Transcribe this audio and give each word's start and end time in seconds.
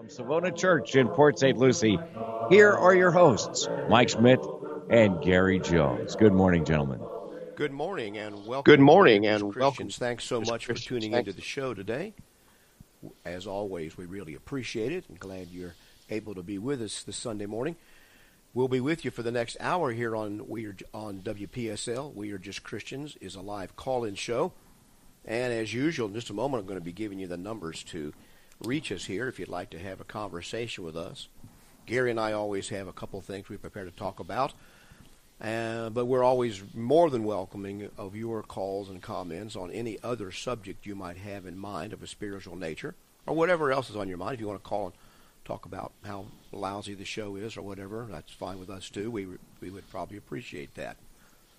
From 0.00 0.08
Savona 0.08 0.50
Church 0.50 0.96
in 0.96 1.08
Port 1.08 1.38
St. 1.38 1.58
Lucie, 1.58 1.98
here 2.48 2.72
are 2.72 2.94
your 2.94 3.10
hosts, 3.10 3.68
Mike 3.90 4.08
Schmidt 4.08 4.40
and 4.88 5.20
Gary 5.20 5.60
Jones. 5.60 6.16
Good 6.16 6.32
morning, 6.32 6.64
gentlemen. 6.64 7.00
Good 7.54 7.70
morning 7.70 8.16
and 8.16 8.46
welcome. 8.46 8.62
Good 8.72 8.80
morning 8.80 9.26
and 9.26 9.42
Christians. 9.42 9.60
welcome. 9.60 9.88
Thanks 9.90 10.24
so 10.24 10.40
much 10.40 10.64
for 10.64 10.72
tuning 10.72 11.12
Thanks. 11.12 11.28
into 11.28 11.36
the 11.38 11.44
show 11.44 11.74
today. 11.74 12.14
As 13.26 13.46
always, 13.46 13.98
we 13.98 14.06
really 14.06 14.34
appreciate 14.34 14.90
it 14.90 15.04
and 15.10 15.20
glad 15.20 15.48
you're 15.48 15.74
able 16.08 16.34
to 16.34 16.42
be 16.42 16.56
with 16.56 16.80
us 16.80 17.02
this 17.02 17.18
Sunday 17.18 17.44
morning. 17.44 17.76
We'll 18.54 18.68
be 18.68 18.80
with 18.80 19.04
you 19.04 19.10
for 19.10 19.22
the 19.22 19.30
next 19.30 19.58
hour 19.60 19.92
here 19.92 20.16
on 20.16 20.48
we 20.48 20.64
are 20.64 20.76
on 20.94 21.20
WPSL. 21.20 22.14
We 22.14 22.32
are 22.32 22.38
just 22.38 22.62
Christians 22.62 23.18
is 23.20 23.34
a 23.34 23.42
live 23.42 23.76
call-in 23.76 24.14
show, 24.14 24.54
and 25.26 25.52
as 25.52 25.74
usual, 25.74 26.08
in 26.08 26.14
just 26.14 26.30
a 26.30 26.32
moment, 26.32 26.62
I'm 26.62 26.66
going 26.66 26.80
to 26.80 26.84
be 26.84 26.90
giving 26.90 27.18
you 27.18 27.26
the 27.26 27.36
numbers 27.36 27.82
to 27.84 28.14
reach 28.62 28.92
us 28.92 29.04
here 29.04 29.28
if 29.28 29.38
you'd 29.38 29.48
like 29.48 29.70
to 29.70 29.78
have 29.78 30.00
a 30.00 30.04
conversation 30.04 30.84
with 30.84 30.96
us. 30.96 31.28
Gary 31.86 32.10
and 32.10 32.20
I 32.20 32.32
always 32.32 32.68
have 32.68 32.88
a 32.88 32.92
couple 32.92 33.20
things 33.20 33.48
we 33.48 33.56
prepare 33.56 33.84
to 33.84 33.90
talk 33.90 34.20
about. 34.20 34.52
Uh, 35.40 35.88
but 35.88 36.04
we're 36.04 36.22
always 36.22 36.62
more 36.74 37.08
than 37.08 37.24
welcoming 37.24 37.88
of 37.96 38.14
your 38.14 38.42
calls 38.42 38.90
and 38.90 39.00
comments 39.00 39.56
on 39.56 39.70
any 39.70 39.98
other 40.02 40.30
subject 40.30 40.84
you 40.84 40.94
might 40.94 41.16
have 41.16 41.46
in 41.46 41.58
mind 41.58 41.94
of 41.94 42.02
a 42.02 42.06
spiritual 42.06 42.56
nature 42.56 42.94
or 43.26 43.34
whatever 43.34 43.72
else 43.72 43.88
is 43.88 43.96
on 43.96 44.08
your 44.08 44.18
mind. 44.18 44.34
If 44.34 44.40
you 44.40 44.48
want 44.48 44.62
to 44.62 44.68
call 44.68 44.86
and 44.86 44.94
talk 45.46 45.64
about 45.64 45.92
how 46.04 46.26
lousy 46.52 46.92
the 46.92 47.06
show 47.06 47.36
is 47.36 47.56
or 47.56 47.62
whatever, 47.62 48.06
that's 48.10 48.32
fine 48.32 48.60
with 48.60 48.68
us 48.68 48.90
too. 48.90 49.10
We, 49.10 49.26
we 49.62 49.70
would 49.70 49.88
probably 49.90 50.18
appreciate 50.18 50.74
that. 50.74 50.98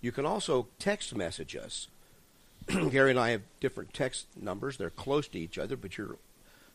You 0.00 0.10
can 0.10 0.26
also 0.26 0.66
text 0.78 1.14
message 1.14 1.54
us. 1.54 1.88
Gary 2.90 3.10
and 3.10 3.18
I 3.18 3.30
have 3.30 3.42
different 3.60 3.94
text 3.94 4.26
numbers. 4.40 4.76
They're 4.76 4.90
close 4.90 5.28
to 5.28 5.38
each 5.38 5.58
other, 5.58 5.76
but 5.76 5.96
you're 5.96 6.16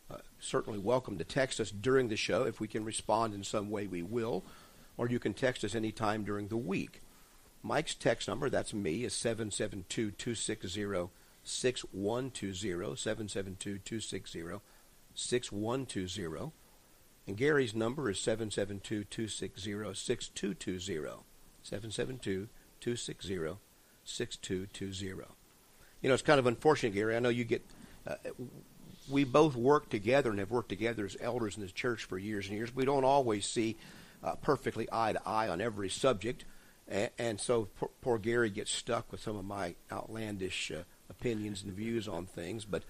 uh, 0.10 0.18
certainly 0.40 0.80
welcome 0.80 1.18
to 1.18 1.24
text 1.24 1.60
us 1.60 1.72
during 1.72 2.10
the 2.10 2.16
show. 2.16 2.44
If 2.44 2.60
we 2.60 2.68
can 2.68 2.84
respond 2.84 3.34
in 3.34 3.44
some 3.44 3.70
way, 3.70 3.88
we 3.88 4.02
will. 4.02 4.44
Or 4.98 5.08
you 5.08 5.20
can 5.20 5.34
text 5.34 5.64
us 5.64 5.76
anytime 5.76 6.24
during 6.24 6.48
the 6.48 6.58
week. 6.58 7.02
Mike's 7.62 7.94
text 7.94 8.28
number, 8.28 8.50
that's 8.50 8.74
me, 8.74 9.04
is 9.04 9.14
772 9.14 10.12
260 10.12 11.10
6120. 11.44 12.96
772 12.96 13.78
260 13.80 14.62
6120. 15.14 16.52
And 17.28 17.38
Gary's 17.38 17.76
number 17.76 18.10
is 18.10 18.20
772 18.20 19.04
260 19.04 19.94
6220. 19.94 21.24
772 21.64 22.48
260 22.80 23.58
6220. 24.06 25.37
You 26.02 26.10
know, 26.10 26.14
it's 26.14 26.24
kind 26.24 26.40
of 26.40 26.46
unfortunate, 26.46 26.94
Gary. 26.94 27.16
I 27.16 27.20
know 27.20 27.30
you 27.30 27.44
get. 27.44 27.64
Uh, 28.06 28.16
we 29.10 29.24
both 29.24 29.56
work 29.56 29.90
together 29.90 30.30
and 30.30 30.40
have 30.40 30.52
worked 30.52 30.70
together 30.70 31.06
as 31.06 31.16
elders 31.22 31.56
in 31.56 31.62
this 31.62 31.72
church 31.72 32.04
for 32.04 32.18
years 32.18 32.48
and 32.48 32.58
years. 32.58 32.76
We 32.76 32.86
don't 32.86 33.06
always 33.06 33.46
see 33.46 33.78
uh, 34.24 34.36
perfectly 34.36 34.88
eye 34.92 35.14
to 35.14 35.22
eye 35.26 35.48
on 35.48 35.62
every 35.62 35.90
subject, 35.90 36.44
and, 36.88 37.10
and 37.18 37.40
so 37.40 37.70
poor, 37.78 37.90
poor 38.02 38.18
Gary 38.18 38.50
gets 38.50 38.72
stuck 38.72 39.12
with 39.12 39.22
some 39.22 39.38
of 39.38 39.46
my 39.46 39.76
outlandish 39.92 40.72
uh, 40.72 40.84
opinions 41.10 41.64
and 41.64 41.74
views 41.74 42.08
on 42.08 42.26
things. 42.26 42.66
But 42.66 42.84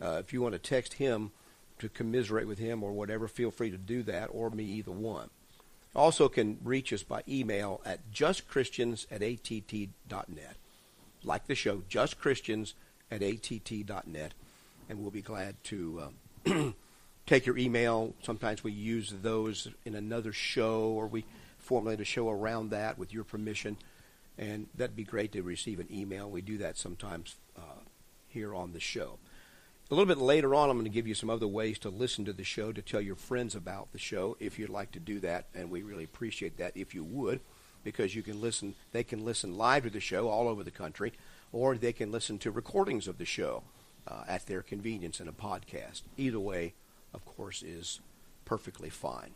uh, 0.00 0.20
if 0.20 0.32
you 0.32 0.42
want 0.42 0.54
to 0.54 0.58
text 0.58 0.94
him 0.94 1.30
to 1.78 1.88
commiserate 1.88 2.46
with 2.46 2.58
him 2.58 2.82
or 2.82 2.92
whatever, 2.92 3.28
feel 3.28 3.50
free 3.50 3.70
to 3.70 3.78
do 3.78 4.02
that, 4.04 4.28
or 4.32 4.50
me, 4.50 4.64
either 4.64 4.92
one. 4.92 5.30
Also, 5.94 6.28
can 6.28 6.58
reach 6.62 6.92
us 6.92 7.02
by 7.02 7.22
email 7.28 7.80
at 7.84 8.10
justchristians 8.12 9.06
at 9.10 9.22
att.net. 9.22 10.56
Like 11.22 11.46
the 11.46 11.54
show, 11.54 11.82
Just 11.88 12.18
Christians 12.18 12.74
at 13.10 13.22
att.net, 13.22 14.32
and 14.88 15.00
we'll 15.00 15.10
be 15.10 15.22
glad 15.22 15.62
to 15.64 16.10
um, 16.46 16.74
take 17.26 17.46
your 17.46 17.58
email. 17.58 18.14
Sometimes 18.22 18.64
we 18.64 18.72
use 18.72 19.14
those 19.22 19.68
in 19.84 19.94
another 19.94 20.32
show, 20.32 20.82
or 20.82 21.06
we 21.06 21.24
formulate 21.58 22.00
a 22.00 22.04
show 22.04 22.28
around 22.28 22.70
that 22.70 22.98
with 22.98 23.12
your 23.12 23.24
permission, 23.24 23.76
and 24.38 24.68
that'd 24.74 24.96
be 24.96 25.04
great 25.04 25.32
to 25.32 25.42
receive 25.42 25.78
an 25.78 25.88
email. 25.92 26.30
We 26.30 26.40
do 26.40 26.58
that 26.58 26.78
sometimes 26.78 27.36
uh, 27.56 27.82
here 28.28 28.54
on 28.54 28.72
the 28.72 28.80
show. 28.80 29.18
A 29.90 29.94
little 29.94 30.06
bit 30.06 30.22
later 30.22 30.54
on, 30.54 30.70
I'm 30.70 30.76
going 30.76 30.84
to 30.84 30.90
give 30.90 31.08
you 31.08 31.14
some 31.14 31.30
other 31.30 31.48
ways 31.48 31.76
to 31.80 31.90
listen 31.90 32.24
to 32.26 32.32
the 32.32 32.44
show, 32.44 32.70
to 32.72 32.80
tell 32.80 33.00
your 33.00 33.16
friends 33.16 33.56
about 33.56 33.92
the 33.92 33.98
show 33.98 34.36
if 34.38 34.56
you'd 34.56 34.70
like 34.70 34.92
to 34.92 35.00
do 35.00 35.18
that, 35.20 35.46
and 35.52 35.68
we 35.68 35.82
really 35.82 36.04
appreciate 36.04 36.58
that 36.58 36.76
if 36.76 36.94
you 36.94 37.02
would, 37.02 37.40
because 37.84 38.14
you 38.14 38.22
can 38.22 38.40
listen. 38.40 38.74
They 38.92 39.04
can 39.04 39.24
listen 39.24 39.56
live 39.56 39.84
to 39.84 39.90
the 39.90 40.00
show 40.00 40.28
all 40.28 40.48
over 40.48 40.62
the 40.62 40.70
country, 40.70 41.12
or 41.52 41.76
they 41.76 41.92
can 41.92 42.12
listen 42.12 42.38
to 42.38 42.50
recordings 42.50 43.08
of 43.08 43.18
the 43.18 43.24
show 43.24 43.62
uh, 44.06 44.24
at 44.28 44.46
their 44.46 44.62
convenience 44.62 45.20
in 45.20 45.28
a 45.28 45.32
podcast. 45.32 46.02
Either 46.16 46.40
way, 46.40 46.74
of 47.14 47.24
course, 47.24 47.62
is 47.62 48.00
perfectly 48.44 48.90
fine. 48.90 49.30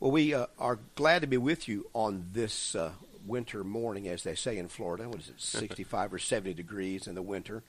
Well, 0.00 0.10
we 0.10 0.34
uh, 0.34 0.46
are 0.58 0.78
glad 0.96 1.20
to 1.22 1.28
be 1.28 1.36
with 1.36 1.68
you 1.68 1.88
on 1.94 2.26
this 2.32 2.74
uh, 2.74 2.92
winter 3.24 3.62
morning, 3.62 4.08
as 4.08 4.24
they 4.24 4.34
say 4.34 4.58
in 4.58 4.68
Florida. 4.68 5.08
What 5.08 5.20
is 5.20 5.28
it, 5.28 5.34
65 5.40 6.14
or 6.14 6.18
70 6.18 6.54
degrees 6.54 7.06
in 7.06 7.14
the 7.14 7.22
winter? 7.22 7.62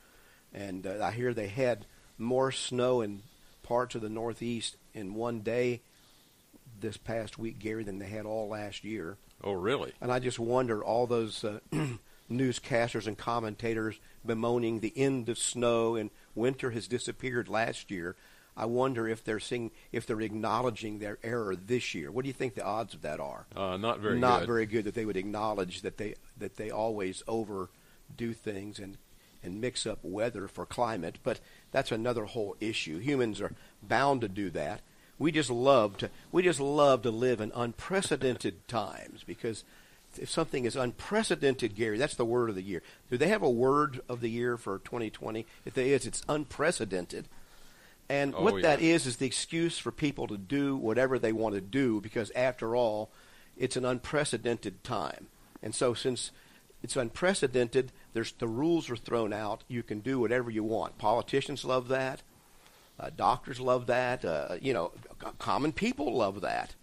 And 0.53 0.85
uh, 0.85 1.03
I 1.03 1.11
hear 1.11 1.33
they 1.33 1.47
had 1.47 1.85
more 2.17 2.51
snow 2.51 3.01
in 3.01 3.21
parts 3.61 3.95
of 3.95 4.01
the 4.01 4.09
Northeast 4.09 4.77
in 4.93 5.13
one 5.13 5.41
day 5.41 5.81
this 6.79 6.97
past 6.97 7.37
week, 7.39 7.59
Gary, 7.59 7.83
than 7.83 7.99
they 7.99 8.07
had 8.07 8.25
all 8.25 8.49
last 8.49 8.83
year. 8.83 9.17
Oh, 9.43 9.53
really? 9.53 9.93
And 10.01 10.11
I 10.11 10.19
just 10.19 10.39
wonder 10.39 10.83
all 10.83 11.05
those 11.07 11.43
uh, 11.43 11.59
newscasters 12.31 13.07
and 13.07 13.17
commentators 13.17 13.99
bemoaning 14.25 14.79
the 14.79 14.93
end 14.95 15.29
of 15.29 15.37
snow 15.37 15.95
and 15.95 16.09
winter 16.35 16.71
has 16.71 16.87
disappeared 16.87 17.49
last 17.49 17.91
year. 17.91 18.15
I 18.55 18.65
wonder 18.65 19.07
if 19.07 19.23
they're 19.23 19.39
seeing 19.39 19.71
if 19.91 20.05
they're 20.05 20.21
acknowledging 20.21 20.99
their 20.99 21.17
error 21.23 21.55
this 21.55 21.95
year. 21.95 22.11
What 22.11 22.23
do 22.23 22.27
you 22.29 22.33
think 22.33 22.53
the 22.53 22.63
odds 22.63 22.93
of 22.93 23.01
that 23.01 23.19
are? 23.19 23.47
Uh, 23.55 23.77
not 23.77 23.99
very 23.99 24.19
Not 24.19 24.41
good. 24.41 24.47
very 24.47 24.65
good 24.67 24.85
that 24.85 24.93
they 24.93 25.05
would 25.05 25.17
acknowledge 25.17 25.81
that 25.81 25.97
they 25.97 26.15
that 26.37 26.55
they 26.57 26.69
always 26.69 27.23
overdo 27.27 28.33
things 28.33 28.77
and 28.79 28.97
and 29.41 29.59
mix 29.59 29.85
up 29.85 29.99
weather 30.03 30.47
for 30.47 30.65
climate, 30.65 31.17
but 31.23 31.39
that's 31.71 31.91
another 31.91 32.25
whole 32.25 32.55
issue. 32.61 32.99
Humans 32.99 33.41
are 33.41 33.53
bound 33.81 34.21
to 34.21 34.29
do 34.29 34.49
that. 34.51 34.81
We 35.19 35.31
just 35.31 35.49
love 35.49 35.97
to 35.97 36.09
we 36.31 36.43
just 36.43 36.59
love 36.59 37.03
to 37.03 37.11
live 37.11 37.39
in 37.39 37.51
unprecedented 37.55 38.67
times 38.67 39.23
because 39.25 39.63
if 40.17 40.29
something 40.29 40.65
is 40.65 40.75
unprecedented, 40.75 41.75
Gary, 41.75 41.97
that's 41.97 42.15
the 42.15 42.25
word 42.25 42.49
of 42.49 42.55
the 42.55 42.61
year. 42.61 42.83
Do 43.09 43.17
they 43.17 43.29
have 43.29 43.41
a 43.41 43.49
word 43.49 44.01
of 44.07 44.21
the 44.21 44.29
year 44.29 44.57
for 44.57 44.79
2020? 44.79 45.45
If 45.65 45.73
there 45.73 45.85
is, 45.85 46.05
it's 46.05 46.23
unprecedented. 46.29 47.27
And 48.09 48.35
Oh, 48.35 48.43
what 48.43 48.55
yeah. 48.57 48.61
that 48.61 48.81
is 48.81 49.05
is 49.07 49.17
the 49.17 49.25
excuse 49.25 49.77
for 49.77 49.91
people 49.91 50.27
to 50.27 50.37
do 50.37 50.75
whatever 50.75 51.17
they 51.17 51.31
want 51.31 51.55
to 51.55 51.61
do 51.61 52.01
because, 52.01 52.31
after 52.35 52.75
all, 52.75 53.09
it's 53.57 53.77
an 53.77 53.85
unprecedented 53.85 54.83
time. 54.83 55.27
And 55.63 55.73
so, 55.73 55.93
since 55.93 56.31
it's 56.83 56.97
unprecedented, 56.97 57.91
there's 58.13 58.33
the 58.33 58.47
rules 58.47 58.89
are 58.89 58.95
thrown 58.97 59.31
out. 59.33 59.63
You 59.67 59.83
can 59.83 59.99
do 60.01 60.19
whatever 60.19 60.51
you 60.51 60.63
want. 60.63 60.97
Politicians 60.97 61.63
love 61.65 61.87
that. 61.87 62.21
Uh, 62.99 63.09
doctors 63.15 63.59
love 63.59 63.87
that. 63.87 64.23
Uh, 64.23 64.55
you 64.61 64.73
know, 64.73 64.91
common 65.39 65.71
people 65.71 66.15
love 66.15 66.41
that. 66.41 66.75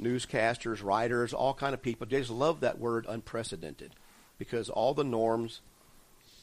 Newscasters, 0.00 0.82
writers, 0.82 1.32
all 1.32 1.54
kind 1.54 1.72
of 1.72 1.80
people 1.80 2.06
they 2.06 2.18
just 2.18 2.30
love 2.30 2.60
that 2.60 2.78
word 2.78 3.06
unprecedented 3.08 3.92
because 4.38 4.68
all 4.68 4.92
the 4.92 5.04
norms 5.04 5.60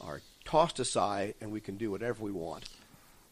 are 0.00 0.20
tossed 0.44 0.80
aside 0.80 1.34
and 1.40 1.52
we 1.52 1.60
can 1.60 1.76
do 1.76 1.90
whatever 1.90 2.22
we 2.24 2.32
want. 2.32 2.64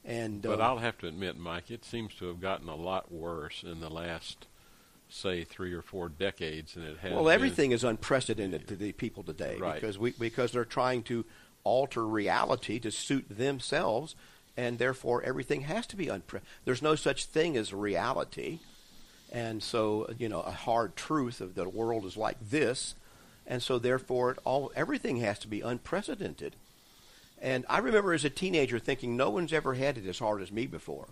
And 0.04 0.42
But 0.42 0.60
uh, 0.60 0.64
I'll 0.64 0.78
have 0.78 0.98
to 0.98 1.06
admit, 1.08 1.38
Mike, 1.38 1.70
it 1.70 1.84
seems 1.84 2.14
to 2.16 2.26
have 2.26 2.40
gotten 2.40 2.68
a 2.68 2.76
lot 2.76 3.10
worse 3.12 3.62
in 3.62 3.80
the 3.80 3.90
last, 3.90 4.46
say, 5.08 5.44
three 5.44 5.72
or 5.72 5.82
four 5.82 6.08
decades 6.08 6.74
than 6.74 6.84
it 6.84 6.98
has. 6.98 7.12
Well, 7.12 7.28
everything 7.28 7.72
is 7.72 7.84
unprecedented 7.84 8.68
to 8.68 8.76
the 8.76 8.92
people 8.92 9.22
today 9.22 9.56
Right. 9.58 9.74
because 9.74 9.98
we 9.98 10.12
because 10.12 10.52
they're 10.52 10.64
trying 10.64 11.02
to 11.04 11.24
alter 11.64 12.06
reality 12.06 12.78
to 12.80 12.90
suit 12.90 13.26
themselves, 13.28 14.14
and 14.60 14.78
therefore 14.78 15.22
everything 15.22 15.62
has 15.62 15.86
to 15.86 15.96
be 15.96 16.06
unpre. 16.06 16.42
There's 16.66 16.82
no 16.82 16.94
such 16.94 17.24
thing 17.24 17.56
as 17.56 17.72
reality, 17.72 18.58
and 19.32 19.62
so 19.62 20.12
you 20.18 20.28
know 20.28 20.42
a 20.42 20.50
hard 20.50 20.96
truth 20.96 21.40
of 21.40 21.54
the 21.54 21.66
world 21.66 22.04
is 22.04 22.18
like 22.18 22.36
this, 22.50 22.94
and 23.46 23.62
so 23.62 23.78
therefore 23.78 24.32
it 24.32 24.38
all 24.44 24.70
everything 24.76 25.16
has 25.16 25.38
to 25.38 25.48
be 25.48 25.62
unprecedented. 25.62 26.56
And 27.40 27.64
I 27.70 27.78
remember 27.78 28.12
as 28.12 28.26
a 28.26 28.30
teenager 28.30 28.78
thinking, 28.78 29.16
no 29.16 29.30
one's 29.30 29.54
ever 29.54 29.72
had 29.72 29.96
it 29.96 30.06
as 30.06 30.18
hard 30.18 30.42
as 30.42 30.52
me 30.52 30.66
before. 30.66 31.08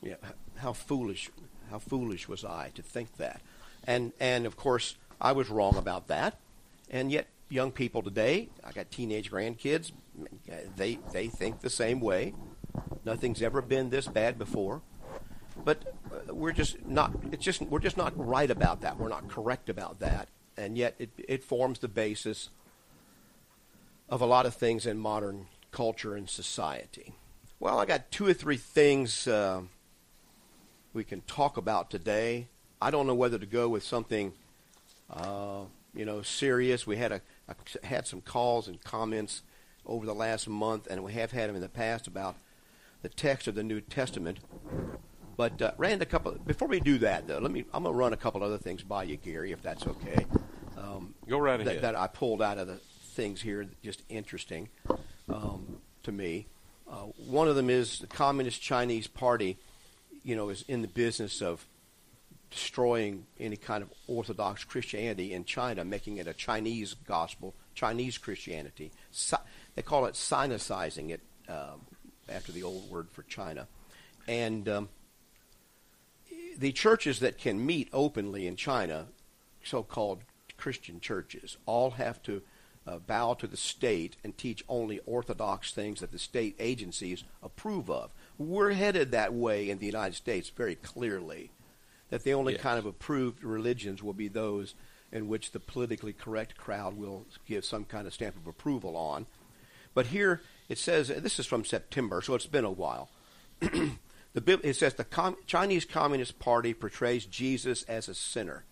Yeah, 0.00 0.14
how 0.58 0.72
foolish, 0.72 1.30
how 1.68 1.80
foolish 1.80 2.28
was 2.28 2.44
I 2.44 2.70
to 2.76 2.82
think 2.82 3.16
that? 3.16 3.40
And 3.88 4.12
and 4.20 4.46
of 4.46 4.56
course 4.56 4.94
I 5.20 5.32
was 5.32 5.50
wrong 5.50 5.76
about 5.76 6.06
that. 6.06 6.38
And 6.88 7.10
yet 7.10 7.26
young 7.48 7.72
people 7.72 8.02
today, 8.02 8.50
I 8.62 8.70
got 8.70 8.92
teenage 8.92 9.32
grandkids, 9.32 9.90
they 10.76 10.98
they 11.12 11.28
think 11.28 11.60
the 11.60 11.70
same 11.70 12.00
way. 12.00 12.34
Nothing's 13.04 13.42
ever 13.42 13.62
been 13.62 13.90
this 13.90 14.06
bad 14.06 14.38
before. 14.38 14.82
But 15.64 15.94
uh, 16.12 16.34
we're 16.34 16.52
just 16.52 16.84
not. 16.86 17.12
It's 17.32 17.44
just 17.44 17.62
we're 17.62 17.80
just 17.80 17.96
not 17.96 18.12
right 18.16 18.50
about 18.50 18.82
that. 18.82 18.98
We're 18.98 19.08
not 19.08 19.28
correct 19.28 19.68
about 19.68 20.00
that. 20.00 20.28
And 20.56 20.76
yet 20.76 20.94
it 20.98 21.10
it 21.16 21.44
forms 21.44 21.78
the 21.78 21.88
basis 21.88 22.50
of 24.08 24.20
a 24.20 24.26
lot 24.26 24.46
of 24.46 24.54
things 24.54 24.86
in 24.86 24.98
modern 24.98 25.46
culture 25.72 26.14
and 26.14 26.28
society. 26.28 27.14
Well, 27.58 27.78
I 27.78 27.86
got 27.86 28.10
two 28.10 28.26
or 28.26 28.34
three 28.34 28.58
things 28.58 29.26
uh, 29.26 29.62
we 30.92 31.04
can 31.04 31.22
talk 31.22 31.56
about 31.56 31.90
today. 31.90 32.48
I 32.80 32.90
don't 32.90 33.06
know 33.06 33.14
whether 33.14 33.38
to 33.38 33.46
go 33.46 33.68
with 33.68 33.82
something, 33.82 34.34
uh, 35.10 35.62
you 35.94 36.04
know, 36.04 36.22
serious. 36.22 36.86
We 36.86 36.96
had 36.96 37.12
a 37.12 37.22
I 37.48 37.86
had 37.86 38.06
some 38.06 38.20
calls 38.20 38.68
and 38.68 38.82
comments 38.82 39.42
over 39.86 40.06
the 40.06 40.14
last 40.14 40.48
month, 40.48 40.86
and 40.88 41.02
we 41.04 41.12
have 41.14 41.32
had 41.32 41.48
them 41.48 41.56
in 41.56 41.62
the 41.62 41.68
past 41.68 42.06
about 42.06 42.36
the 43.02 43.08
text 43.08 43.46
of 43.48 43.54
the 43.54 43.62
New 43.62 43.80
Testament. 43.80 44.38
But 45.36 45.60
uh, 45.60 45.72
ran 45.76 46.00
a 46.00 46.06
couple. 46.06 46.32
Before 46.32 46.68
we 46.68 46.80
do 46.80 46.98
that, 46.98 47.26
though, 47.26 47.38
let 47.38 47.50
me. 47.50 47.64
I'm 47.72 47.84
gonna 47.84 47.94
run 47.94 48.12
a 48.12 48.16
couple 48.16 48.42
other 48.42 48.58
things 48.58 48.82
by 48.82 49.04
you, 49.04 49.16
Gary, 49.16 49.52
if 49.52 49.62
that's 49.62 49.86
okay. 49.86 50.26
Um, 50.78 51.14
Go 51.28 51.38
right 51.38 51.58
that, 51.58 51.66
ahead. 51.66 51.82
that 51.82 51.96
I 51.96 52.06
pulled 52.06 52.40
out 52.40 52.58
of 52.58 52.66
the 52.66 52.76
things 53.12 53.42
here, 53.42 53.66
just 53.82 54.02
interesting 54.08 54.68
um, 55.28 55.78
to 56.04 56.12
me. 56.12 56.46
Uh, 56.90 57.06
one 57.26 57.48
of 57.48 57.56
them 57.56 57.68
is 57.68 57.98
the 57.98 58.06
Communist 58.06 58.62
Chinese 58.62 59.06
Party, 59.06 59.58
you 60.24 60.36
know, 60.36 60.48
is 60.48 60.64
in 60.68 60.82
the 60.82 60.88
business 60.88 61.42
of 61.42 61.66
destroying 62.50 63.26
any 63.40 63.56
kind 63.56 63.82
of 63.82 63.90
Orthodox 64.06 64.64
Christianity 64.64 65.32
in 65.32 65.44
China, 65.44 65.84
making 65.84 66.18
it 66.18 66.26
a 66.26 66.32
Chinese 66.32 66.94
gospel, 67.06 67.54
Chinese 67.74 68.18
Christianity. 68.18 68.92
Si- 69.10 69.36
they 69.76 69.82
call 69.82 70.06
it 70.06 70.14
sinicizing 70.14 71.10
it 71.10 71.20
um, 71.48 71.82
after 72.28 72.50
the 72.50 72.64
old 72.64 72.90
word 72.90 73.08
for 73.12 73.22
China. 73.22 73.68
And 74.26 74.68
um, 74.68 74.88
the 76.58 76.72
churches 76.72 77.20
that 77.20 77.38
can 77.38 77.64
meet 77.64 77.88
openly 77.92 78.46
in 78.48 78.56
China, 78.56 79.06
so-called 79.62 80.22
Christian 80.56 80.98
churches, 80.98 81.58
all 81.66 81.92
have 81.92 82.20
to 82.24 82.42
uh, 82.86 82.98
bow 82.98 83.34
to 83.34 83.46
the 83.46 83.56
state 83.56 84.16
and 84.24 84.36
teach 84.36 84.64
only 84.68 85.00
orthodox 85.06 85.72
things 85.72 86.00
that 86.00 86.12
the 86.12 86.18
state 86.18 86.56
agencies 86.58 87.24
approve 87.42 87.90
of. 87.90 88.12
We're 88.38 88.72
headed 88.72 89.10
that 89.10 89.34
way 89.34 89.68
in 89.68 89.78
the 89.78 89.86
United 89.86 90.14
States 90.14 90.48
very 90.48 90.74
clearly. 90.74 91.50
That 92.10 92.22
the 92.22 92.34
only 92.34 92.54
Yes. 92.54 92.62
kind 92.62 92.78
of 92.78 92.86
approved 92.86 93.42
religions 93.42 94.02
will 94.02 94.14
be 94.14 94.28
those 94.28 94.74
in 95.12 95.28
which 95.28 95.50
the 95.50 95.60
politically 95.60 96.12
correct 96.12 96.56
crowd 96.56 96.96
will 96.96 97.26
give 97.46 97.64
some 97.64 97.84
kind 97.84 98.06
of 98.06 98.14
stamp 98.14 98.36
of 98.36 98.46
approval 98.46 98.96
on. 98.96 99.26
But 99.96 100.08
here 100.08 100.42
it 100.68 100.76
says 100.76 101.08
this 101.08 101.38
is 101.38 101.46
from 101.46 101.64
September, 101.64 102.20
so 102.20 102.34
it's 102.34 102.44
been 102.44 102.66
a 102.66 102.70
while. 102.70 103.08
the 103.60 103.98
it 104.34 104.76
says 104.76 104.92
the 104.92 105.04
Com- 105.04 105.38
Chinese 105.46 105.86
Communist 105.86 106.38
Party 106.38 106.74
portrays 106.74 107.24
Jesus 107.24 107.82
as 107.84 108.06
a 108.06 108.14
sinner 108.14 108.66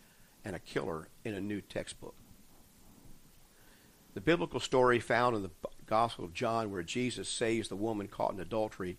and 0.44 0.54
a 0.54 0.58
killer 0.58 1.08
in 1.24 1.32
a 1.32 1.40
new 1.40 1.62
textbook. 1.62 2.14
The 4.12 4.20
biblical 4.20 4.60
story 4.60 5.00
found 5.00 5.34
in 5.34 5.42
the 5.42 5.50
Gospel 5.86 6.26
of 6.26 6.34
John, 6.34 6.70
where 6.70 6.82
Jesus 6.82 7.26
saves 7.26 7.68
the 7.68 7.74
woman 7.74 8.06
caught 8.06 8.34
in 8.34 8.40
adultery, 8.40 8.98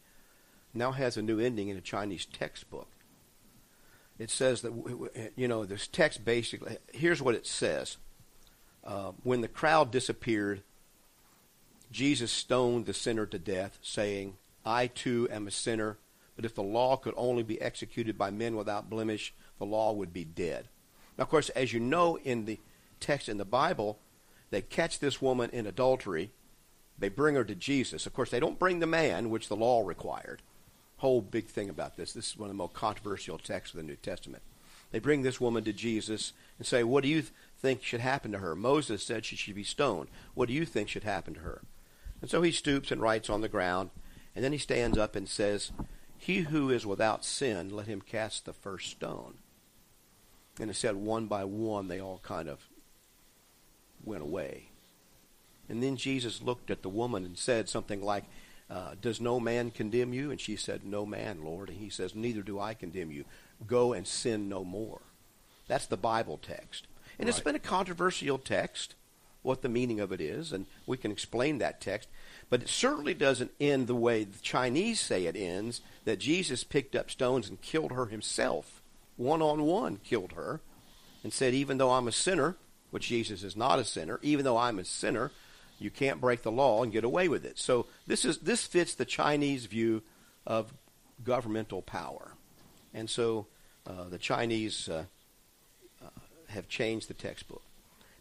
now 0.74 0.94
has 0.94 1.18
a 1.18 1.22
new 1.22 1.40
ending 1.40 1.70
in 1.70 1.78
a 1.78 1.82
Chinese 1.82 2.26
textbook. 2.26 2.90
It 4.18 4.32
says 4.32 4.64
that 4.64 5.32
you 5.36 5.48
know 5.48 5.64
this 5.64 5.86
text 5.86 6.26
basically. 6.26 6.78
Here's 6.92 7.22
what 7.22 7.36
it 7.36 7.46
says: 7.46 7.98
uh, 8.84 9.12
When 9.22 9.42
the 9.42 9.48
crowd 9.48 9.92
disappeared, 9.92 10.64
Jesus 11.96 12.30
stoned 12.30 12.88
the 12.88 12.94
sinner 12.94 13.26
to 13.26 13.40
death, 13.40 13.80
saying, 13.82 14.36
I 14.66 14.88
too 14.88 15.30
am 15.32 15.48
a 15.48 15.52
sinner, 15.52 15.98
but 16.36 16.44
if 16.44 16.54
the 16.54 16.62
law 16.62 16.98
could 16.98 17.14
only 17.16 17.42
be 17.42 17.62
executed 17.62 18.18
by 18.18 18.32
men 18.32 18.58
without 18.58 18.90
blemish, 18.90 19.34
the 19.60 19.66
law 19.66 19.94
would 19.94 20.12
be 20.12 20.26
dead. 20.26 20.68
Now, 21.18 21.22
of 21.22 21.30
course, 21.30 21.48
as 21.52 21.72
you 21.72 21.80
know 21.80 22.18
in 22.18 22.44
the 22.44 22.60
text 23.00 23.30
in 23.30 23.38
the 23.38 23.46
Bible, 23.46 23.98
they 24.50 24.62
catch 24.62 25.00
this 25.00 25.22
woman 25.22 25.50
in 25.52 25.66
adultery, 25.66 26.32
they 27.00 27.08
bring 27.08 27.36
her 27.36 27.46
to 27.46 27.56
Jesus. 27.56 28.06
Of 28.06 28.14
course, 28.14 28.30
they 28.30 28.42
don't 28.42 28.60
bring 28.60 28.80
the 28.80 28.86
man, 28.86 29.30
which 29.30 29.48
the 29.48 29.56
law 29.56 29.82
required. 29.86 30.42
Whole 30.98 31.22
big 31.22 31.46
thing 31.46 31.70
about 31.70 31.96
this. 31.96 32.12
This 32.12 32.32
is 32.32 32.38
one 32.38 32.50
of 32.50 32.54
the 32.54 32.62
most 32.62 32.74
controversial 32.74 33.38
texts 33.38 33.74
of 33.74 33.78
the 33.78 33.88
New 33.88 33.96
Testament. 33.96 34.44
They 34.92 35.00
bring 35.00 35.22
this 35.22 35.40
woman 35.40 35.64
to 35.64 35.72
Jesus 35.72 36.34
and 36.58 36.68
say, 36.68 36.84
What 36.84 37.04
do 37.04 37.10
you 37.10 37.22
th- 37.22 37.34
think 37.58 37.84
should 37.84 38.02
happen 38.02 38.34
to 38.34 38.40
her? 38.40 38.54
Moses 38.54 39.02
said 39.02 39.24
she 39.24 39.38
should 39.38 39.56
be 39.56 39.64
stoned. 39.64 40.10
What 40.34 40.50
do 40.50 40.54
you 40.54 40.66
think 40.66 40.90
should 40.90 41.06
happen 41.06 41.36
to 41.36 41.40
her? 41.40 41.62
And 42.26 42.30
so 42.32 42.42
he 42.42 42.52
stoops 42.52 42.90
and 42.90 43.00
writes 43.00 43.30
on 43.30 43.42
the 43.42 43.48
ground, 43.48 43.92
and 44.34 44.44
then 44.44 44.52
he 44.52 44.58
stands 44.58 44.98
up 44.98 45.16
and 45.16 45.30
says, 45.30 45.72
He 46.18 46.40
who 46.40 46.72
is 46.72 46.84
without 46.84 47.24
sin, 47.24 47.70
let 47.70 47.86
him 47.86 48.02
cast 48.02 48.46
the 48.46 48.54
first 48.54 48.90
stone. 48.90 49.36
And 50.60 50.72
it 50.72 50.76
said, 50.76 50.96
one 50.96 51.28
by 51.28 51.44
one, 51.44 51.88
they 51.88 52.02
all 52.02 52.20
kind 52.24 52.50
of 52.50 52.68
went 54.04 54.24
away. 54.24 54.70
And 55.70 55.84
then 55.84 55.98
Jesus 55.98 56.42
looked 56.42 56.72
at 56.72 56.82
the 56.82 56.90
woman 56.90 57.26
and 57.26 57.38
said 57.38 57.70
something 57.70 58.02
like, 58.02 58.24
uh, 58.72 58.96
Does 59.00 59.22
no 59.22 59.40
man 59.40 59.70
condemn 59.70 60.12
you? 60.12 60.32
And 60.32 60.42
she 60.42 60.56
said, 60.56 60.84
No 60.84 61.06
man, 61.06 61.44
Lord. 61.44 61.70
And 61.70 61.78
he 61.78 61.92
says, 61.92 62.16
Neither 62.16 62.42
do 62.42 62.60
I 62.60 62.74
condemn 62.74 63.12
you. 63.12 63.26
Go 63.68 63.94
and 63.94 64.08
sin 64.08 64.50
no 64.50 64.64
more. 64.64 65.02
That's 65.68 65.86
the 65.86 65.96
Bible 65.96 66.40
text. 66.42 66.88
And 67.20 67.30
it's 67.30 67.40
been 67.40 67.54
a 67.54 67.60
controversial 67.60 68.40
text, 68.40 68.96
what 69.46 69.62
the 69.62 69.70
meaning 69.70 70.00
of 70.00 70.12
it 70.12 70.20
is, 70.20 70.52
and 70.52 70.66
we 70.86 70.98
can 70.98 71.12
explain 71.12 71.60
that 71.60 71.80
text. 71.80 72.10
But 72.50 72.62
it 72.62 72.70
certainly 72.70 73.14
doesn't 73.14 73.52
end 73.60 73.88
the 73.88 73.96
way 73.96 74.24
the 74.24 74.40
Chinese 74.40 75.00
say 75.00 75.26
it 75.26 75.36
ends, 75.36 75.82
that 76.04 76.20
Jesus 76.20 76.64
picked 76.64 76.96
up 76.96 77.10
stones 77.10 77.50
and 77.50 77.62
killed 77.62 77.92
her 77.92 78.08
himself. 78.08 78.82
One 79.18 79.42
on 79.42 79.64
one 79.64 79.98
killed 79.98 80.34
her 80.34 80.62
and 81.24 81.32
said, 81.32 81.54
Even 81.54 81.78
though 81.78 81.92
I'm 81.92 82.08
a 82.08 82.12
sinner, 82.12 82.58
which 82.92 83.08
Jesus 83.08 83.44
is 83.44 83.56
not 83.56 83.80
a 83.80 83.86
sinner, 83.86 84.20
even 84.22 84.46
though 84.46 84.58
I'm 84.58 84.80
a 84.80 84.86
sinner, 84.86 85.32
you 85.80 85.90
can't 85.90 86.22
break 86.22 86.44
the 86.44 86.52
law 86.52 86.84
and 86.84 86.92
get 86.92 87.04
away 87.04 87.28
with 87.28 87.46
it. 87.46 87.58
So 87.58 87.88
this 88.08 88.26
is 88.26 88.40
this 88.40 88.66
fits 88.66 88.96
the 88.96 89.06
Chinese 89.06 89.66
view 89.66 90.04
of 90.46 90.74
governmental 91.24 91.82
power, 91.82 92.34
and 92.94 93.10
so 93.10 93.48
uh, 93.88 94.06
the 94.10 94.18
Chinese 94.18 94.88
uh, 94.88 95.06
uh, 96.04 96.10
have 96.48 96.70
changed 96.70 97.10
the 97.10 97.14
textbook. 97.14 97.62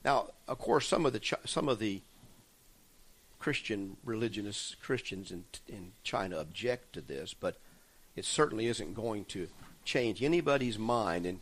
Now, 0.05 0.29
of 0.47 0.59
course, 0.59 0.87
some 0.87 1.07
of 1.07 1.13
the 1.13 1.21
some 1.47 1.69
of 1.69 1.79
the 1.79 2.03
Christian 3.39 3.97
religionists 4.05 4.75
Christians 4.77 5.31
in 5.31 5.45
in 5.69 5.93
China 6.03 6.39
object 6.39 6.93
to 6.95 7.01
this, 7.01 7.35
but 7.35 7.57
it 8.17 8.25
certainly 8.25 8.67
isn't 8.67 8.95
going 8.95 9.25
to 9.27 9.49
change 9.85 10.23
anybody's 10.23 10.79
mind 10.79 11.27
in 11.27 11.41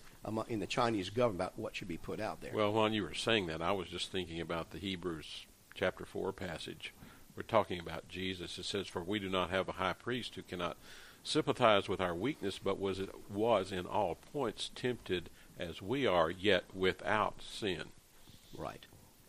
in 0.49 0.61
the 0.61 0.67
Chinese 0.67 1.11
government 1.11 1.41
about 1.41 1.59
what 1.59 1.75
should 1.75 1.89
be 1.89 1.97
put 1.97 2.21
out 2.21 2.41
there. 2.41 2.53
Well, 2.55 2.73
while 2.73 2.93
you 2.93 3.03
were 3.03 3.15
saying 3.15 3.47
that, 3.49 3.61
I 3.61 3.73
was 3.73 3.89
just 3.89 4.13
thinking 4.13 4.41
about 4.41 4.71
the 4.71 4.79
Hebrews 4.79 5.47
chapter 5.75 6.05
4 6.05 6.33
passage. 6.33 6.93
We're 7.37 7.43
talking 7.43 7.81
about 7.81 8.09
Jesus. 8.09 8.59
It 8.59 8.65
says, 8.65 8.87
For 8.87 9.03
we 9.03 9.19
do 9.19 9.29
not 9.29 9.51
have 9.51 9.69
a 9.69 9.73
high 9.73 9.95
priest 9.95 10.35
who 10.35 10.43
cannot 10.43 10.77
sympathize 11.25 11.89
with 11.89 12.01
our 12.01 12.15
weakness, 12.15 12.59
but 12.59 12.79
was 12.79 12.99
it 12.99 13.11
was 13.31 13.73
in 13.73 13.87
all 13.87 14.19
points 14.33 14.71
tempted 14.75 15.31
as 15.59 15.81
we 15.81 16.07
are, 16.07 16.31
yet 16.31 16.65
without 16.75 17.43
sin. 17.43 17.85
Right. 18.57 18.85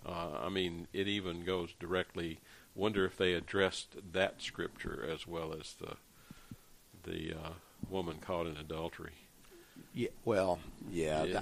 Uh, 0.05 0.39
I 0.41 0.49
mean, 0.49 0.87
it 0.93 1.07
even 1.07 1.43
goes 1.43 1.69
directly. 1.79 2.39
Wonder 2.75 3.05
if 3.05 3.17
they 3.17 3.33
addressed 3.33 3.95
that 4.13 4.41
scripture 4.41 5.07
as 5.09 5.27
well 5.27 5.53
as 5.59 5.73
the 5.73 5.95
the 7.03 7.33
uh, 7.33 7.49
woman 7.89 8.17
caught 8.19 8.47
in 8.47 8.57
adultery. 8.57 9.11
Yeah. 9.93 10.09
Well, 10.25 10.59
yeah. 10.89 11.23
Yeah, 11.23 11.41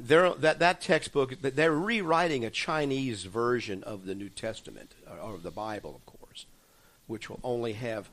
that, 0.00 0.40
that 0.40 0.58
that 0.58 0.80
textbook, 0.80 1.40
they're 1.40 1.72
rewriting 1.72 2.44
a 2.44 2.50
Chinese 2.50 3.24
version 3.24 3.82
of 3.82 4.06
the 4.06 4.14
New 4.14 4.28
Testament 4.28 4.94
or 5.06 5.34
of 5.34 5.42
the 5.42 5.50
Bible, 5.50 5.94
of 5.94 6.06
course, 6.06 6.46
which 7.06 7.28
will 7.30 7.40
only 7.42 7.74
have 7.74 8.08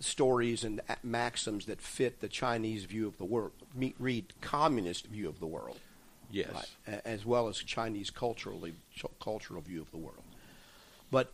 stories 0.00 0.64
and 0.64 0.80
maxims 1.02 1.66
that 1.66 1.80
fit 1.80 2.20
the 2.20 2.28
Chinese 2.28 2.84
view 2.84 3.06
of 3.06 3.18
the 3.18 3.24
world. 3.24 3.52
Me- 3.74 3.94
Read 3.98 4.32
communist 4.40 5.06
view 5.06 5.28
of 5.28 5.40
the 5.40 5.46
world. 5.46 5.78
Yes. 6.30 6.50
right, 6.86 7.00
as 7.04 7.24
well 7.24 7.48
as 7.48 7.58
Chinese 7.58 8.10
culturally 8.10 8.74
cultural 9.20 9.60
view 9.60 9.80
of 9.80 9.90
the 9.90 9.96
world. 9.96 10.22
But 11.10 11.32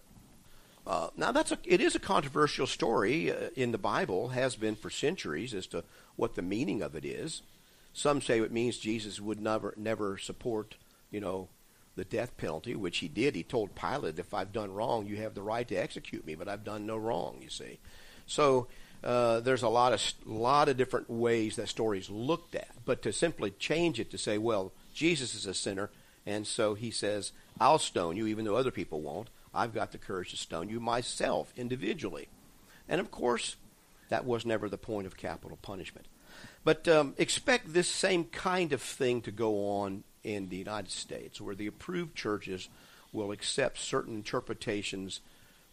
uh, 0.86 1.08
now 1.16 1.32
that's 1.32 1.50
a 1.50 1.58
it 1.64 1.80
is 1.80 1.94
a 1.94 2.00
controversial 2.00 2.66
story 2.66 3.30
uh, 3.30 3.50
in 3.56 3.72
the 3.72 3.78
Bible 3.78 4.28
has 4.28 4.54
been 4.56 4.76
for 4.76 4.90
centuries 4.90 5.54
as 5.54 5.66
to 5.68 5.84
what 6.16 6.34
the 6.34 6.42
meaning 6.42 6.82
of 6.82 6.94
it 6.94 7.04
is. 7.04 7.42
Some 7.92 8.20
say 8.20 8.40
it 8.40 8.52
means 8.52 8.78
Jesus 8.78 9.20
would 9.20 9.40
never 9.40 9.74
never 9.76 10.18
support 10.18 10.76
you 11.10 11.20
know 11.20 11.48
the 11.96 12.04
death 12.04 12.36
penalty, 12.36 12.74
which 12.74 12.98
he 12.98 13.08
did. 13.08 13.34
He 13.34 13.42
told 13.42 13.74
Pilate, 13.74 14.18
"If 14.18 14.34
I've 14.34 14.52
done 14.52 14.72
wrong, 14.72 15.06
you 15.06 15.16
have 15.16 15.34
the 15.34 15.42
right 15.42 15.66
to 15.68 15.76
execute 15.76 16.26
me, 16.26 16.34
but 16.34 16.48
I've 16.48 16.64
done 16.64 16.86
no 16.86 16.96
wrong." 16.96 17.38
You 17.42 17.50
see, 17.50 17.78
so. 18.26 18.68
Uh, 19.02 19.38
there's 19.40 19.62
a 19.62 19.68
lot 19.68 19.92
of 19.92 20.00
lot 20.24 20.66
of 20.66 20.78
different 20.78 21.10
ways 21.10 21.56
that 21.56 21.68
story's 21.68 22.08
looked 22.08 22.54
at, 22.54 22.70
but 22.86 23.02
to 23.02 23.12
simply 23.12 23.50
change 23.50 24.00
it 24.00 24.10
to 24.10 24.16
say, 24.16 24.38
well, 24.38 24.72
Jesus 24.94 25.34
is 25.34 25.46
a 25.46 25.54
sinner, 25.54 25.90
and 26.24 26.46
so 26.46 26.74
he 26.74 26.90
says, 26.90 27.32
I'll 27.60 27.78
stone 27.78 28.16
you, 28.16 28.26
even 28.26 28.44
though 28.44 28.56
other 28.56 28.70
people 28.70 29.00
won't. 29.00 29.28
I've 29.52 29.74
got 29.74 29.92
the 29.92 29.98
courage 29.98 30.30
to 30.30 30.36
stone 30.36 30.68
you 30.68 30.80
myself 30.80 31.52
individually. 31.56 32.28
And 32.88 33.00
of 33.00 33.10
course, 33.10 33.56
that 34.08 34.24
was 34.24 34.44
never 34.44 34.68
the 34.68 34.78
point 34.78 35.06
of 35.06 35.16
capital 35.16 35.58
punishment. 35.62 36.06
But 36.64 36.88
um, 36.88 37.14
expect 37.18 37.72
this 37.72 37.88
same 37.88 38.24
kind 38.24 38.72
of 38.72 38.80
thing 38.80 39.20
to 39.22 39.30
go 39.30 39.68
on 39.68 40.02
in 40.22 40.48
the 40.48 40.56
United 40.56 40.90
States, 40.90 41.40
where 41.40 41.54
the 41.54 41.66
approved 41.66 42.14
churches 42.14 42.68
will 43.12 43.30
accept 43.30 43.78
certain 43.78 44.14
interpretations, 44.14 45.20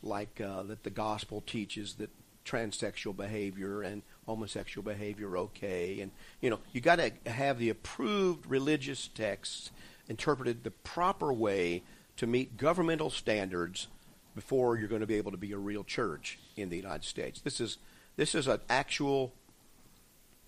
like 0.04 0.40
uh, 0.42 0.63
that 0.63 0.84
the 0.84 0.90
gospel 0.90 1.42
teaches 1.42 1.96
that 1.96 2.10
transsexual 2.46 3.16
behavior 3.16 3.82
and 3.82 4.01
homosexual 4.31 4.83
behavior 4.83 5.38
okay, 5.38 6.00
and 6.01 6.11
you 6.41 6.50
know 6.50 6.59
you 6.73 6.81
got 6.81 6.97
to 6.97 7.11
have 7.29 7.59
the 7.59 7.69
approved 7.69 8.45
religious 8.45 9.07
texts 9.07 9.71
interpreted 10.07 10.63
the 10.63 10.71
proper 10.71 11.31
way 11.31 11.83
to 12.17 12.25
meet 12.27 12.57
governmental 12.57 13.09
standards 13.09 13.88
before 14.35 14.77
you're 14.77 14.88
going 14.88 15.01
to 15.01 15.07
be 15.07 15.15
able 15.15 15.31
to 15.31 15.38
be 15.38 15.51
a 15.51 15.57
real 15.57 15.83
church 15.83 16.39
in 16.55 16.69
the 16.69 16.77
United 16.77 17.03
States. 17.03 17.41
This 17.41 17.59
is 17.59 17.77
this 18.15 18.33
is 18.35 18.47
an 18.47 18.59
actual 18.69 19.33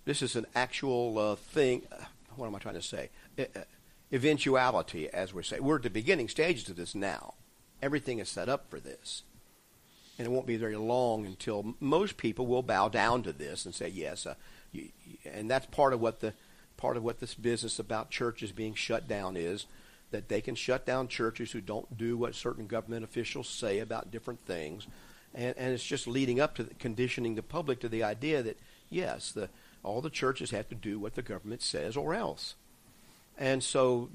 this 0.05 0.21
is 0.21 0.35
an 0.35 0.45
actual 0.55 1.17
uh, 1.17 1.35
thing. 1.35 1.83
uh, 1.91 2.05
What 2.35 2.47
am 2.47 2.55
I 2.55 2.59
trying 2.59 2.75
to 2.75 2.81
say? 2.81 3.09
Uh, 3.37 3.43
eventuality, 4.11 5.09
as 5.09 5.33
we 5.33 5.43
say. 5.43 5.59
We're 5.59 5.77
at 5.77 5.83
the 5.83 5.89
beginning 5.89 6.29
stages 6.29 6.69
of 6.69 6.75
this 6.75 6.93
now. 6.95 7.33
Everything 7.81 8.19
is 8.19 8.29
set 8.29 8.47
up 8.47 8.69
for 8.69 8.79
this, 8.79 9.23
and 10.17 10.27
it 10.27 10.31
won't 10.31 10.45
be 10.45 10.57
very 10.57 10.75
long 10.75 11.25
until 11.25 11.75
most 11.79 12.17
people 12.17 12.45
will 12.45 12.61
bow 12.61 12.87
down 12.87 13.23
to 13.23 13.33
this 13.33 13.65
and 13.65 13.73
say 13.73 13.87
yes. 13.87 14.25
Uh, 14.25 14.35
you, 14.71 14.89
and 15.25 15.49
that's 15.49 15.65
part 15.67 15.93
of 15.93 15.99
what 15.99 16.19
the 16.19 16.33
part 16.77 16.97
of 16.97 17.03
what 17.03 17.19
this 17.19 17.33
business 17.33 17.79
about 17.79 18.09
churches 18.09 18.51
being 18.51 18.73
shut 18.73 19.07
down 19.07 19.37
is 19.37 19.65
that 20.11 20.29
they 20.29 20.41
can 20.41 20.53
shut 20.53 20.85
down 20.85 21.07
churches 21.07 21.51
who 21.51 21.61
don't 21.61 21.97
do 21.97 22.17
what 22.17 22.35
certain 22.35 22.67
government 22.67 23.03
officials 23.03 23.47
say 23.47 23.79
about 23.79 24.11
different 24.11 24.39
things, 24.41 24.85
and, 25.33 25.55
and 25.57 25.73
it's 25.73 25.83
just 25.83 26.07
leading 26.07 26.39
up 26.39 26.55
to 26.55 26.63
the, 26.63 26.73
conditioning 26.75 27.35
the 27.35 27.41
public 27.41 27.79
to 27.79 27.89
the 27.89 28.03
idea 28.03 28.43
that 28.43 28.59
yes, 28.89 29.31
the 29.31 29.49
all 29.81 30.01
the 30.01 30.09
churches 30.09 30.51
have 30.51 30.69
to 30.69 30.75
do 30.75 30.99
what 30.99 31.15
the 31.15 31.21
government 31.21 31.61
says 31.61 31.97
or 31.97 32.13
else, 32.13 32.55
and 33.37 33.63
so 33.63 34.09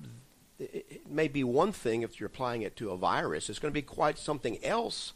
it, 0.60 0.86
it 0.88 1.10
may 1.10 1.26
be 1.26 1.42
one 1.42 1.72
thing 1.72 2.02
if 2.02 2.20
you're 2.20 2.28
applying 2.28 2.62
it 2.62 2.76
to 2.76 2.90
a 2.90 2.96
virus. 2.96 3.50
It's 3.50 3.58
going 3.58 3.72
to 3.72 3.80
be 3.80 3.82
quite 3.82 4.18
something 4.18 4.62
else 4.64 5.12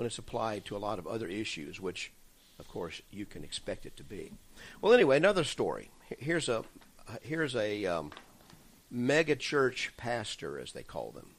when 0.00 0.06
it's 0.06 0.16
applied 0.16 0.64
to 0.64 0.74
a 0.74 0.78
lot 0.78 0.98
of 0.98 1.06
other 1.06 1.28
issues, 1.28 1.78
which, 1.78 2.10
of 2.58 2.66
course, 2.66 3.02
you 3.10 3.26
can 3.26 3.44
expect 3.44 3.84
it 3.84 3.98
to 3.98 4.02
be. 4.02 4.32
Well, 4.80 4.94
anyway, 4.94 5.18
another 5.18 5.44
story. 5.44 5.90
Here's 6.18 6.48
a 6.48 6.64
here's 7.20 7.54
a 7.54 7.84
um, 7.84 8.10
mega 8.90 9.36
church 9.36 9.92
pastor, 9.98 10.58
as 10.58 10.72
they 10.72 10.82
call 10.82 11.10
them, 11.10 11.32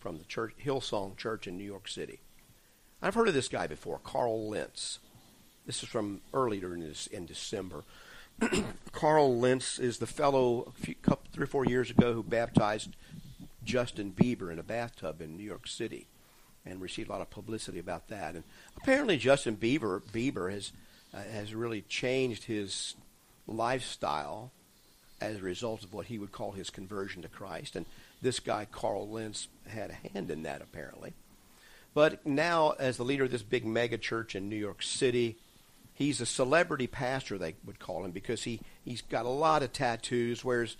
from 0.00 0.18
the 0.18 0.24
church 0.24 0.54
Hillsong 0.60 1.16
Church 1.18 1.46
in 1.46 1.56
New 1.56 1.62
York 1.62 1.86
City. 1.86 2.18
I've 3.00 3.14
heard 3.14 3.28
of 3.28 3.34
this 3.34 3.46
guy 3.46 3.68
before, 3.68 4.00
Carl 4.02 4.50
Lentz. 4.50 4.98
This 5.64 5.84
is 5.84 5.88
from 5.88 6.20
earlier 6.34 6.74
in, 6.74 6.80
this, 6.80 7.06
in 7.06 7.26
December. 7.26 7.84
Carl 8.90 9.38
Lentz 9.38 9.78
is 9.78 9.98
the 9.98 10.08
fellow 10.08 10.62
a 10.62 10.72
few, 10.72 10.96
couple, 10.96 11.30
three 11.32 11.44
or 11.44 11.46
four 11.46 11.64
years 11.64 11.92
ago 11.92 12.12
who 12.12 12.24
baptized 12.24 12.96
Justin 13.62 14.10
Bieber 14.10 14.50
in 14.50 14.58
a 14.58 14.64
bathtub 14.64 15.20
in 15.20 15.36
New 15.36 15.44
York 15.44 15.68
City, 15.68 16.08
and 16.66 16.80
received 16.80 17.08
a 17.08 17.12
lot 17.12 17.20
of 17.20 17.30
publicity 17.30 17.78
about 17.78 18.08
that. 18.08 18.34
And 18.34 18.44
apparently, 18.76 19.16
Justin 19.16 19.56
Bieber 19.56 20.00
Bieber 20.12 20.52
has 20.52 20.72
uh, 21.14 21.18
has 21.32 21.54
really 21.54 21.82
changed 21.82 22.44
his 22.44 22.94
lifestyle 23.46 24.52
as 25.20 25.38
a 25.38 25.42
result 25.42 25.84
of 25.84 25.92
what 25.92 26.06
he 26.06 26.18
would 26.18 26.32
call 26.32 26.52
his 26.52 26.70
conversion 26.70 27.22
to 27.22 27.28
Christ. 27.28 27.76
And 27.76 27.86
this 28.22 28.40
guy, 28.40 28.66
Carl 28.70 29.08
Lentz, 29.08 29.48
had 29.66 29.90
a 29.90 30.08
hand 30.08 30.30
in 30.30 30.44
that, 30.44 30.62
apparently. 30.62 31.12
But 31.92 32.24
now, 32.24 32.70
as 32.78 32.96
the 32.96 33.04
leader 33.04 33.24
of 33.24 33.30
this 33.30 33.42
big 33.42 33.66
mega 33.66 33.98
church 33.98 34.34
in 34.36 34.48
New 34.48 34.56
York 34.56 34.82
City, 34.82 35.36
he's 35.94 36.20
a 36.20 36.26
celebrity 36.26 36.86
pastor, 36.86 37.36
they 37.36 37.56
would 37.66 37.78
call 37.78 38.04
him, 38.04 38.12
because 38.12 38.44
he, 38.44 38.60
he's 38.84 39.02
got 39.02 39.26
a 39.26 39.30
lot 39.30 39.62
of 39.62 39.72
tattoos, 39.72 40.44
wears 40.44 40.76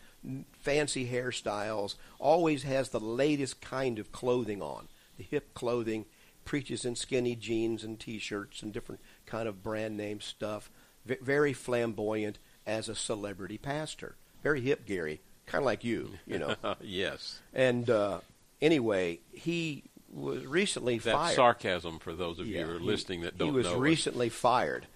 fancy 0.52 1.10
hairstyles, 1.10 1.96
always 2.18 2.62
has 2.62 2.90
the 2.90 3.00
latest 3.00 3.60
kind 3.60 3.98
of 3.98 4.12
clothing 4.12 4.62
on, 4.62 4.86
hip 5.20 5.54
clothing, 5.54 6.04
preaches 6.44 6.84
in 6.84 6.96
skinny 6.96 7.36
jeans 7.36 7.84
and 7.84 7.98
T-shirts 8.00 8.62
and 8.62 8.72
different 8.72 9.00
kind 9.26 9.48
of 9.48 9.62
brand 9.62 9.96
name 9.96 10.20
stuff, 10.20 10.70
v- 11.04 11.16
very 11.20 11.52
flamboyant 11.52 12.38
as 12.66 12.88
a 12.88 12.94
celebrity 12.94 13.58
pastor. 13.58 14.16
Very 14.42 14.60
hip, 14.60 14.86
Gary, 14.86 15.20
kind 15.46 15.62
of 15.62 15.66
like 15.66 15.84
you, 15.84 16.12
you 16.26 16.38
know. 16.38 16.54
yes. 16.80 17.40
and 17.54 17.88
uh, 17.90 18.20
anyway, 18.62 19.20
he 19.32 19.84
was 20.12 20.44
recently 20.46 20.98
That's 20.98 21.14
fired. 21.16 21.34
sarcasm 21.36 21.98
for 22.00 22.12
those 22.12 22.38
of 22.40 22.46
Yeah, 22.48 22.60
you 22.60 22.66
who 22.66 22.76
are 22.76 22.78
he- 22.80 22.84
listening 22.86 23.20
that 23.22 23.38
don't 23.38 23.48
know. 23.48 23.52
He 23.52 23.56
was 23.58 23.66
know. 23.66 23.74
it. 23.76 23.78
recently 23.80 24.28
fired. 24.28 24.86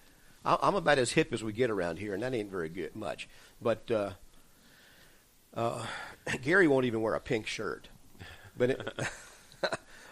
I- 0.43 0.57
I'm 0.61 0.75
about 0.75 0.97
as 0.97 1.11
hip 1.11 1.31
as 1.31 1.43
we 1.43 1.53
get 1.53 1.69
around 1.69 1.99
here, 1.99 2.13
and 2.13 2.21
that 2.23 2.33
ain't 2.33 2.51
very 2.51 2.69
good 2.69 2.95
much. 2.95 3.29
But 3.61 3.89
uh, 3.91 4.11
uh, 5.53 5.85
Gary 6.41 6.67
won't 6.67 6.85
even 6.85 7.01
wear 7.01 7.13
a 7.13 7.19
pink 7.19 7.47
shirt. 7.47 7.87
But 8.57 8.69
it, 8.71 8.81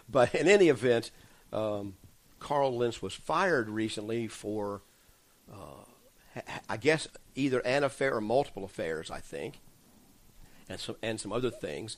but 0.08 0.34
in 0.34 0.48
any 0.48 0.68
event, 0.68 1.10
um, 1.52 1.94
Carl 2.38 2.76
Lentz 2.76 3.00
was 3.00 3.14
fired 3.14 3.68
recently 3.68 4.28
for, 4.28 4.82
uh, 5.52 6.42
I 6.68 6.76
guess, 6.76 7.08
either 7.34 7.60
an 7.60 7.84
affair 7.84 8.14
or 8.14 8.20
multiple 8.20 8.64
affairs. 8.64 9.10
I 9.10 9.20
think, 9.20 9.60
and 10.68 10.78
some 10.78 10.96
and 11.02 11.20
some 11.20 11.32
other 11.32 11.50
things, 11.50 11.96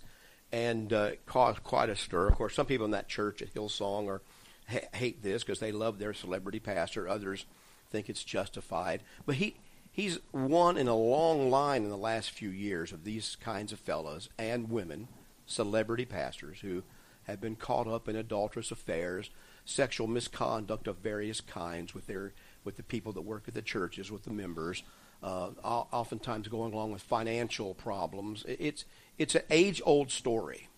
and 0.52 0.92
uh, 0.92 1.10
caused 1.26 1.62
quite 1.62 1.88
a 1.88 1.96
stir. 1.96 2.28
Of 2.28 2.36
course, 2.36 2.54
some 2.54 2.66
people 2.66 2.84
in 2.84 2.92
that 2.92 3.08
church 3.08 3.42
at 3.42 3.54
Hillsong 3.54 4.08
are 4.08 4.22
ha- 4.68 4.88
hate 4.94 5.22
this 5.22 5.42
because 5.42 5.60
they 5.60 5.72
love 5.72 5.98
their 5.98 6.14
celebrity 6.14 6.60
pastor. 6.60 7.08
Others 7.08 7.46
think 7.90 8.08
it's 8.08 8.24
justified. 8.24 9.02
But 9.24 9.36
he 9.36 9.56
he's 9.90 10.18
one 10.30 10.76
in 10.76 10.88
a 10.88 10.96
long 10.96 11.50
line 11.50 11.82
in 11.82 11.90
the 11.90 11.96
last 11.96 12.30
few 12.30 12.50
years 12.50 12.92
of 12.92 13.04
these 13.04 13.36
kinds 13.36 13.72
of 13.72 13.80
fellows 13.80 14.28
and 14.38 14.70
women, 14.70 15.08
celebrity 15.46 16.04
pastors 16.04 16.60
who 16.60 16.82
have 17.26 17.40
been 17.40 17.56
caught 17.56 17.86
up 17.86 18.08
in 18.08 18.16
adulterous 18.16 18.70
affairs, 18.70 19.30
sexual 19.64 20.06
misconduct 20.06 20.86
of 20.86 20.96
various 20.98 21.40
kinds 21.40 21.94
with 21.94 22.06
their 22.06 22.32
with 22.64 22.76
the 22.76 22.82
people 22.82 23.12
that 23.12 23.22
work 23.22 23.44
at 23.46 23.54
the 23.54 23.62
churches, 23.62 24.10
with 24.10 24.24
the 24.24 24.30
members. 24.30 24.82
Uh, 25.22 25.50
oftentimes 25.64 26.46
going 26.46 26.72
along 26.72 26.92
with 26.92 27.02
financial 27.02 27.74
problems. 27.74 28.44
It's 28.46 28.84
it's 29.18 29.34
an 29.34 29.42
age 29.50 29.80
old 29.84 30.10
story. 30.10 30.68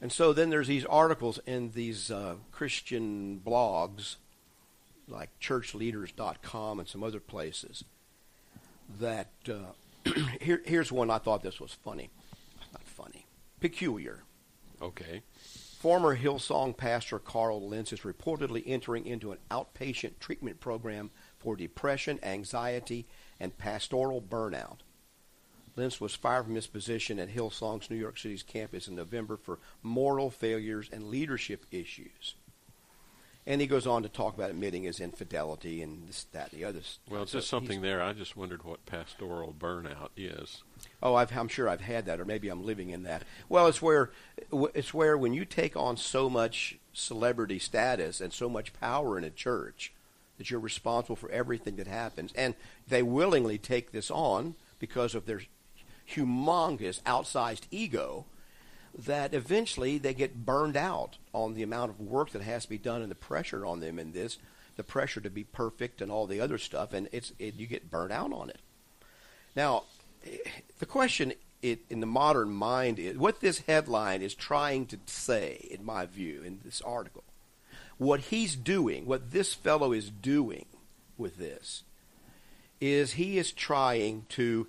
And 0.00 0.12
so 0.12 0.32
then 0.32 0.50
there's 0.50 0.68
these 0.68 0.84
articles 0.84 1.40
in 1.46 1.70
these 1.70 2.10
uh, 2.10 2.34
Christian 2.52 3.40
blogs 3.44 4.16
like 5.08 5.30
churchleaders.com 5.40 6.78
and 6.80 6.88
some 6.88 7.02
other 7.02 7.20
places 7.20 7.84
that 9.00 9.30
uh, 9.48 10.10
here, 10.40 10.62
here's 10.64 10.92
one 10.92 11.10
I 11.10 11.18
thought 11.18 11.42
this 11.42 11.60
was 11.60 11.72
funny. 11.72 12.10
Not 12.72 12.82
funny. 12.82 13.26
Peculiar. 13.60 14.22
Okay. 14.80 15.22
Former 15.78 16.16
Hillsong 16.16 16.76
pastor 16.76 17.18
Carl 17.18 17.68
Lentz 17.68 17.92
is 17.92 18.00
reportedly 18.00 18.62
entering 18.66 19.06
into 19.06 19.32
an 19.32 19.38
outpatient 19.50 20.18
treatment 20.18 20.58
program 20.58 21.10
for 21.38 21.54
depression, 21.54 22.18
anxiety, 22.22 23.06
and 23.38 23.56
pastoral 23.56 24.20
burnout. 24.20 24.78
Lentz 25.76 26.00
was 26.00 26.14
fired 26.14 26.44
from 26.46 26.54
his 26.54 26.66
position 26.66 27.18
at 27.18 27.28
Hillsong's 27.28 27.90
New 27.90 27.96
York 27.96 28.18
City's 28.18 28.42
campus 28.42 28.88
in 28.88 28.96
November 28.96 29.36
for 29.36 29.58
moral 29.82 30.30
failures 30.30 30.88
and 30.90 31.08
leadership 31.08 31.66
issues. 31.70 32.34
And 33.46 33.60
he 33.60 33.66
goes 33.68 33.86
on 33.86 34.02
to 34.02 34.08
talk 34.08 34.34
about 34.34 34.50
admitting 34.50 34.82
his 34.82 34.98
infidelity 34.98 35.82
and 35.82 36.08
this, 36.08 36.24
that, 36.32 36.52
and 36.52 36.60
the 36.60 36.64
other. 36.64 36.80
Well, 37.08 37.26
just 37.26 37.48
something 37.48 37.78
he's- 37.78 37.82
there. 37.82 38.02
I 38.02 38.12
just 38.12 38.36
wondered 38.36 38.64
what 38.64 38.84
pastoral 38.86 39.54
burnout 39.56 40.08
is. 40.16 40.64
Oh, 41.02 41.14
I've, 41.14 41.36
I'm 41.36 41.48
sure 41.48 41.68
I've 41.68 41.82
had 41.82 42.06
that, 42.06 42.20
or 42.20 42.24
maybe 42.24 42.48
I'm 42.48 42.64
living 42.64 42.90
in 42.90 43.02
that. 43.02 43.22
Well, 43.48 43.66
it's 43.66 43.82
where 43.82 44.10
it's 44.74 44.94
where 44.94 45.16
when 45.16 45.34
you 45.34 45.44
take 45.44 45.76
on 45.76 45.96
so 45.96 46.30
much 46.30 46.78
celebrity 46.92 47.58
status 47.58 48.20
and 48.20 48.32
so 48.32 48.48
much 48.48 48.72
power 48.80 49.18
in 49.18 49.24
a 49.24 49.30
church 49.30 49.92
that 50.38 50.50
you're 50.50 50.60
responsible 50.60 51.16
for 51.16 51.30
everything 51.30 51.76
that 51.76 51.86
happens, 51.86 52.32
and 52.34 52.54
they 52.88 53.02
willingly 53.02 53.58
take 53.58 53.92
this 53.92 54.10
on 54.10 54.54
because 54.78 55.14
of 55.14 55.26
their 55.26 55.42
humongous, 56.10 57.02
outsized 57.02 57.64
ego. 57.70 58.24
That 58.98 59.34
eventually 59.34 59.98
they 59.98 60.14
get 60.14 60.46
burned 60.46 60.76
out 60.76 61.18
on 61.34 61.52
the 61.52 61.62
amount 61.62 61.90
of 61.90 62.00
work 62.00 62.30
that 62.30 62.40
has 62.40 62.62
to 62.62 62.70
be 62.70 62.78
done 62.78 63.02
and 63.02 63.10
the 63.10 63.14
pressure 63.14 63.66
on 63.66 63.80
them 63.80 63.98
in 63.98 64.12
this, 64.12 64.38
the 64.76 64.82
pressure 64.82 65.20
to 65.20 65.28
be 65.28 65.44
perfect 65.44 66.00
and 66.00 66.10
all 66.10 66.26
the 66.26 66.40
other 66.40 66.56
stuff, 66.56 66.94
and 66.94 67.06
it's 67.12 67.34
it, 67.38 67.56
you 67.56 67.66
get 67.66 67.90
burned 67.90 68.12
out 68.12 68.32
on 68.32 68.48
it. 68.48 68.58
Now, 69.54 69.84
the 70.78 70.86
question 70.86 71.32
it, 71.62 71.80
in 71.90 72.00
the 72.00 72.06
modern 72.06 72.50
mind 72.50 72.98
is 72.98 73.16
what 73.16 73.40
this 73.40 73.60
headline 73.60 74.22
is 74.22 74.34
trying 74.34 74.86
to 74.86 74.98
say, 75.06 75.66
in 75.70 75.84
my 75.84 76.06
view, 76.06 76.42
in 76.42 76.60
this 76.64 76.80
article. 76.80 77.24
What 77.98 78.20
he's 78.20 78.56
doing, 78.56 79.06
what 79.06 79.32
this 79.32 79.54
fellow 79.54 79.92
is 79.92 80.10
doing 80.10 80.66
with 81.16 81.38
this, 81.38 81.82
is 82.80 83.14
he 83.14 83.38
is 83.38 83.52
trying 83.52 84.26
to 84.30 84.66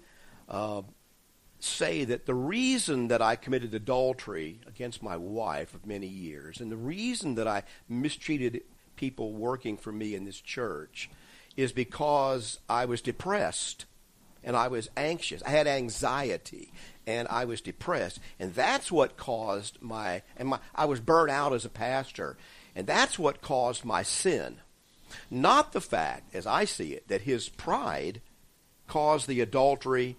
uh, 0.48 0.82
say 1.60 2.06
that 2.06 2.26
the 2.26 2.34
reason 2.34 3.10
that 3.10 3.22
I 3.22 3.36
committed 3.36 3.74
adultery 3.74 4.62
against 4.66 5.04
my 5.04 5.18
wife 5.18 5.74
of 5.74 5.86
many 5.86 6.08
years, 6.08 6.62
and 6.62 6.72
the 6.72 6.78
reason 6.78 7.36
that 7.36 7.48
I 7.48 7.64
mistreated 7.90 8.62
people 8.96 9.34
working 9.34 9.78
for 9.78 9.92
me 9.92 10.16
in 10.16 10.24
this 10.24 10.40
church, 10.40 11.10
is 11.58 11.74
because 11.74 12.60
I 12.70 12.86
was 12.86 13.02
depressed 13.02 13.86
and 14.44 14.56
I 14.56 14.68
was 14.68 14.90
anxious. 14.96 15.42
I 15.44 15.50
had 15.50 15.68
anxiety 15.68 16.72
and 17.06 17.28
I 17.30 17.46
was 17.46 17.62
depressed, 17.62 18.20
and 18.40 18.54
that's 18.54 18.92
what 18.92 19.18
caused 19.18 19.82
my 19.82 20.22
and 20.36 20.50
my 20.50 20.60
I 20.76 20.86
was 20.86 21.00
burnt 21.00 21.32
out 21.32 21.54
as 21.54 21.66
a 21.66 21.70
pastor, 21.70 22.38
and 22.76 22.86
that's 22.86 23.18
what 23.18 23.42
caused 23.42 23.86
my 23.86 24.04
sin. 24.04 24.58
Not 25.32 25.72
the 25.72 25.82
fact, 25.82 26.36
as 26.36 26.46
I 26.46 26.66
see 26.66 26.94
it, 26.94 27.08
that 27.08 27.22
his 27.22 27.48
pride 27.48 28.22
caused 28.88 29.28
the 29.28 29.42
adultery, 29.42 30.18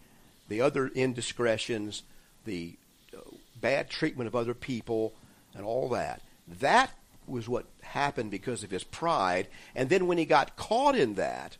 the 0.49 0.63
other 0.63 0.89
indiscretions, 0.89 2.03
the 2.45 2.77
uh, 3.15 3.21
bad 3.61 3.91
treatment 3.91 4.29
of 4.29 4.35
other 4.35 4.55
people, 4.55 5.13
and 5.55 5.65
all 5.65 5.91
that. 5.91 6.23
That 6.47 6.91
was 7.27 7.49
what 7.49 7.67
happened 7.83 8.31
because 8.31 8.65
of 8.65 8.71
his 8.71 8.85
pride. 8.85 9.49
And 9.75 9.91
then 9.91 10.07
when 10.07 10.17
he 10.17 10.25
got 10.25 10.57
caught 10.57 10.97
in 10.97 11.15
that, 11.15 11.59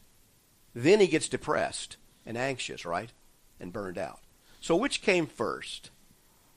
then 0.75 1.01
he 1.01 1.07
gets 1.07 1.29
depressed 1.29 1.97
and 2.29 2.39
anxious, 2.39 2.85
right? 2.85 3.11
And 3.59 3.73
burned 3.73 3.99
out. 3.99 4.21
So 4.61 4.77
which 4.77 5.03
came 5.03 5.27
first? 5.27 5.91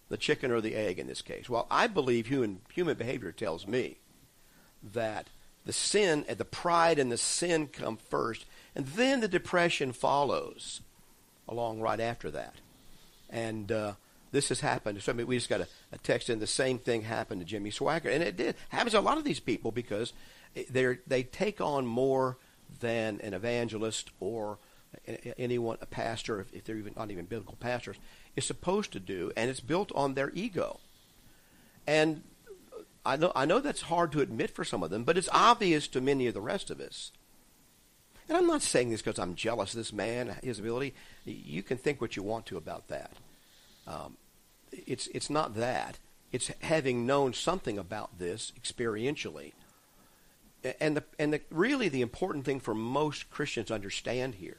The 0.10 0.18
chicken 0.18 0.52
or 0.52 0.60
the 0.60 0.76
egg 0.76 1.00
in 1.00 1.08
this 1.08 1.22
case? 1.22 1.50
Well, 1.50 1.66
I 1.72 1.88
believe 1.88 2.28
human, 2.28 2.60
human 2.74 2.98
behavior 2.98 3.32
tells 3.32 3.66
me 3.66 3.98
that 4.94 5.28
the 5.66 5.72
sin 5.72 6.26
and 6.28 6.38
the 6.38 6.46
pride 6.46 7.00
and 7.00 7.10
the 7.10 7.18
sin 7.18 7.68
come 7.68 7.96
first, 7.96 8.46
and 8.76 8.86
then 8.88 9.22
the 9.22 9.28
depression 9.30 9.94
follows 9.94 10.82
along 11.48 11.80
right 11.80 12.00
after 12.00 12.30
that. 12.32 12.56
And 13.30 13.72
uh, 13.72 13.94
this 14.34 14.50
has 14.50 14.60
happened. 14.60 15.02
So 15.02 15.14
I 15.14 15.16
mean, 15.16 15.28
we 15.28 15.38
just 15.38 15.50
got 15.50 15.62
a, 15.62 15.68
a 15.94 15.98
text 16.00 16.30
in. 16.30 16.40
The 16.40 16.48
same 16.48 16.80
thing 16.80 17.04
happened 17.04 17.40
to 17.40 17.48
Jimmy 17.48 17.72
Swaggart, 17.72 18.14
and 18.14 18.24
it 18.24 18.36
did 18.36 18.56
happens 18.70 18.92
to 18.92 19.00
a 19.00 19.02
lot 19.02 19.18
of 19.18 19.24
these 19.24 19.40
people 19.40 19.72
because 19.72 20.12
they 20.70 20.98
they 21.08 21.24
take 21.24 21.62
on 21.62 21.86
more 21.86 22.38
than 22.82 23.22
an 23.22 23.34
evangelist 23.34 24.10
or 24.20 24.58
anyone, 25.38 25.78
a 25.82 25.86
pastor, 25.86 26.46
if, 26.54 26.64
they're 26.64 26.78
even 26.78 26.94
not 26.96 27.12
even 27.12 27.26
biblical 27.26 27.58
pastors, 27.60 27.98
is 28.36 28.46
supposed 28.46 28.92
to 28.94 29.00
do, 29.00 29.32
and 29.36 29.50
it's 29.50 29.60
built 29.60 29.92
on 29.96 30.14
their 30.14 30.32
ego. 30.34 30.80
And 31.88 32.24
I 33.06 33.18
know 33.18 33.32
I 33.36 33.46
know 33.46 33.60
that's 33.60 33.82
hard 33.82 34.12
to 34.12 34.22
admit 34.22 34.52
for 34.52 34.64
some 34.64 34.84
of 34.84 34.90
them, 34.90 35.04
but 35.04 35.18
it's 35.18 35.30
obvious 35.32 35.88
to 35.90 36.02
many 36.02 36.28
of 36.28 36.34
the 36.34 36.42
rest 36.42 36.70
of 36.70 36.80
us. 36.80 37.12
And 38.28 38.38
I'm 38.38 38.48
not 38.48 38.62
saying 38.62 38.92
this 38.92 39.02
because 39.02 39.20
I'm 39.20 39.36
jealous 39.36 39.74
of 39.74 39.78
this 39.78 39.92
man, 39.92 40.38
his 40.44 40.60
ability. 40.60 40.94
You 41.26 41.64
can 41.64 41.78
think 41.78 42.00
what 42.00 42.16
you 42.16 42.24
want 42.24 42.46
to 42.48 42.58
about 42.58 42.88
that. 42.90 43.12
Um, 43.88 44.18
it's 44.72 45.08
it's 45.08 45.30
not 45.30 45.56
that. 45.56 45.98
It's 46.32 46.52
having 46.62 47.06
known 47.06 47.34
something 47.34 47.78
about 47.78 48.20
this 48.20 48.54
experientially. 48.62 49.54
And 50.80 50.96
the 50.98 51.04
and 51.18 51.34
the 51.34 51.42
really 51.50 51.90
the 51.90 52.02
important 52.02 52.46
thing 52.46 52.60
for 52.60 52.76
most 52.76 53.32
Christians 53.32 53.68
to 53.68 53.74
understand 53.74 54.36
here 54.36 54.58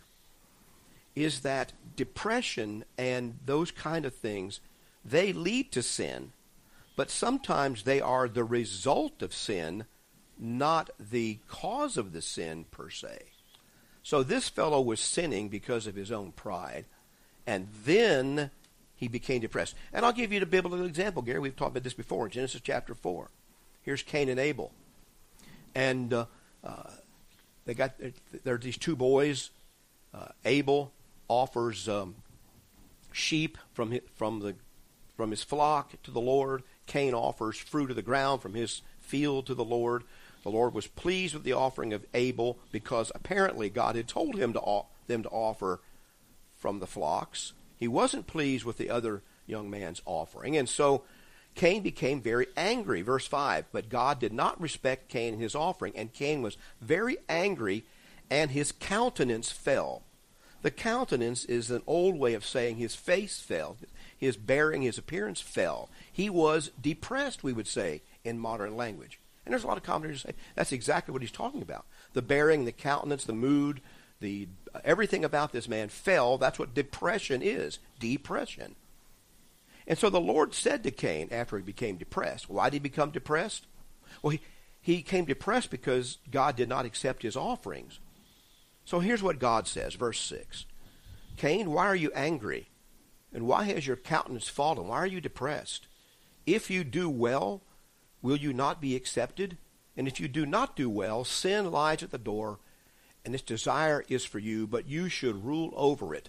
is 1.14 1.40
that 1.40 1.72
depression 1.96 2.85
and 2.96 3.38
those 3.44 3.70
kind 3.70 4.05
of 4.05 4.14
things 4.14 4.61
they 5.05 5.33
lead 5.33 5.72
to 5.72 5.83
sin, 5.83 6.33
but 6.96 7.11
sometimes 7.11 7.83
they 7.83 8.01
are 8.01 8.29
the 8.29 8.44
result 8.44 9.22
of 9.22 9.35
sin, 9.35 9.85
not 10.38 10.90
the 10.98 11.38
cause 11.48 11.96
of 11.96 12.12
the 12.12 12.22
sin 12.22 12.64
per 12.70 12.88
se. 12.88 13.22
So 14.03 14.22
this 14.22 14.48
fellow 14.48 14.81
was 14.81 15.01
sinning 15.01 15.48
because 15.48 15.87
of 15.87 15.94
his 15.94 16.11
own 16.11 16.33
pride, 16.33 16.85
and 17.46 17.68
then 17.85 18.51
he 18.94 19.09
became 19.09 19.40
depressed. 19.40 19.75
And 19.92 20.05
I'll 20.05 20.12
give 20.12 20.33
you 20.33 20.40
the 20.40 20.46
biblical 20.46 20.85
example, 20.85 21.22
Gary. 21.22 21.40
We've 21.40 21.57
talked 21.57 21.72
about 21.72 21.85
this 21.85 21.94
before 21.94 22.27
in 22.27 22.33
Genesis 22.33 22.61
chapter 22.62 22.94
4. 22.94 23.31
Here's 23.83 24.03
Cain 24.03 24.29
and 24.29 24.38
Abel. 24.38 24.72
And 25.75 26.12
uh, 26.12 26.27
uh, 26.62 26.90
they 27.64 27.75
got 27.75 27.94
there 28.44 28.55
are 28.55 28.59
these 28.59 28.77
two 28.77 28.94
boys. 28.94 29.51
Uh, 30.14 30.29
Abel 30.44 30.92
offers 31.28 31.88
um, 31.88 32.16
sheep 33.12 33.58
from 33.72 33.90
his, 33.90 34.02
from 34.14 34.40
the 34.40 34.54
from 35.16 35.30
his 35.30 35.42
flock 35.42 35.94
to 36.02 36.11
the 36.11 36.20
Lord. 36.20 36.62
Cain 36.87 37.14
offers 37.14 37.56
fruit 37.56 37.90
of 37.90 37.96
the 37.96 38.02
ground 38.02 38.42
from 38.42 38.54
his 38.54 38.82
field 39.00 39.46
to 39.46 39.54
the 39.54 39.64
Lord. 39.64 40.04
The 40.42 40.50
Lord 40.50 40.74
was 40.74 40.87
pleased 40.87 41.35
with 41.35 41.44
the 41.44 41.52
offering 41.52 41.92
of 41.92 42.04
Abel 42.14 42.58
because 42.72 43.12
apparently 43.14 43.70
God 43.70 43.94
had 43.94 44.08
told 44.08 44.37
him 44.37 44.52
to 44.54 44.82
them 45.06 45.22
to 45.22 45.28
offer 45.28 45.80
from 46.56 46.80
the 46.80 46.87
flocks. 46.87 47.52
He 47.76 47.88
wasn't 47.88 48.26
pleased 48.26 48.64
with 48.64 48.78
the 48.78 48.90
other 48.90 49.22
young 49.46 49.70
man's 49.70 50.02
offering, 50.06 50.56
and 50.56 50.68
so 50.68 51.04
Cain 51.54 51.82
became 51.82 52.20
very 52.20 52.46
angry. 52.56 53.02
Verse 53.02 53.26
5 53.26 53.66
But 53.72 53.88
God 53.88 54.18
did 54.18 54.32
not 54.32 54.61
respect 54.61 55.08
Cain 55.08 55.35
and 55.35 55.42
his 55.42 55.54
offering, 55.54 55.92
and 55.96 56.12
Cain 56.12 56.42
was 56.42 56.56
very 56.80 57.18
angry, 57.28 57.85
and 58.30 58.50
his 58.50 58.72
countenance 58.72 59.50
fell. 59.50 60.02
The 60.62 60.70
countenance 60.70 61.44
is 61.44 61.70
an 61.70 61.83
old 61.87 62.18
way 62.18 62.35
of 62.35 62.46
saying 62.46 62.77
his 62.77 62.94
face 62.94 63.40
fell, 63.40 63.77
his 64.16 64.37
bearing, 64.37 64.83
his 64.83 64.96
appearance 64.96 65.40
fell. 65.40 65.90
He 66.11 66.31
was 66.31 66.70
depressed, 66.81 67.42
we 67.42 67.53
would 67.53 67.66
say, 67.66 68.03
in 68.25 68.38
modern 68.38 68.77
language. 68.77 69.18
And 69.44 69.53
there's 69.53 69.64
a 69.64 69.66
lot 69.66 69.77
of 69.77 69.83
commentators 69.83 70.22
say 70.22 70.35
that's 70.55 70.70
exactly 70.70 71.12
what 71.12 71.22
he's 71.22 71.33
talking 71.33 71.62
about. 71.62 71.85
The 72.12 72.22
bearing, 72.22 72.64
the 72.64 72.72
countenance, 72.72 73.25
the 73.25 73.33
mood, 73.33 73.81
the 74.20 74.46
uh, 74.72 74.79
everything 74.85 75.25
about 75.25 75.53
this 75.53 75.68
man 75.68 75.88
fell. 75.88 76.38
That's 76.38 76.61
what 76.61 76.75
depression 76.75 77.42
is. 77.42 77.81
Depression. 77.98 78.77
And 79.87 79.98
so 79.98 80.11
the 80.11 80.20
Lord 80.20 80.55
said 80.55 80.85
to 80.85 80.92
Cain 80.92 81.29
after 81.33 81.57
he 81.57 81.62
became 81.64 81.96
depressed, 81.96 82.48
why 82.48 82.70
did 82.70 82.75
he 82.75 82.79
become 82.79 83.11
depressed? 83.11 83.66
Well, 84.22 84.31
he, 84.31 84.40
he 84.81 84.96
became 84.98 85.25
depressed 85.25 85.70
because 85.70 86.18
God 86.31 86.55
did 86.55 86.68
not 86.68 86.87
accept 86.87 87.25
his 87.25 87.37
offerings. 87.37 87.98
So 88.85 89.01
here's 89.01 89.23
what 89.23 89.38
God 89.38 89.66
says, 89.66 89.95
verse 89.95 90.21
6. 90.21 90.66
Cain, 91.37 91.71
why 91.71 91.87
are 91.87 91.97
you 91.97 92.11
angry? 92.14 92.68
And 93.33 93.47
why 93.47 93.64
has 93.64 93.87
your 93.87 93.97
countenance 93.97 94.49
fallen? 94.49 94.88
Why 94.88 94.99
are 94.99 95.07
you 95.07 95.21
depressed? 95.21 95.87
If 96.47 96.71
you 96.71 96.85
do 96.85 97.09
well, 97.09 97.62
will 98.21 98.37
you 98.37 98.53
not 98.53 98.81
be 98.81 98.95
accepted? 98.95 99.57
And 99.97 100.07
if 100.07 100.21
you 100.21 100.29
do 100.29 100.45
not 100.45 100.77
do 100.77 100.90
well, 100.90 101.25
sin 101.25 101.71
lies 101.71 102.03
at 102.03 102.11
the 102.11 102.18
door, 102.18 102.59
and 103.25 103.35
its 103.35 103.42
desire 103.42 104.05
is 104.09 104.25
for 104.25 104.38
you, 104.38 104.66
but 104.66 104.88
you 104.88 105.09
should 105.09 105.45
rule 105.45 105.73
over 105.77 106.14
it. 106.14 106.29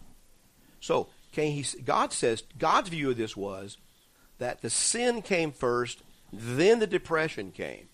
So, 0.80 1.10
Cain, 1.32 1.63
he, 1.63 1.82
God 1.82 2.13
says, 2.13 2.44
God's 2.58 2.89
view 2.89 3.10
of 3.10 3.18
this 3.18 3.36
was 3.36 3.78
that 4.38 4.62
the 4.62 4.70
sin 4.70 5.22
came 5.22 5.52
first, 5.52 6.02
then 6.32 6.80
the 6.80 6.88
depression 6.88 7.52
came. 7.52 7.88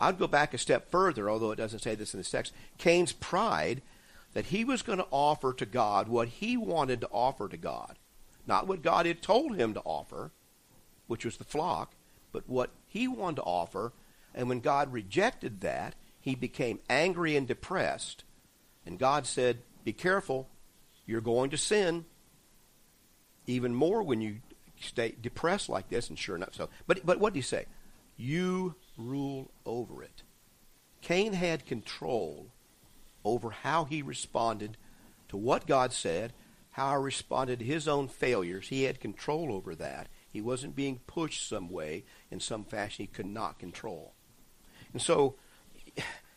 I'd 0.00 0.18
go 0.18 0.26
back 0.26 0.54
a 0.54 0.58
step 0.58 0.90
further, 0.90 1.28
although 1.28 1.50
it 1.50 1.56
doesn't 1.56 1.80
say 1.80 1.94
this 1.94 2.14
in 2.14 2.20
the 2.20 2.24
text. 2.24 2.54
Cain's 2.78 3.12
pride 3.12 3.82
that 4.32 4.46
he 4.46 4.64
was 4.64 4.82
going 4.82 4.98
to 4.98 5.06
offer 5.10 5.52
to 5.52 5.66
God 5.66 6.08
what 6.08 6.28
he 6.28 6.56
wanted 6.56 7.02
to 7.02 7.08
offer 7.08 7.48
to 7.48 7.56
God, 7.56 7.96
not 8.46 8.66
what 8.66 8.82
God 8.82 9.04
had 9.04 9.20
told 9.20 9.56
him 9.56 9.74
to 9.74 9.82
offer, 9.84 10.30
which 11.06 11.24
was 11.24 11.36
the 11.36 11.44
flock, 11.44 11.94
but 12.32 12.48
what 12.48 12.70
he 12.86 13.08
wanted 13.08 13.36
to 13.36 13.42
offer. 13.42 13.92
And 14.34 14.48
when 14.48 14.60
God 14.60 14.92
rejected 14.92 15.60
that, 15.60 15.94
he 16.20 16.34
became 16.34 16.80
angry 16.88 17.36
and 17.36 17.46
depressed. 17.46 18.24
And 18.86 18.98
God 18.98 19.26
said, 19.26 19.58
Be 19.84 19.92
careful. 19.92 20.48
You're 21.06 21.20
going 21.20 21.50
to 21.50 21.58
sin 21.58 22.04
even 23.46 23.74
more 23.74 24.02
when 24.02 24.20
you 24.20 24.36
stay 24.80 25.14
depressed 25.20 25.68
like 25.68 25.88
this. 25.88 26.08
And 26.08 26.18
sure 26.18 26.36
enough, 26.36 26.54
so. 26.54 26.68
But, 26.86 27.04
but 27.04 27.18
what 27.18 27.32
did 27.32 27.40
he 27.40 27.42
say? 27.42 27.66
You 28.16 28.76
rule 29.08 29.50
over 29.64 30.02
it. 30.02 30.22
Cain 31.00 31.32
had 31.32 31.66
control 31.66 32.50
over 33.24 33.50
how 33.50 33.84
he 33.84 34.02
responded 34.02 34.76
to 35.28 35.36
what 35.36 35.66
God 35.66 35.92
said, 35.92 36.32
how 36.72 36.90
he 36.98 37.04
responded 37.04 37.58
to 37.60 37.64
his 37.64 37.88
own 37.88 38.08
failures. 38.08 38.68
He 38.68 38.84
had 38.84 39.00
control 39.00 39.52
over 39.52 39.74
that. 39.74 40.08
He 40.30 40.40
wasn't 40.40 40.76
being 40.76 41.00
pushed 41.06 41.48
some 41.48 41.68
way 41.68 42.04
in 42.30 42.40
some 42.40 42.64
fashion 42.64 43.04
he 43.04 43.06
could 43.06 43.26
not 43.26 43.58
control. 43.58 44.14
And 44.92 45.02
so 45.02 45.36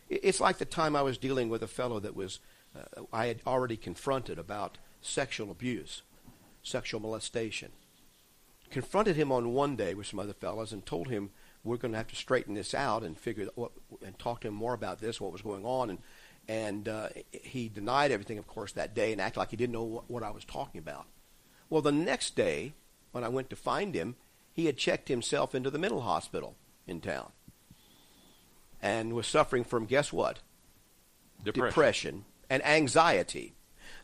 it's 0.08 0.40
like 0.40 0.58
the 0.58 0.64
time 0.64 0.96
I 0.96 1.02
was 1.02 1.18
dealing 1.18 1.48
with 1.48 1.62
a 1.62 1.68
fellow 1.68 2.00
that 2.00 2.16
was 2.16 2.40
uh, 2.76 3.02
I 3.12 3.26
had 3.26 3.40
already 3.46 3.76
confronted 3.76 4.38
about 4.38 4.78
sexual 5.00 5.50
abuse, 5.50 6.02
sexual 6.62 7.00
molestation. 7.00 7.70
Confronted 8.70 9.16
him 9.16 9.30
on 9.30 9.52
one 9.52 9.76
day 9.76 9.94
with 9.94 10.06
some 10.06 10.18
other 10.18 10.32
fellows 10.32 10.72
and 10.72 10.84
told 10.84 11.08
him 11.08 11.30
we're 11.64 11.78
going 11.78 11.92
to 11.92 11.98
have 11.98 12.08
to 12.08 12.16
straighten 12.16 12.54
this 12.54 12.74
out 12.74 13.02
and 13.02 13.18
figure 13.18 13.48
what 13.54 13.72
and 14.04 14.18
talk 14.18 14.42
to 14.42 14.48
him 14.48 14.54
more 14.54 14.74
about 14.74 15.00
this, 15.00 15.20
what 15.20 15.32
was 15.32 15.42
going 15.42 15.64
on, 15.64 15.90
and 15.90 15.98
and 16.46 16.88
uh, 16.88 17.08
he 17.32 17.68
denied 17.68 18.12
everything, 18.12 18.38
of 18.38 18.46
course, 18.46 18.72
that 18.72 18.94
day 18.94 19.12
and 19.12 19.20
acted 19.20 19.38
like 19.38 19.50
he 19.50 19.56
didn't 19.56 19.72
know 19.72 19.82
what, 19.82 20.10
what 20.10 20.22
I 20.22 20.30
was 20.30 20.44
talking 20.44 20.78
about. 20.78 21.06
Well, 21.70 21.80
the 21.80 21.90
next 21.90 22.36
day, 22.36 22.74
when 23.12 23.24
I 23.24 23.28
went 23.28 23.48
to 23.50 23.56
find 23.56 23.94
him, 23.94 24.16
he 24.52 24.66
had 24.66 24.76
checked 24.76 25.08
himself 25.08 25.54
into 25.54 25.70
the 25.70 25.78
mental 25.78 26.02
hospital 26.02 26.54
in 26.86 27.00
town 27.00 27.32
and 28.82 29.14
was 29.14 29.26
suffering 29.26 29.64
from 29.64 29.86
guess 29.86 30.12
what? 30.12 30.40
Depression. 31.42 31.68
Depression 31.70 32.24
and 32.50 32.64
anxiety. 32.64 33.54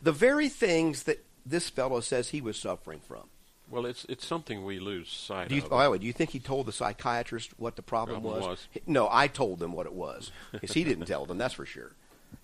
The 0.00 0.12
very 0.12 0.48
things 0.48 1.02
that 1.02 1.24
this 1.44 1.68
fellow 1.68 2.00
says 2.00 2.30
he 2.30 2.40
was 2.40 2.58
suffering 2.58 3.00
from. 3.00 3.28
Well, 3.70 3.86
it's 3.86 4.04
it's 4.08 4.26
something 4.26 4.64
we 4.64 4.80
lose 4.80 5.08
sight 5.08 5.48
Do 5.48 5.54
you, 5.54 5.62
of. 5.62 5.70
by 5.70 5.84
the 5.84 5.90
way, 5.90 5.98
do 5.98 6.06
you 6.06 6.12
think 6.12 6.30
he 6.30 6.40
told 6.40 6.66
the 6.66 6.72
psychiatrist 6.72 7.52
what 7.58 7.76
the 7.76 7.82
problem, 7.82 8.20
Problem 8.22 8.40
was? 8.40 8.48
was. 8.48 8.68
No, 8.86 9.08
I 9.10 9.28
told 9.28 9.60
them 9.60 9.72
what 9.72 9.86
it 9.86 9.92
was. 9.92 10.32
Because 10.52 10.72
he 10.72 10.82
didn't 10.84 11.06
tell 11.06 11.24
them, 11.24 11.38
that's 11.38 11.54
for 11.54 11.66
sure. 11.66 11.92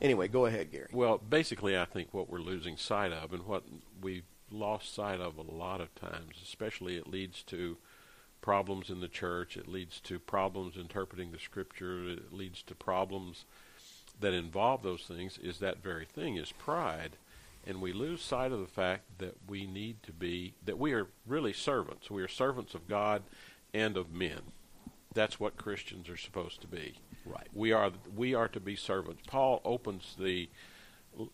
Anyway, 0.01 0.29
go 0.29 0.47
ahead, 0.47 0.71
Gary. 0.71 0.89
Well, 0.93 1.19
basically, 1.19 1.77
I 1.77 1.85
think 1.85 2.12
what 2.12 2.31
we're 2.31 2.39
losing 2.39 2.77
sight 2.77 3.12
of, 3.12 3.33
and 3.33 3.47
what 3.47 3.65
we've 4.01 4.25
lost 4.51 4.95
sight 4.95 5.21
of 5.21 5.39
a 5.39 5.43
lot 5.43 5.81
of 5.81 5.95
times, 5.95 6.37
especially 6.43 6.97
it 6.97 7.09
leads 7.09 7.43
to 7.45 7.77
problems 8.41 8.91
in 8.91 9.01
the 9.01 9.09
church, 9.09 9.57
it 9.57 9.67
leads 9.67 10.01
to 10.01 10.19
problems 10.19 10.77
interpreting 10.77 11.33
the 11.33 11.39
scripture, 11.39 12.09
it 12.09 12.33
leads 12.33 12.62
to 12.62 12.75
problems 12.75 13.45
that 14.21 14.33
involve 14.33 14.83
those 14.83 15.03
things, 15.03 15.39
is 15.39 15.59
that 15.59 15.83
very 15.83 16.05
thing, 16.05 16.37
is 16.37 16.53
pride. 16.53 17.17
And 17.67 17.81
we 17.81 17.93
lose 17.93 18.23
sight 18.23 18.53
of 18.53 18.61
the 18.61 18.67
fact 18.67 19.19
that 19.19 19.37
we 19.49 19.67
need 19.67 20.03
to 20.05 20.13
be, 20.13 20.55
that 20.65 20.79
we 20.79 20.93
are 20.93 21.09
really 21.27 21.53
servants. 21.53 22.11
We 22.11 22.23
are 22.23 22.29
servants 22.29 22.75
of 22.75 22.87
God 22.87 23.25
and 23.75 23.97
of 23.97 24.13
men. 24.13 24.41
That's 25.15 25.41
what 25.41 25.57
Christians 25.57 26.09
are 26.09 26.17
supposed 26.17 26.61
to 26.61 26.69
be. 26.69 27.01
Right. 27.25 27.49
We 27.53 27.73
are 27.73 27.91
we 28.15 28.35
are 28.35 28.49
to 28.49 28.61
be 28.61 28.77
servants. 28.77 29.23
Paul 29.27 29.61
opens 29.65 30.15
the 30.19 30.49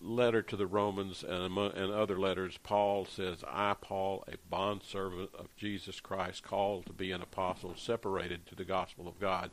letter 0.00 0.40
to 0.42 0.56
the 0.56 0.66
Romans 0.66 1.24
and 1.24 1.58
and 1.58 1.92
other 1.92 2.18
letters. 2.18 2.58
Paul 2.62 3.04
says, 3.04 3.44
"I, 3.46 3.74
Paul, 3.74 4.24
a 4.28 4.36
bondservant 4.48 5.34
of 5.34 5.54
Jesus 5.56 6.00
Christ, 6.00 6.44
called 6.44 6.86
to 6.86 6.92
be 6.92 7.10
an 7.10 7.20
apostle, 7.20 7.74
separated 7.76 8.46
to 8.46 8.54
the 8.54 8.64
gospel 8.64 9.06
of 9.06 9.20
God." 9.20 9.50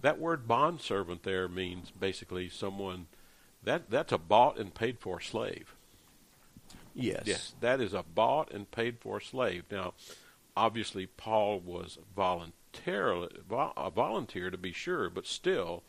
That 0.00 0.18
word 0.18 0.48
bondservant 0.48 1.22
there 1.22 1.48
means 1.48 1.90
basically 1.90 2.48
someone 2.48 3.06
that 3.62 3.90
that's 3.90 4.12
a 4.12 4.18
bought 4.18 4.58
and 4.58 4.74
paid 4.74 4.98
for 4.98 5.20
slave. 5.20 5.74
Yes. 6.94 7.22
Yes, 7.26 7.54
that 7.60 7.80
is 7.80 7.92
a 7.94 8.02
bought 8.02 8.52
and 8.52 8.70
paid 8.70 8.98
for 9.00 9.20
slave. 9.20 9.64
Now, 9.70 9.94
obviously, 10.56 11.06
Paul 11.06 11.60
was 11.60 11.98
voluntarily 12.16 13.30
a 13.50 13.90
volunteer 13.90 14.50
to 14.50 14.58
be 14.58 14.72
sure, 14.72 15.08
but 15.10 15.26
still, 15.26 15.82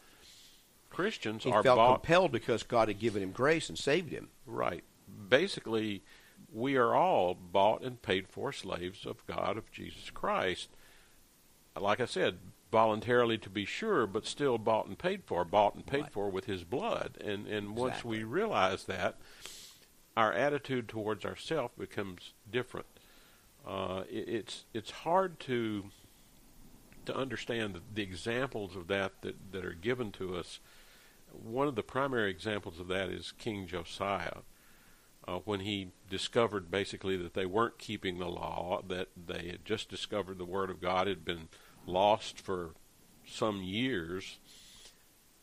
Christians 0.90 1.44
He 1.44 1.52
are 1.52 1.64
felt 1.64 1.78
bought. 1.78 1.94
compelled 2.04 2.32
because 2.32 2.64
God 2.64 2.88
had 2.88 3.00
given 3.00 3.22
him 3.22 3.32
grace 3.32 3.70
and 3.70 3.78
saved 3.78 4.12
him. 4.12 4.30
Right. 4.46 4.84
Basically, 5.30 6.04
we 6.52 6.76
are 6.78 6.96
all 6.96 7.34
bought 7.36 7.82
and 7.84 8.02
paid 8.02 8.28
for 8.28 8.52
slaves 8.52 9.06
of 9.06 9.26
God 9.28 9.58
of 9.58 9.72
Jesus 9.72 10.10
Christ. 10.10 10.70
Like 11.80 12.00
I 12.00 12.06
said, 12.06 12.38
voluntarily 12.72 13.38
to 13.40 13.50
be 13.50 13.66
sure, 13.66 14.08
but 14.08 14.26
still 14.26 14.58
bought 14.58 14.88
and 14.88 14.98
paid 14.98 15.24
for, 15.26 15.44
bought 15.44 15.76
and 15.76 15.86
paid 15.86 16.04
Right. 16.04 16.12
for 16.14 16.30
with 16.30 16.46
His 16.46 16.64
blood. 16.64 17.18
And 17.20 17.46
and 17.48 17.76
once 17.76 17.96
Exactly. 17.96 18.18
we 18.20 18.24
realize 18.24 18.86
that, 18.86 19.18
our 20.16 20.32
attitude 20.34 20.88
towards 20.88 21.26
ourselves 21.26 21.74
becomes 21.78 22.34
different. 22.50 22.88
Uh, 23.68 24.04
it, 24.10 24.30
it's 24.30 24.66
it's 24.74 24.92
hard 24.92 25.40
to 25.42 25.86
to 27.06 27.16
understand 27.16 27.76
the, 27.76 27.82
the 27.94 28.02
examples 28.04 28.76
of 28.76 28.88
that, 28.88 29.22
that 29.22 29.52
that 29.52 29.66
are 29.66 29.74
given 29.74 30.12
to 30.14 30.36
us. 30.36 30.60
One 31.32 31.68
of 31.68 31.76
the 31.76 31.84
primary 31.84 32.30
examples 32.30 32.80
of 32.80 32.88
that 32.88 33.10
is 33.10 33.34
King 33.38 33.68
Josiah, 33.68 34.38
uh, 35.28 35.40
when 35.44 35.62
he 35.62 35.90
discovered 36.10 36.72
basically 36.72 37.18
that 37.18 37.34
they 37.34 37.46
weren't 37.46 37.78
keeping 37.78 38.20
the 38.20 38.28
law, 38.28 38.82
that 38.88 39.10
they 39.28 39.48
had 39.48 39.66
just 39.66 39.90
discovered 39.90 40.38
the 40.38 40.46
Word 40.46 40.70
of 40.70 40.82
God 40.82 41.08
had 41.08 41.26
been 41.26 41.50
lost 41.86 42.40
for 42.40 42.72
some 43.28 43.62
years, 43.62 44.38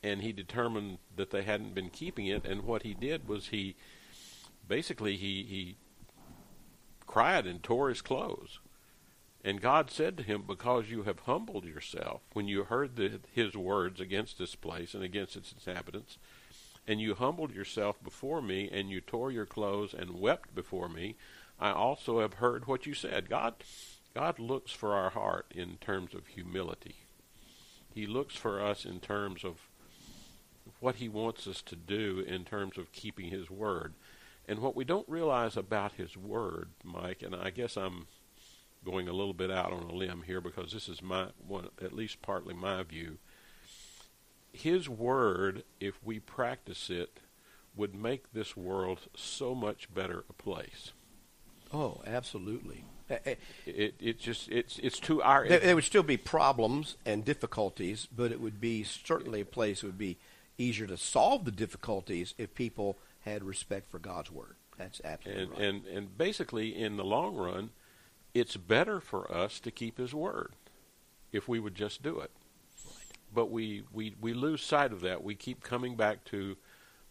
and 0.03 0.23
he 0.23 0.33
determined 0.33 0.99
that 1.17 1.31
they 1.31 1.43
hadn't 1.43 1.75
been 1.75 1.91
keeping 1.91 2.27
it. 2.27 2.47
And 2.47 2.63
what 2.63 2.85
he 2.85 2.95
did 2.95 3.29
was 3.29 3.49
he 3.49 3.77
basically 4.73 5.19
he 5.19 5.43
he 5.43 5.77
cried 7.07 7.47
and 7.47 7.63
tore 7.63 7.91
his 7.91 8.01
clothes. 8.01 8.59
And 9.45 9.61
God 9.61 9.91
said 9.91 10.17
to 10.17 10.23
him, 10.23 10.45
Because 10.47 10.89
you 10.89 11.03
have 11.03 11.19
humbled 11.21 11.67
yourself, 11.67 12.23
when 12.33 12.49
you 12.49 12.65
heard 12.65 12.97
the, 12.97 13.21
his 13.31 13.55
words 13.55 14.01
against 14.01 14.39
this 14.39 14.55
place 14.55 14.95
and 14.95 15.05
against 15.05 15.37
its 15.37 15.53
inhabitants, 15.53 16.17
and 16.89 17.03
you 17.03 17.15
humbled 17.15 17.53
yourself 17.53 18.03
before 18.03 18.41
me, 18.41 18.71
and 18.73 18.89
you 18.89 19.03
tore 19.03 19.31
your 19.31 19.45
clothes 19.45 19.93
and 19.93 20.19
wept 20.19 20.55
before 20.55 20.89
me, 20.89 21.17
I 21.61 21.73
also 21.73 22.21
have 22.21 22.35
heard 22.35 22.67
what 22.67 22.87
you 22.87 22.95
said. 22.95 23.29
God, 23.29 23.57
God 24.15 24.39
looks 24.39 24.73
for 24.73 24.95
our 24.95 25.11
heart 25.11 25.53
in 25.55 25.77
terms 25.83 26.15
of 26.15 26.29
humility. 26.29 26.95
He 27.95 28.07
looks 28.07 28.37
for 28.37 28.65
us 28.65 28.87
in 28.87 29.01
terms 29.01 29.45
of 29.45 29.69
what 30.81 30.95
He 30.95 31.11
wants 31.11 31.47
us 31.47 31.61
to 31.61 31.77
do 31.77 32.25
in 32.27 32.45
terms 32.45 32.79
of 32.79 32.91
keeping 32.93 33.29
His 33.29 33.51
word. 33.51 33.93
And 34.49 34.59
what 34.59 34.75
we 34.77 34.85
don't 34.85 35.09
realize 35.09 35.57
about 35.57 35.93
His 35.93 36.17
word, 36.17 36.71
Mike, 36.85 37.23
and 37.23 37.35
I 37.35 37.51
guess 37.51 37.77
I'm 37.77 38.07
going 38.85 39.09
a 39.09 39.13
little 39.13 39.35
bit 39.35 39.51
out 39.51 39.73
on 39.73 39.83
a 39.85 39.95
limb 39.95 40.25
here 40.27 40.41
because 40.41 40.73
this 40.73 40.89
is 40.89 41.01
my 41.01 41.29
one, 41.47 41.69
at 41.81 41.93
least 41.93 42.23
partly 42.23 42.55
my 42.55 42.83
view. 42.83 43.19
His 44.53 44.89
word, 44.89 45.63
if 45.81 45.95
we 46.05 46.19
practice 46.19 46.91
it, 46.91 47.19
would 47.75 47.95
make 47.95 48.33
this 48.33 48.57
world 48.57 49.01
so 49.17 49.55
much 49.55 49.93
better 49.95 50.25
a 50.29 50.33
place. 50.33 50.93
Oh, 51.73 52.03
absolutely. 52.07 52.85
It 53.09 53.95
it 53.99 54.19
just 54.19 54.49
it's 54.49 54.79
it's 54.79 54.99
to 55.01 55.23
our 55.23 55.47
There, 55.47 55.59
there 55.59 55.75
would 55.75 55.85
still 55.85 56.03
be 56.03 56.17
problems 56.17 56.97
and 57.05 57.25
difficulties, 57.25 58.09
but 58.15 58.33
it 58.33 58.41
would 58.41 58.61
be 58.61 58.85
certainly 58.85 59.41
a 59.41 59.47
place 59.47 59.81
that 59.81 59.89
would 59.89 59.99
be 59.99 60.19
easier 60.59 60.87
to 60.87 60.97
solve 60.97 61.45
the 61.45 61.51
difficulties 61.51 62.35
if 62.39 62.55
people 62.55 62.99
had 63.25 63.45
respect 63.45 63.91
for 63.91 63.99
God's 63.99 64.31
word. 64.31 64.57
That's 64.79 65.01
absolutely 65.05 65.43
and 65.43 65.53
right. 65.53 65.61
and 65.61 65.87
and 65.87 66.19
basically 66.19 66.75
in 66.75 66.97
the 66.97 67.05
long 67.05 67.37
run, 67.37 67.71
it's 68.35 68.57
better 68.57 69.01
for 69.01 69.31
us 69.33 69.61
to 69.61 69.71
keep 69.71 69.99
His 69.99 70.15
word 70.15 70.55
if 71.33 71.49
we 71.49 71.59
would 71.59 71.75
just 71.75 72.03
do 72.03 72.21
it. 72.21 72.31
But 73.35 73.51
we, 73.51 73.85
we, 73.91 74.15
we 74.21 74.35
lose 74.35 74.63
sight 74.63 74.93
of 74.93 75.01
that. 75.01 75.25
We 75.25 75.35
keep 75.35 75.63
coming 75.63 75.97
back 75.97 76.23
to 76.25 76.59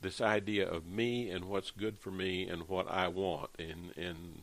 this 0.01 0.21
idea 0.21 0.67
of 0.67 0.85
me 0.85 1.29
and 1.29 1.45
what's 1.45 1.71
good 1.71 1.97
for 1.97 2.11
me 2.11 2.47
and 2.47 2.67
what 2.67 2.89
I 2.89 3.07
want. 3.07 3.49
And 3.57 3.93
and 3.97 4.41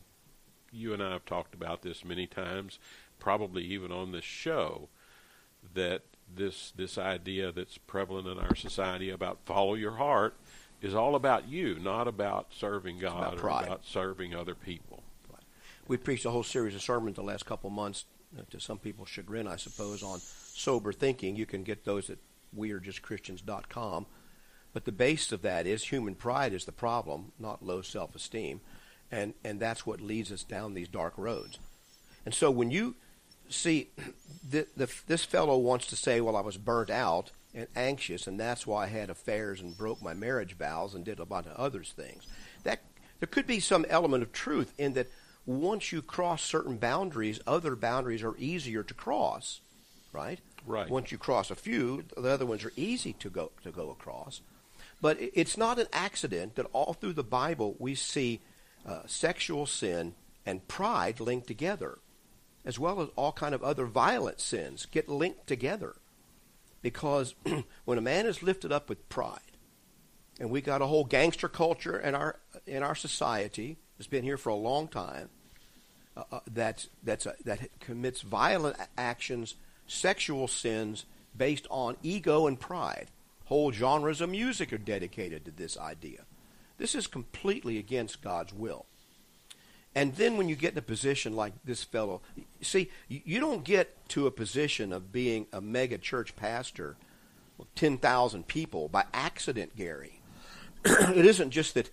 you 0.71 0.93
and 0.93 1.01
I 1.01 1.13
have 1.13 1.25
talked 1.25 1.53
about 1.53 1.81
this 1.81 2.05
many 2.05 2.27
times, 2.27 2.79
probably 3.17 3.63
even 3.63 3.91
on 3.91 4.11
this 4.11 4.23
show, 4.23 4.89
that 5.73 6.03
this 6.33 6.71
this 6.75 6.97
idea 6.97 7.51
that's 7.51 7.77
prevalent 7.77 8.27
in 8.27 8.37
our 8.37 8.55
society 8.55 9.09
about 9.09 9.39
follow 9.45 9.73
your 9.73 9.97
heart 9.97 10.35
is 10.81 10.95
all 10.95 11.15
about 11.15 11.47
you, 11.47 11.77
not 11.79 12.07
about 12.07 12.47
serving 12.51 12.99
God 12.99 13.33
about 13.33 13.43
or 13.43 13.65
about 13.65 13.85
serving 13.85 14.33
other 14.35 14.55
people. 14.55 15.03
we 15.87 15.97
preached 15.97 16.25
a 16.25 16.29
whole 16.29 16.43
series 16.43 16.75
of 16.75 16.81
sermons 16.81 17.15
the 17.15 17.23
last 17.23 17.45
couple 17.45 17.69
months, 17.69 18.05
uh, 18.37 18.43
to 18.51 18.59
some 18.59 18.77
people's 18.77 19.09
chagrin, 19.09 19.47
I 19.47 19.55
suppose, 19.55 20.03
on 20.03 20.19
sober 20.19 20.93
thinking. 20.93 21.35
You 21.35 21.45
can 21.45 21.63
get 21.63 21.83
those 21.83 22.09
at 22.09 22.19
wearejustchristians.com. 22.55 24.05
But 24.71 24.85
the 24.85 24.91
base 24.91 25.31
of 25.31 25.41
that 25.41 25.65
is 25.65 25.85
human 25.85 26.15
pride 26.15 26.53
is 26.53 26.65
the 26.65 26.71
problem, 26.71 27.31
not 27.39 27.65
low 27.65 27.81
self 27.81 28.15
esteem. 28.15 28.61
And, 29.11 29.33
and 29.43 29.59
that's 29.59 29.85
what 29.85 29.99
leads 29.99 30.31
us 30.31 30.43
down 30.43 30.75
these 30.75 30.87
dark 30.87 31.13
roads. 31.17 31.57
And 32.25 32.33
so 32.33 32.51
when 32.51 32.69
you 32.69 32.95
see 33.49 33.89
the, 34.47 34.67
the, 34.77 34.91
this 35.07 35.25
fellow 35.25 35.57
wants 35.57 35.87
to 35.87 35.95
say, 35.95 36.21
well, 36.21 36.35
I 36.35 36.41
was 36.41 36.57
burnt 36.57 36.91
out, 36.91 37.31
and 37.53 37.67
anxious, 37.75 38.27
and 38.27 38.39
that's 38.39 38.67
why 38.67 38.85
I 38.85 38.87
had 38.87 39.09
affairs 39.09 39.61
and 39.61 39.77
broke 39.77 40.01
my 40.01 40.13
marriage 40.13 40.55
vows 40.55 40.93
and 40.93 41.03
did 41.03 41.19
a 41.19 41.25
bunch 41.25 41.47
of 41.47 41.53
other 41.53 41.83
things. 41.83 42.27
That 42.63 42.81
there 43.19 43.27
could 43.27 43.47
be 43.47 43.59
some 43.59 43.85
element 43.89 44.23
of 44.23 44.31
truth 44.31 44.73
in 44.77 44.93
that 44.93 45.07
once 45.45 45.91
you 45.91 46.01
cross 46.01 46.43
certain 46.43 46.77
boundaries, 46.77 47.39
other 47.47 47.75
boundaries 47.75 48.23
are 48.23 48.37
easier 48.37 48.83
to 48.83 48.93
cross, 48.93 49.61
right? 50.13 50.39
Right. 50.65 50.89
Once 50.89 51.11
you 51.11 51.17
cross 51.17 51.49
a 51.49 51.55
few, 51.55 52.03
the 52.15 52.29
other 52.29 52.45
ones 52.45 52.63
are 52.63 52.73
easy 52.75 53.13
to 53.13 53.29
go 53.29 53.51
to 53.63 53.71
go 53.71 53.89
across. 53.89 54.41
But 55.01 55.17
it's 55.19 55.57
not 55.57 55.79
an 55.79 55.87
accident 55.93 56.55
that 56.55 56.67
all 56.73 56.93
through 56.93 57.13
the 57.13 57.23
Bible 57.23 57.75
we 57.79 57.95
see 57.95 58.41
uh, 58.85 59.01
sexual 59.07 59.65
sin 59.65 60.13
and 60.45 60.67
pride 60.67 61.19
linked 61.19 61.47
together, 61.47 61.99
as 62.65 62.77
well 62.77 63.01
as 63.01 63.09
all 63.15 63.31
kind 63.31 63.55
of 63.55 63.63
other 63.63 63.85
violent 63.85 64.39
sins 64.39 64.85
get 64.85 65.09
linked 65.09 65.47
together. 65.47 65.95
Because 66.81 67.35
when 67.85 67.97
a 67.97 68.01
man 68.01 68.25
is 68.25 68.43
lifted 68.43 68.71
up 68.71 68.89
with 68.89 69.07
pride, 69.09 69.39
and 70.39 70.49
we 70.49 70.61
got 70.61 70.81
a 70.81 70.87
whole 70.87 71.03
gangster 71.03 71.49
culture 71.49 71.99
in 71.99 72.15
our 72.15 72.39
in 72.65 72.81
our 72.81 72.95
society 72.95 73.77
that's 73.97 74.07
been 74.07 74.23
here 74.23 74.37
for 74.37 74.49
a 74.49 74.55
long 74.55 74.87
time, 74.87 75.29
uh, 76.15 76.23
uh, 76.31 76.39
that's 76.49 76.89
that's 77.03 77.25
a, 77.25 77.35
that 77.45 77.67
commits 77.79 78.21
violent 78.21 78.77
actions, 78.97 79.55
sexual 79.87 80.47
sins 80.47 81.05
based 81.35 81.67
on 81.69 81.97
ego 82.01 82.47
and 82.47 82.59
pride. 82.59 83.07
Whole 83.45 83.71
genres 83.71 84.21
of 84.21 84.29
music 84.29 84.71
are 84.71 84.77
dedicated 84.77 85.43
to 85.45 85.51
this 85.51 85.77
idea. 85.77 86.25
This 86.77 86.95
is 86.95 87.07
completely 87.07 87.77
against 87.77 88.21
God's 88.21 88.53
will. 88.53 88.85
And 89.95 90.15
then 90.15 90.37
when 90.37 90.47
you 90.47 90.55
get 90.55 90.73
in 90.73 90.77
a 90.77 90.83
position 90.83 91.35
like 91.35 91.53
this 91.65 91.83
fellow, 91.83 92.21
see, 92.61 92.89
you 93.07 93.39
don't 93.39 93.63
get 93.63 94.07
to 94.09 94.27
a 94.27 94.31
position 94.31 94.93
of 94.93 95.11
being 95.11 95.47
a 95.51 95.61
mega 95.61 95.97
church 95.97 96.35
pastor, 96.35 96.95
10,000 97.75 98.47
people, 98.47 98.87
by 98.87 99.05
accident, 99.13 99.75
Gary. 99.75 100.21
it 100.85 101.25
isn't 101.25 101.49
just 101.49 101.73
that 101.73 101.89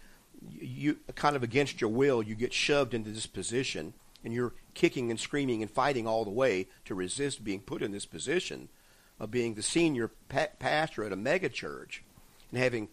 you, 0.61 0.99
kind 1.15 1.37
of 1.37 1.43
against 1.43 1.81
your 1.81 1.91
will, 1.91 2.23
you 2.23 2.35
get 2.35 2.53
shoved 2.53 2.95
into 2.95 3.11
this 3.11 3.27
position 3.27 3.95
and 4.25 4.35
you're 4.35 4.53
kicking 4.75 5.11
and 5.11 5.19
screaming 5.19 5.63
and 5.63 5.71
fighting 5.71 6.07
all 6.07 6.25
the 6.25 6.31
way 6.31 6.67
to 6.85 6.95
resist 6.95 7.45
being 7.45 7.61
put 7.61 7.83
in 7.83 7.93
this 7.93 8.07
position 8.07 8.69
of 9.19 9.31
being 9.31 9.55
the 9.55 9.63
senior 9.63 10.11
pa- 10.29 10.49
pastor 10.59 11.05
at 11.05 11.13
a 11.13 11.17
mega 11.17 11.49
church 11.49 12.03
and 12.51 12.61
having 12.61 12.89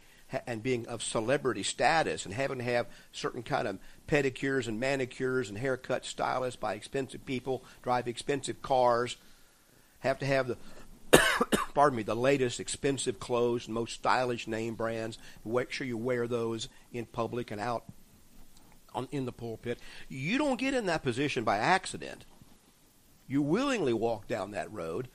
and 0.48 0.64
being 0.64 0.86
of 0.88 1.04
celebrity 1.04 1.64
status 1.64 2.26
and 2.26 2.34
having 2.34 2.58
to 2.60 2.64
have 2.64 2.88
certain 3.12 3.44
kind 3.44 3.68
of 3.68 3.80
pedicures 4.08 4.68
and 4.68 4.80
manicures 4.80 5.50
and 5.50 5.58
haircut 5.58 6.06
stylists 6.06 6.60
by 6.60 6.74
expensive 6.74 7.26
people, 7.26 7.64
drive 7.82 8.08
expensive 8.08 8.62
cars, 8.62 9.18
have 10.00 10.20
to 10.20 10.26
have 10.26 10.48
the 10.48 10.58
pardon 11.74 11.98
me, 11.98 12.04
the 12.04 12.16
latest 12.16 12.60
expensive 12.60 13.20
clothes, 13.20 13.68
most 13.68 13.94
stylish 13.94 14.48
name 14.48 14.76
brands. 14.76 15.18
Make 15.46 15.72
sure 15.72 15.88
you 15.88 15.98
wear 15.98 16.28
those 16.28 16.70
in 16.92 17.06
public 17.06 17.52
and 17.52 17.62
out 17.62 17.84
on, 18.94 19.08
in 19.12 19.26
the 19.26 19.32
pulpit. 19.32 19.80
You 20.10 20.38
don't 20.38 20.60
get 20.60 20.74
in 20.74 20.86
that 20.88 21.04
position 21.04 21.44
by 21.44 21.58
accident. 21.58 22.26
You 23.28 23.42
willingly 23.42 23.94
walk 23.94 24.28
down 24.28 24.52
that 24.52 24.72
road, 24.72 25.08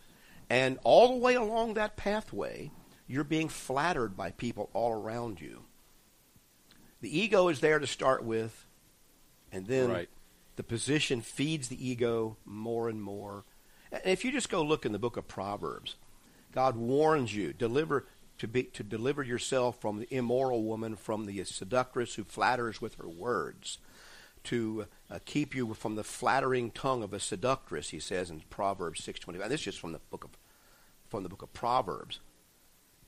and 0.49 0.79
all 0.83 1.09
the 1.09 1.19
way 1.19 1.35
along 1.35 1.75
that 1.75 1.97
pathway, 1.97 2.71
you're 3.09 3.25
being 3.25 3.49
flattered 3.49 4.17
by 4.17 4.31
people 4.31 4.71
all 4.73 4.93
around 4.93 5.41
you. 5.41 5.65
The 7.01 7.19
ego 7.19 7.49
is 7.49 7.61
there 7.61 7.79
to 7.79 7.87
start 7.87 8.23
with, 8.23 8.67
and 9.51 9.67
then 9.67 9.91
right. 9.91 10.09
the 10.57 10.63
position 10.63 11.23
feeds 11.23 11.69
the 11.69 11.89
ego 11.89 12.37
more 12.45 12.89
and 12.89 13.03
more. 13.03 13.45
And 13.91 14.03
if 14.05 14.25
you 14.25 14.31
just 14.31 14.51
go 14.51 14.63
look 14.63 14.85
in 14.85 14.93
the 14.93 14.99
book 14.99 15.17
of 15.17 15.27
Proverbs, 15.27 15.97
God 16.53 16.77
warns 16.77 17.35
you, 17.35 17.53
deliver 17.53 18.07
to 18.39 18.47
be 18.47 18.65
to 18.65 18.83
deliver 18.83 19.23
yourself 19.23 19.81
from 19.81 19.99
the 19.99 20.15
immoral 20.15 20.63
woman, 20.63 20.97
from 20.97 21.27
the 21.27 21.43
seductress 21.45 22.15
who 22.15 22.25
flatters 22.25 22.81
with 22.81 22.97
her 22.97 23.09
words, 23.09 23.79
to 24.45 24.87
uh, 25.11 25.19
keep 25.25 25.55
you 25.55 25.75
from 25.75 25.97
the 25.97 26.05
flattering 26.05 26.71
tongue 26.71 27.03
of 27.03 27.13
a 27.13 27.21
seductress. 27.21 27.91
He 27.91 28.01
says 28.01 28.31
in 28.31 28.43
Proverbs 28.51 29.03
six 29.03 29.19
twenty 29.19 29.39
five. 29.39 29.51
This 29.51 29.61
is 29.61 29.65
just 29.65 29.81
from 29.81 29.93
the 29.93 30.01
book 30.11 30.25
of 30.25 30.31
from 31.09 31.23
the 31.23 31.29
book 31.29 31.43
of 31.43 31.53
Proverbs, 31.53 32.21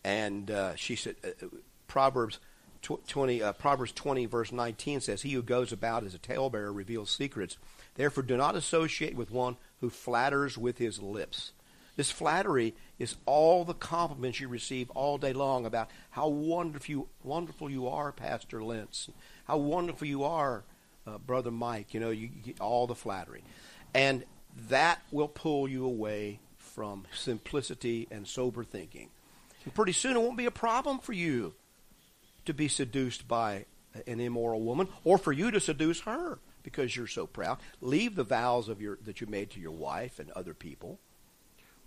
and 0.05 0.51
uh, 0.51 0.75
she 0.77 0.97
said 0.97 1.17
uh, 1.25 1.29
uh 1.45 1.49
Proverbs. 1.87 2.39
20 2.83 3.43
uh, 3.43 3.53
Proverbs 3.53 3.93
20 3.93 4.25
verse 4.25 4.53
19 4.53 5.01
says 5.01 5.21
he 5.21 5.33
who 5.33 5.43
goes 5.43 5.71
about 5.71 6.03
as 6.03 6.15
a 6.15 6.19
talebearer 6.19 6.73
reveals 6.73 7.11
secrets 7.11 7.59
therefore 7.97 8.23
do 8.23 8.39
not 8.39 8.57
associate 8.57 9.15
with 9.15 9.31
one 9.31 9.59
who 9.83 9.91
flatters 9.91 10.57
with 10.57 10.79
his 10.79 10.99
lips 10.99 11.53
this 12.01 12.11
flattery 12.11 12.75
is 12.99 13.17
all 13.27 13.63
the 13.65 13.75
compliments 13.75 14.41
you 14.41 14.49
receive 14.49 14.89
all 14.93 15.19
day 15.19 15.35
long 15.35 15.67
about 15.67 15.91
how 16.09 16.29
wonderful 16.29 16.91
you, 16.91 17.09
wonderful 17.23 17.69
you 17.69 17.89
are, 17.89 18.11
Pastor 18.11 18.65
Lentz. 18.65 19.11
How 19.45 19.59
wonderful 19.59 20.07
you 20.07 20.25
are, 20.25 20.65
uh, 21.07 21.19
Brother 21.19 21.51
Mike. 21.51 21.93
You 21.93 22.01
know, 22.01 22.09
you, 22.09 22.31
you 22.35 22.43
get 22.43 22.61
all 22.61 22.87
the 22.87 22.95
flattery. 22.95 23.45
And 23.93 24.25
that 24.69 25.03
will 25.11 25.29
pull 25.29 25.69
you 25.69 25.85
away 25.85 26.41
from 26.57 27.07
simplicity 27.15 28.09
and 28.11 28.27
sober 28.27 28.65
thinking. 28.65 29.11
And 29.65 29.75
pretty 29.75 29.93
soon 29.93 30.17
it 30.17 30.21
won't 30.21 30.39
be 30.39 30.47
a 30.47 30.51
problem 30.51 30.99
for 30.99 31.13
you 31.13 31.55
to 32.47 32.55
be 32.55 32.69
seduced 32.69 33.29
by 33.29 33.67
an 34.07 34.21
immoral 34.21 34.61
woman 34.61 34.89
or 35.05 35.19
for 35.19 35.33
you 35.33 35.51
to 35.51 35.61
seduce 35.61 36.01
her 36.01 36.39
because 36.63 36.97
you're 36.97 37.07
so 37.07 37.27
proud. 37.27 37.59
Leave 37.81 38.15
the 38.15 38.25
vows 38.25 38.69
of 38.69 38.81
your 38.81 38.99
that 39.05 39.21
you 39.21 39.27
made 39.27 39.51
to 39.51 39.61
your 39.61 39.73
wife 39.73 40.19
and 40.19 40.31
other 40.31 40.55
people 40.55 40.99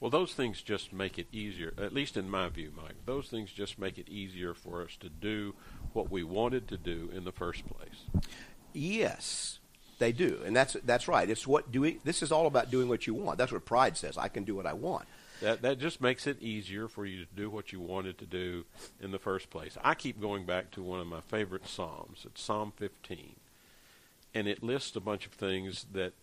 well, 0.03 0.09
those 0.09 0.33
things 0.33 0.62
just 0.62 0.91
make 0.91 1.17
it 1.17 1.27
easier, 1.31 1.73
at 1.77 1.93
least 1.93 2.17
in 2.17 2.29
my 2.29 2.49
view, 2.49 2.73
Mike. 2.75 3.05
Those 3.05 3.29
things 3.29 3.49
just 3.53 3.79
make 3.79 3.97
it 3.97 4.09
easier 4.09 4.53
for 4.53 4.81
us 4.81 4.97
to 4.99 5.07
do 5.07 5.55
what 5.93 6.12
we 6.12 6.25
wanted 6.25 6.67
to 6.67 6.77
do 6.77 7.09
in 7.15 7.23
the 7.23 7.31
first 7.31 7.63
place. 7.65 8.25
Yes, 8.73 9.59
they 9.99 10.12
do, 10.12 10.41
and 10.45 10.53
that's 10.53 10.75
that's 10.83 11.07
right. 11.07 11.29
It's 11.29 11.47
what 11.47 11.71
doing. 11.71 12.01
This 12.03 12.21
is 12.21 12.33
all 12.33 12.47
about 12.47 12.69
doing 12.69 12.89
what 12.89 13.07
you 13.07 13.13
want. 13.13 13.38
That's 13.38 13.53
what 13.53 13.63
pride 13.63 13.95
says. 13.95 14.17
I 14.17 14.27
can 14.27 14.43
do 14.43 14.55
what 14.55 14.65
I 14.65 14.73
want. 14.73 15.05
That 15.43 15.62
that 15.63 15.77
just 15.77 15.99
makes 15.99 16.25
it 16.25 16.41
easier 16.41 16.88
for 16.88 17.06
you 17.06 17.25
to 17.25 17.36
do 17.36 17.49
what 17.49 17.73
you 17.73 17.82
wanted 17.82 18.17
to 18.19 18.25
do 18.25 18.63
in 19.01 19.12
the 19.12 19.19
first 19.19 19.49
place. 19.49 19.77
I 19.84 19.93
keep 19.93 20.21
going 20.21 20.45
back 20.45 20.71
to 20.71 20.82
one 20.82 21.01
of 21.01 21.08
my 21.08 21.19
favorite 21.19 21.67
psalms. 21.67 22.21
It's 22.25 22.41
Psalm 22.41 22.71
15, 22.77 23.36
and 24.34 24.47
it 24.47 24.63
lists 24.63 24.95
a 24.95 25.01
bunch 25.01 25.25
of 25.25 25.34
things 25.34 25.86
that 25.91 26.13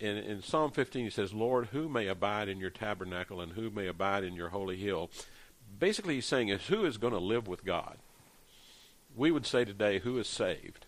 in, 0.00 0.16
in 0.16 0.42
Psalm 0.42 0.70
15, 0.70 1.04
he 1.04 1.10
says, 1.10 1.34
Lord, 1.34 1.68
who 1.72 1.90
may 1.90 2.06
abide 2.06 2.48
in 2.48 2.58
your 2.58 2.70
tabernacle 2.70 3.42
and 3.42 3.52
who 3.52 3.68
may 3.68 3.86
abide 3.86 4.24
in 4.24 4.34
your 4.34 4.48
holy 4.48 4.78
hill? 4.78 5.10
Basically, 5.78 6.14
he's 6.14 6.24
saying 6.24 6.48
is 6.48 6.68
who 6.68 6.86
is 6.86 6.96
going 6.96 7.12
to 7.12 7.18
live 7.18 7.46
with 7.46 7.66
God? 7.66 7.98
We 9.14 9.30
would 9.30 9.44
say 9.44 9.66
today, 9.66 9.98
who 9.98 10.16
is 10.16 10.26
saved? 10.26 10.86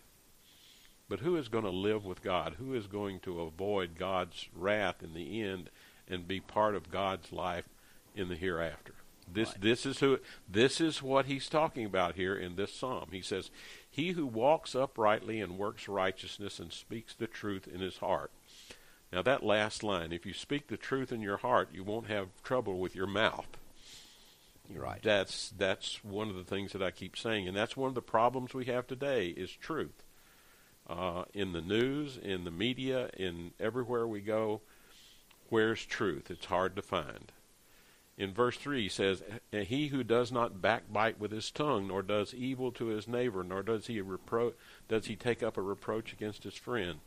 But 1.11 1.21
who 1.21 1.37
is 1.37 1.49
going 1.49 1.65
to 1.65 1.71
live 1.71 2.07
with 2.07 2.23
God? 2.23 2.55
Who 2.59 2.73
is 2.73 2.87
going 2.87 3.21
to 3.21 3.43
avoid 3.43 3.99
God's 3.99 4.49
wrath 4.57 5.03
in 5.03 5.13
the 5.13 5.43
end 5.43 5.69
and 6.09 6.29
be 6.29 6.41
part 6.41 6.75
of 6.75 6.91
God's 6.91 7.33
life 7.33 7.69
in 8.15 8.29
the 8.29 8.37
hereafter? 8.37 8.95
This 9.33 9.49
right. 9.49 9.61
this 9.61 9.87
is 9.87 9.99
who 9.99 10.19
this 10.49 10.81
is 10.81 11.03
what 11.03 11.27
he's 11.27 11.49
talking 11.49 11.85
about 11.85 12.15
here 12.15 12.37
in 12.37 12.57
this 12.57 12.73
psalm. 12.73 13.09
He 13.11 13.23
says, 13.23 13.51
"He 13.91 14.13
who 14.13 14.27
walks 14.27 14.75
uprightly 14.75 15.41
and 15.41 15.59
works 15.59 15.89
righteousness 15.89 16.61
and 16.61 16.73
speaks 16.73 17.15
the 17.15 17.27
truth 17.27 17.67
in 17.67 17.81
his 17.81 17.99
heart." 17.99 18.31
Now, 19.13 19.23
that 19.23 19.43
last 19.43 19.83
line, 19.83 20.13
if 20.13 20.27
you 20.27 20.33
speak 20.33 20.67
the 20.67 20.77
truth 20.77 21.13
in 21.13 21.23
your 21.23 21.39
heart, 21.39 21.71
you 21.73 21.85
won't 21.85 22.09
have 22.09 22.29
trouble 22.43 22.79
with 22.79 22.95
your 22.95 23.07
mouth. 23.07 23.47
You're 24.73 24.83
right. 24.83 25.03
That's 25.03 25.51
that's 25.57 26.05
one 26.05 26.29
of 26.29 26.35
the 26.35 26.45
things 26.45 26.73
that 26.73 26.83
I 26.83 26.91
keep 26.91 27.17
saying, 27.17 27.47
and 27.47 27.57
that's 27.57 27.77
one 27.77 27.89
of 27.89 27.95
the 27.95 28.03
problems 28.03 28.53
we 28.53 28.65
have 28.67 28.87
today 28.87 29.29
is 29.29 29.51
truth. 29.51 30.03
Uh, 30.89 31.25
in 31.35 31.53
the 31.53 31.61
news, 31.61 32.17
in 32.17 32.45
the 32.45 32.51
media, 32.51 33.11
in 33.17 33.53
everywhere 33.59 34.07
we 34.07 34.21
go, 34.21 34.61
where's 35.49 35.85
truth? 35.85 36.31
It's 36.31 36.47
hard 36.47 36.77
to 36.77 36.83
find. 36.83 37.33
In 38.19 38.33
verse 38.33 38.57
three, 38.57 38.85
he 38.85 38.89
says, 38.89 39.23
"He 39.53 39.89
who 39.89 40.03
does 40.03 40.33
not 40.33 40.63
backbite 40.63 41.21
with 41.21 41.33
his 41.33 41.51
tongue, 41.51 41.89
nor 41.89 42.03
does 42.03 42.33
evil 42.33 42.73
to 42.73 42.87
his 42.87 43.07
neighbor, 43.07 43.45
nor 43.45 43.63
does 43.63 43.89
he 43.89 44.01
repro- 44.01 44.55
does 44.89 45.07
he 45.07 45.17
take 45.17 45.43
up 45.43 45.57
a 45.57 45.63
reproach 45.63 46.13
against 46.13 46.45
his 46.45 46.55
friend." 46.55 47.01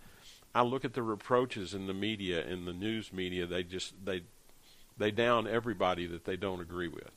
I 0.53 0.63
look 0.63 0.83
at 0.83 0.93
the 0.93 1.03
reproaches 1.03 1.73
in 1.73 1.87
the 1.87 1.93
media, 1.93 2.45
in 2.45 2.65
the 2.65 2.73
news 2.73 3.13
media. 3.13 3.45
They 3.45 3.63
just 3.63 3.93
they 4.03 4.23
they 4.97 5.11
down 5.11 5.47
everybody 5.47 6.05
that 6.07 6.25
they 6.25 6.37
don't 6.37 6.61
agree 6.61 6.87
with. 6.87 7.11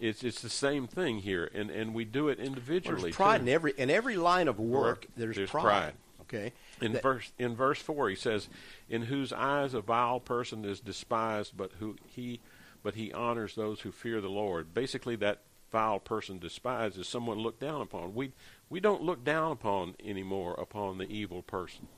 It's 0.00 0.22
it's 0.22 0.40
the 0.40 0.48
same 0.48 0.86
thing 0.86 1.18
here, 1.18 1.50
and, 1.52 1.70
and 1.70 1.94
we 1.94 2.04
do 2.04 2.28
it 2.28 2.38
individually. 2.38 2.94
Well, 2.94 3.02
there's 3.02 3.16
pride 3.16 3.38
too. 3.38 3.42
in 3.42 3.48
every 3.48 3.72
in 3.76 3.90
every 3.90 4.16
line 4.16 4.46
of 4.46 4.60
work. 4.60 5.06
There's, 5.16 5.36
there's 5.36 5.50
pride. 5.50 5.62
pride. 5.62 5.92
Okay. 6.28 6.52
In 6.80 6.92
that, 6.92 7.02
verse 7.02 7.32
in 7.38 7.56
verse 7.56 7.80
four, 7.80 8.08
he 8.08 8.14
says, 8.14 8.48
"In 8.88 9.02
whose 9.02 9.32
eyes 9.32 9.74
a 9.74 9.80
vile 9.80 10.20
person 10.20 10.64
is 10.64 10.80
despised, 10.80 11.56
but 11.56 11.72
who 11.78 11.96
he 12.06 12.40
but 12.82 12.94
he 12.94 13.12
honors 13.12 13.54
those 13.54 13.80
who 13.80 13.92
fear 13.92 14.20
the 14.20 14.28
Lord." 14.28 14.74
Basically, 14.74 15.16
that 15.16 15.40
vile 15.72 15.98
person 15.98 16.38
despised 16.38 16.98
is 16.98 17.08
someone 17.08 17.38
looked 17.38 17.60
down 17.60 17.80
upon. 17.80 18.14
We 18.14 18.32
we 18.68 18.80
don't 18.80 19.02
look 19.02 19.24
down 19.24 19.52
upon 19.52 19.94
anymore 20.04 20.54
upon 20.54 20.98
the 20.98 21.10
evil 21.10 21.42
person. 21.42 21.88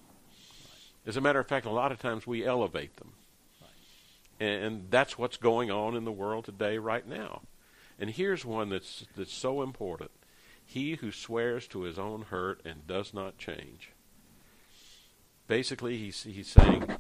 As 1.07 1.16
a 1.16 1.21
matter 1.21 1.40
of 1.40 1.49
fact, 1.49 1.66
a 1.66 1.71
lot 1.71 1.93
of 1.93 1.99
times 1.99 2.27
we 2.27 2.45
elevate 2.45 2.97
them. 2.97 3.12
And 4.38 4.90
that's 4.90 5.19
what's 5.19 5.37
going 5.37 5.71
on 5.71 5.97
in 5.97 6.05
the 6.05 6.12
world 6.12 6.47
today 6.47 6.79
right 6.79 7.07
now. 7.07 7.43
And 7.99 8.11
here's 8.11 8.45
one 8.45 8.71
that's 8.71 9.07
that's 9.16 9.35
so 9.35 9.62
important. 9.62 10.11
He 10.64 10.95
who 10.95 11.11
swears 11.11 11.66
to 11.69 11.83
his 11.83 11.99
own 11.99 12.23
hurt 12.23 12.61
and 12.64 12.87
does 12.87 13.12
not 13.12 13.38
change. 13.38 13.90
Basically, 15.51 15.97
he's, 15.99 16.23
he's 16.23 16.49
saying, 16.49 16.97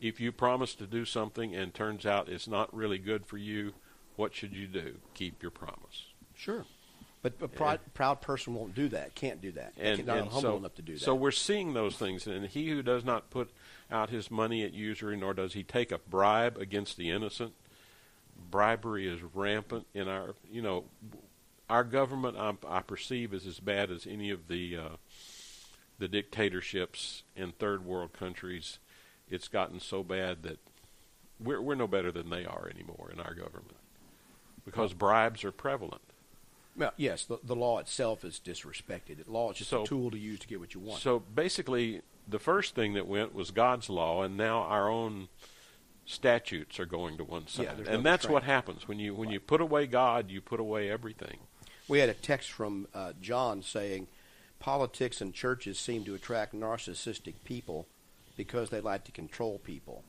if 0.00 0.20
you 0.20 0.30
promise 0.30 0.74
to 0.76 0.86
do 0.86 1.04
something 1.04 1.54
and 1.54 1.72
turns 1.72 2.06
out 2.06 2.28
it's 2.28 2.46
not 2.46 2.74
really 2.74 2.98
good 2.98 3.26
for 3.26 3.38
you, 3.38 3.72
what 4.16 4.34
should 4.34 4.54
you 4.54 4.66
do? 4.66 4.96
Keep 5.14 5.42
your 5.42 5.50
promise. 5.50 6.06
Sure. 6.34 6.64
But 7.22 7.34
a 7.40 7.48
proud, 7.48 7.80
proud 7.94 8.20
person 8.20 8.54
won't 8.54 8.74
do 8.74 8.88
that, 8.90 9.14
can't 9.14 9.40
do 9.40 9.50
that. 9.52 9.72
And, 9.76 10.06
not 10.06 10.18
and 10.18 10.26
humble 10.28 10.40
so, 10.40 10.56
enough 10.56 10.74
to 10.76 10.82
do 10.82 10.92
that. 10.94 11.00
so 11.00 11.14
we're 11.14 11.32
seeing 11.32 11.74
those 11.74 11.96
things. 11.96 12.26
And 12.26 12.46
he 12.46 12.68
who 12.68 12.82
does 12.82 13.04
not 13.04 13.30
put 13.30 13.50
out 13.90 14.10
his 14.10 14.30
money 14.30 14.62
at 14.62 14.72
usury, 14.72 15.16
nor 15.16 15.34
does 15.34 15.54
he 15.54 15.64
take 15.64 15.90
a 15.90 15.98
bribe 15.98 16.56
against 16.58 16.96
the 16.96 17.10
innocent, 17.10 17.54
bribery 18.50 19.08
is 19.08 19.20
rampant 19.34 19.86
in 19.94 20.08
our, 20.08 20.34
you 20.50 20.62
know, 20.62 20.84
our 21.68 21.84
government. 21.84 22.36
I, 22.36 22.54
I 22.68 22.82
perceive 22.82 23.34
is 23.34 23.46
as 23.46 23.58
bad 23.58 23.90
as 23.90 24.06
any 24.06 24.30
of 24.30 24.46
the 24.46 24.76
uh, 24.76 24.88
the 25.98 26.08
dictatorships 26.08 27.22
in 27.36 27.52
third 27.52 27.84
world 27.84 28.12
countries. 28.12 28.78
It's 29.30 29.48
gotten 29.48 29.80
so 29.80 30.02
bad 30.02 30.42
that 30.42 30.58
we're 31.38 31.60
we're 31.60 31.74
no 31.74 31.86
better 31.86 32.10
than 32.10 32.30
they 32.30 32.44
are 32.44 32.70
anymore 32.72 33.10
in 33.12 33.20
our 33.20 33.34
government 33.34 33.76
because 34.64 34.92
bribes 34.92 35.44
are 35.44 35.52
prevalent. 35.52 36.02
Well, 36.76 36.92
yes, 36.96 37.24
the, 37.24 37.38
the 37.42 37.56
law 37.56 37.78
itself 37.78 38.24
is 38.24 38.40
disrespected. 38.42 39.24
The 39.24 39.30
law 39.30 39.50
is 39.50 39.58
just 39.58 39.70
So- 39.70 39.82
a 39.82 39.86
tool 39.86 40.10
to 40.10 40.18
use 40.18 40.38
to 40.40 40.46
get 40.46 40.60
what 40.60 40.74
you 40.74 40.80
want. 40.80 41.00
So 41.02 41.18
basically, 41.18 42.02
the 42.28 42.38
first 42.38 42.74
thing 42.74 42.94
that 42.94 43.06
went 43.06 43.34
was 43.34 43.50
God's 43.50 43.90
law, 43.90 44.22
and 44.22 44.36
now 44.36 44.60
our 44.60 44.88
own 44.88 45.28
statutes 46.06 46.78
are 46.78 46.86
going 46.86 47.16
to 47.18 47.24
one 47.24 47.48
side. 47.48 47.64
Yeah, 47.64 47.74
there's 47.74 47.88
no 47.88 47.94
and 47.94 48.06
that's 48.06 48.28
what 48.28 48.44
happens 48.44 48.86
when 48.86 48.98
you 48.98 49.14
when 49.14 49.30
you 49.30 49.40
put 49.40 49.60
away 49.60 49.86
God, 49.86 50.30
you 50.30 50.40
put 50.40 50.60
away 50.60 50.90
everything. 50.90 51.38
We 51.88 51.98
had 52.00 52.08
a 52.08 52.14
text 52.14 52.50
from 52.50 52.86
uh, 52.94 53.14
John 53.20 53.62
saying, 53.62 54.08
"Politics 54.58 55.20
and 55.20 55.34
churches 55.34 55.78
seem 55.78 56.04
to 56.04 56.14
attract 56.14 56.54
narcissistic 56.54 57.34
people 57.44 57.86
because 58.36 58.70
they 58.70 58.80
like 58.80 59.04
to 59.04 59.12
control 59.12 59.58
people." 59.58 60.04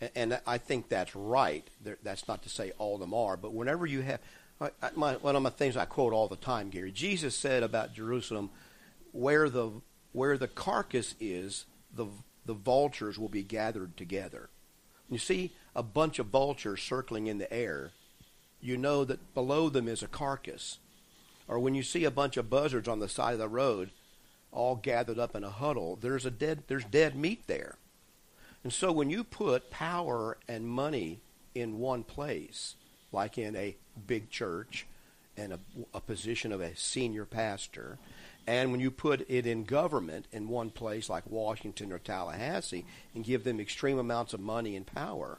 A- 0.00 0.16
And 0.16 0.40
I 0.46 0.58
think 0.58 0.88
that's 0.88 1.14
right. 1.16 1.68
That's 2.02 2.28
not 2.28 2.42
to 2.42 2.48
say 2.48 2.72
all 2.78 2.94
of 2.94 3.00
them 3.00 3.14
are, 3.14 3.36
but 3.36 3.52
whenever 3.52 3.86
you 3.86 4.02
have, 4.02 4.20
I- 4.60 4.70
my, 4.94 5.16
one 5.16 5.36
of 5.36 5.42
my 5.42 5.50
things 5.50 5.76
I 5.76 5.84
quote 5.84 6.12
all 6.12 6.28
the 6.28 6.36
time, 6.36 6.70
Gary. 6.70 6.92
Jesus 6.92 7.36
said 7.36 7.62
about 7.62 7.94
Jerusalem, 7.94 8.50
"Where 9.12 9.48
the 9.50 9.80
where 10.12 10.38
the 10.38 10.48
carcass 10.48 11.14
is, 11.20 11.66
the 11.92 12.06
the 12.46 12.54
vultures 12.54 13.18
will 13.18 13.28
be 13.28 13.42
gathered 13.42 13.96
together." 13.96 14.48
You 15.10 15.18
see 15.18 15.52
a 15.74 15.82
bunch 15.82 16.18
of 16.18 16.26
vultures 16.28 16.82
circling 16.82 17.26
in 17.26 17.38
the 17.38 17.52
air, 17.52 17.92
you 18.60 18.76
know 18.76 19.04
that 19.04 19.34
below 19.34 19.68
them 19.68 19.88
is 19.88 20.02
a 20.02 20.08
carcass. 20.08 20.78
Or 21.48 21.58
when 21.58 21.74
you 21.74 21.82
see 21.82 22.04
a 22.04 22.10
bunch 22.10 22.36
of 22.36 22.50
buzzards 22.50 22.88
on 22.88 22.98
the 22.98 23.08
side 23.08 23.32
of 23.32 23.38
the 23.38 23.48
road, 23.48 23.90
all 24.52 24.76
gathered 24.76 25.18
up 25.18 25.36
in 25.36 25.44
a 25.44 25.50
huddle, 25.50 25.96
there's 26.00 26.26
a 26.26 26.30
dead 26.30 26.64
there's 26.66 26.84
dead 26.84 27.14
meat 27.14 27.46
there. 27.46 27.76
And 28.64 28.72
so 28.72 28.90
when 28.90 29.10
you 29.10 29.22
put 29.22 29.70
power 29.70 30.38
and 30.48 30.66
money 30.66 31.20
in 31.54 31.78
one 31.78 32.02
place, 32.02 32.74
like 33.12 33.38
in 33.38 33.54
a 33.54 33.76
big 34.06 34.30
church 34.30 34.86
and 35.36 35.52
a, 35.52 35.60
a 35.94 36.00
position 36.00 36.52
of 36.52 36.60
a 36.60 36.74
senior 36.74 37.24
pastor, 37.24 37.98
and 38.46 38.70
when 38.70 38.80
you 38.80 38.90
put 38.90 39.28
it 39.28 39.46
in 39.46 39.64
government 39.64 40.26
in 40.32 40.48
one 40.48 40.70
place 40.70 41.10
like 41.10 41.28
Washington 41.28 41.92
or 41.92 41.98
Tallahassee 41.98 42.84
and 43.14 43.24
give 43.24 43.44
them 43.44 43.60
extreme 43.60 43.98
amounts 43.98 44.34
of 44.34 44.40
money 44.40 44.76
and 44.76 44.86
power, 44.86 45.38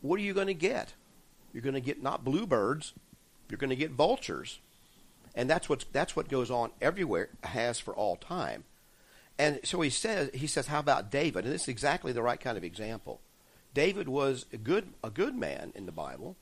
what 0.00 0.18
are 0.18 0.22
you 0.22 0.34
going 0.34 0.46
to 0.46 0.54
get? 0.54 0.94
You're 1.52 1.62
going 1.62 1.74
to 1.74 1.80
get 1.80 2.02
not 2.02 2.24
bluebirds, 2.24 2.94
you're 3.48 3.58
going 3.58 3.70
to 3.70 3.76
get 3.76 3.92
vultures. 3.92 4.60
And 5.36 5.48
that's 5.48 5.68
what 5.68 5.84
that's 5.92 6.16
what 6.16 6.28
goes 6.28 6.50
on 6.50 6.70
everywhere 6.80 7.28
has 7.44 7.78
for 7.78 7.94
all 7.94 8.16
time. 8.16 8.64
And 9.38 9.60
so 9.62 9.80
he 9.82 9.90
says 9.90 10.30
he 10.32 10.46
says 10.46 10.66
how 10.66 10.80
about 10.80 11.10
David? 11.10 11.44
And 11.44 11.52
this 11.52 11.62
is 11.62 11.68
exactly 11.68 12.12
the 12.12 12.22
right 12.22 12.40
kind 12.40 12.56
of 12.56 12.64
example. 12.64 13.20
David 13.74 14.08
was 14.08 14.46
a 14.52 14.56
good 14.56 14.88
a 15.04 15.10
good 15.10 15.36
man 15.36 15.72
in 15.74 15.84
the 15.84 15.92
Bible, 15.92 16.36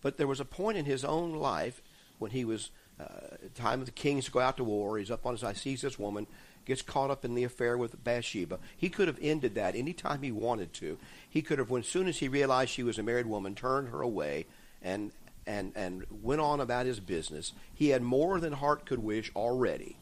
but 0.00 0.16
there 0.16 0.28
was 0.28 0.38
a 0.38 0.44
point 0.44 0.78
in 0.78 0.84
his 0.84 1.04
own 1.04 1.34
life 1.34 1.82
when 2.20 2.30
he 2.30 2.44
was 2.44 2.70
uh, 3.00 3.36
time 3.56 3.80
of 3.80 3.86
the 3.86 3.92
kings 3.92 4.26
to 4.26 4.30
go 4.30 4.38
out 4.38 4.56
to 4.56 4.64
war. 4.64 4.98
He's 4.98 5.10
up 5.10 5.26
on 5.26 5.34
his 5.34 5.40
side, 5.40 5.56
sees 5.56 5.82
this 5.82 5.98
woman, 5.98 6.28
gets 6.64 6.82
caught 6.82 7.10
up 7.10 7.24
in 7.24 7.34
the 7.34 7.42
affair 7.42 7.76
with 7.76 8.02
Bathsheba. 8.04 8.60
He 8.76 8.88
could 8.88 9.08
have 9.08 9.18
ended 9.20 9.56
that 9.56 9.74
any 9.74 9.92
time 9.92 10.22
he 10.22 10.30
wanted 10.30 10.72
to. 10.74 10.98
He 11.28 11.42
could 11.42 11.58
have, 11.58 11.70
when 11.70 11.82
soon 11.82 12.06
as 12.06 12.18
he 12.18 12.28
realized 12.28 12.70
she 12.70 12.84
was 12.84 12.98
a 12.98 13.02
married 13.02 13.26
woman, 13.26 13.54
turned 13.54 13.88
her 13.88 14.02
away 14.02 14.46
and 14.82 15.12
and 15.46 15.72
and 15.74 16.04
went 16.10 16.40
on 16.40 16.60
about 16.60 16.86
his 16.86 17.00
business. 17.00 17.52
He 17.74 17.88
had 17.90 18.02
more 18.02 18.40
than 18.40 18.54
heart 18.54 18.86
could 18.86 19.00
wish 19.00 19.30
already. 19.34 19.96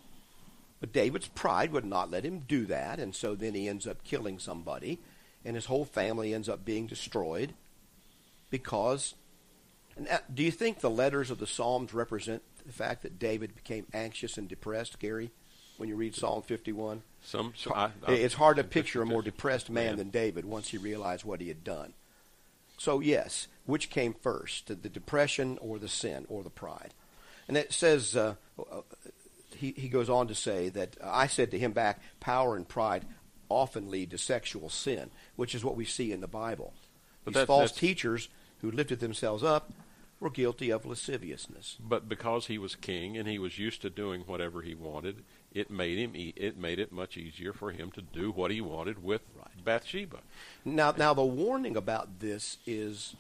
But 0.81 0.93
David's 0.93 1.29
pride 1.29 1.73
would 1.73 1.85
not 1.85 2.11
let 2.11 2.25
him 2.25 2.41
do 2.41 2.65
that, 2.67 2.99
and 2.99 3.15
so 3.15 3.35
then 3.35 3.55
he 3.55 3.69
ends 3.69 3.87
up 3.87 4.03
killing 4.03 4.39
somebody, 4.39 4.99
and 5.45 5.55
his 5.55 5.67
whole 5.67 5.85
family 5.85 6.33
ends 6.33 6.49
up 6.49 6.65
being 6.65 6.87
destroyed 6.87 7.55
because. 8.51 9.15
uh, 10.11 10.19
Do 10.33 10.43
you 10.43 10.51
think 10.51 10.81
the 10.81 10.91
letters 10.91 11.31
of 11.31 11.39
the 11.39 11.47
Psalms 11.47 11.93
represent 11.93 12.43
the 12.67 12.73
fact 12.73 13.03
that 13.03 13.19
David 13.19 13.55
became 13.55 13.87
anxious 13.93 14.39
and 14.39 14.49
depressed, 14.49 14.99
Gary, 14.99 15.31
when 15.77 15.89
you 15.89 15.97
read 15.97 16.15
Psalm 16.15 16.43
51? 16.43 17.03
Some, 17.23 17.53
so 17.57 17.75
I, 17.75 17.91
I, 18.07 18.13
it's 18.13 18.35
hard 18.35 18.57
to 18.57 18.65
picture 18.65 19.03
a 19.03 19.07
more 19.07 19.23
depressed 19.23 19.69
man 19.69 19.87
man. 19.87 19.97
than 19.97 20.11
David 20.11 20.45
once 20.47 20.69
he 20.69 20.79
realized 20.79 21.25
what 21.25 21.41
he 21.41 21.49
had 21.49 21.63
done. 21.65 21.93
So, 22.81 23.01
yes, 23.01 23.47
which 23.67 23.91
came 23.91 24.15
first, 24.15 24.69
the 24.69 24.89
depression 24.89 25.59
or 25.61 25.79
the 25.79 25.87
sin 25.87 26.25
or 26.31 26.43
the 26.43 26.49
pride? 26.49 26.95
And 27.47 27.59
it 27.59 27.75
says, 27.75 28.17
uh, 28.17 28.37
uh, 28.59 28.81
he, 29.55 29.73
he 29.77 29.91
goes 29.91 30.09
on 30.09 30.29
to 30.29 30.35
say 30.35 30.71
that 30.71 30.97
uh, 30.99 31.11
I 31.13 31.27
said 31.27 31.51
to 31.51 31.59
him 31.59 31.73
back, 31.73 32.01
power 32.21 32.57
and 32.57 32.67
pride 32.67 33.05
often 33.51 33.91
lead 33.91 34.13
to 34.13 34.17
sexual 34.19 34.71
sin, 34.71 35.11
which 35.37 35.55
is 35.55 35.63
what 35.63 35.77
we 35.77 35.85
see 35.85 36.11
in 36.11 36.23
the 36.23 36.27
Bible. 36.27 36.73
But 37.23 37.35
These 37.35 37.45
false 37.45 37.71
that's- 37.73 37.79
teachers 37.79 38.31
who 38.63 38.71
lifted 38.71 39.01
themselves 39.01 39.43
up 39.43 39.75
were 40.19 40.31
guilty 40.31 40.71
of 40.71 40.87
lasciviousness. 40.87 41.77
But 41.87 42.09
because 42.09 42.47
he 42.47 42.57
was 42.57 42.77
king 42.77 43.15
and 43.19 43.29
he 43.29 43.39
was 43.39 43.59
used 43.59 43.83
to 43.83 43.91
doing 43.91 44.23
whatever 44.23 44.63
he 44.63 44.75
wanted, 44.75 45.23
it 45.53 45.71
made 45.71 45.99
him 45.99 46.15
e- 46.15 46.35
it 46.37 46.57
made 46.57 46.79
it 46.79 46.93
much 46.93 47.17
easier 47.17 47.53
for 47.53 47.73
him 47.73 47.91
to 47.93 48.03
do 48.03 48.31
what 48.31 48.51
he 48.51 48.61
wanted 48.61 49.03
with 49.03 49.23
Right. 49.37 49.65
Bathsheba. 49.65 50.19
Now, 50.65 50.93
now 50.97 51.15
the 51.15 51.25
warning 51.25 51.77
about 51.77 52.21
this 52.21 52.59
is 52.67 53.17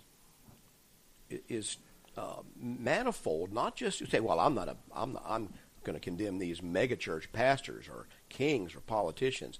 is 1.48 1.76
uh, 2.16 2.42
manifold. 2.60 3.52
Not 3.52 3.76
just 3.76 4.00
you 4.00 4.06
say, 4.06 4.20
"Well, 4.20 4.40
I'm 4.40 4.54
not 4.54 4.68
a, 4.68 4.76
I'm, 4.94 5.12
not, 5.14 5.24
I'm 5.26 5.48
going 5.84 5.94
to 5.94 6.00
condemn 6.00 6.38
these 6.38 6.60
megachurch 6.60 7.32
pastors 7.32 7.86
or 7.88 8.06
kings 8.28 8.74
or 8.74 8.80
politicians." 8.80 9.58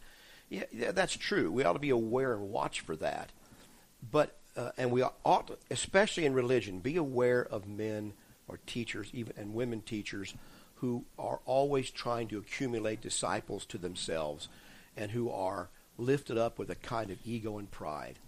Yeah, 0.49 0.65
yeah, 0.73 0.91
that's 0.93 1.17
true. 1.17 1.51
We 1.53 1.63
ought 1.65 1.75
to 1.75 1.79
be 1.79 1.91
aware 1.91 2.35
and 2.35 2.51
watch 2.51 2.81
for 2.81 2.97
that. 2.97 3.31
But 4.11 4.37
uh, 4.57 4.73
and 4.77 4.91
we 4.91 5.03
ought, 5.03 5.47
to, 5.47 5.59
especially 5.71 6.27
in 6.27 6.35
religion, 6.35 6.81
be 6.81 6.97
aware 6.97 7.45
of 7.45 7.69
men 7.69 8.15
or 8.49 8.59
teachers, 8.67 9.09
even 9.13 9.33
and 9.37 9.55
women 9.55 9.81
teachers, 9.81 10.35
who 10.81 11.05
are 11.19 11.41
always 11.45 11.91
trying 11.91 12.29
to 12.29 12.39
accumulate 12.39 13.01
disciples 13.01 13.65
to 13.67 13.79
themselves, 13.79 14.49
and 14.97 15.11
who 15.11 15.31
are 15.31 15.69
lifted 15.99 16.39
up 16.39 16.59
with 16.59 16.71
a 16.71 16.75
kind 16.75 17.11
of 17.11 17.19
ego 17.25 17.59
and 17.59 17.71
pride 17.71 18.19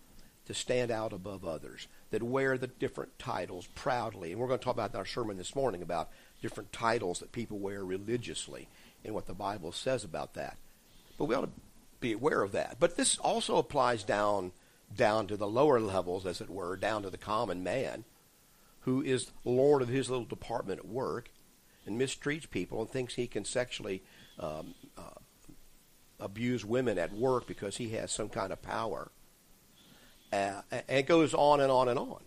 to 0.47 0.55
stand 0.55 0.91
out 0.91 1.12
above 1.12 1.45
others, 1.45 1.87
that 2.11 2.23
wear 2.23 2.59
the 2.59 2.67
different 2.67 3.19
titles 3.19 3.69
proudly. 3.75 4.33
And 4.33 4.41
we're 4.41 4.49
going 4.49 4.59
to 4.59 4.65
talk 4.65 4.75
about 4.75 4.93
in 4.93 4.99
our 4.99 5.07
sermon 5.07 5.38
this 5.38 5.55
morning 5.55 5.83
about 5.83 6.11
different 6.43 6.73
titles 6.73 7.21
that 7.21 7.33
people 7.33 7.59
wear 7.59 7.85
religiously 7.85 8.69
and 9.05 9.15
what 9.15 9.27
the 9.27 9.35
Bible 9.35 9.73
says 9.73 10.05
about 10.05 10.35
that. 10.35 10.57
But 11.17 11.27
we 11.27 11.35
ought 11.35 11.43
to 11.43 11.51
be 12.01 12.12
aware 12.12 12.43
of 12.43 12.53
that. 12.53 12.77
But 12.79 12.97
this 12.97 13.17
also 13.19 13.57
applies 13.57 14.05
down 14.05 14.53
down 14.95 15.27
to 15.27 15.37
the 15.38 15.47
lower 15.47 15.81
levels, 15.81 16.27
as 16.27 16.43
it 16.43 16.51
were, 16.51 16.77
down 16.77 17.03
to 17.03 17.09
the 17.09 17.17
common 17.17 17.62
man, 17.62 18.05
who 18.81 19.01
is 19.01 19.31
lord 19.45 19.81
of 19.81 19.88
his 19.88 20.11
little 20.11 20.27
department 20.27 20.81
at 20.81 20.87
work 20.87 21.31
and 21.87 22.00
mistreats 22.00 22.48
people 22.50 22.80
and 22.80 22.90
thinks 22.90 23.14
he 23.14 23.26
can 23.26 23.44
sexually 23.44 24.02
um, 24.38 24.74
uh, 24.96 25.18
abuse 26.20 26.64
women 26.64 26.98
at 26.98 27.12
work 27.12 27.46
because 27.46 27.76
he 27.76 27.90
has 27.90 28.12
some 28.12 28.28
kind 28.28 28.52
of 28.52 28.62
power. 28.62 29.10
Uh, 30.33 30.62
and 30.70 30.85
it 30.88 31.06
goes 31.06 31.35
on 31.35 31.60
and 31.60 31.70
on 31.70 31.88
and 31.88 31.98
on. 31.98 32.22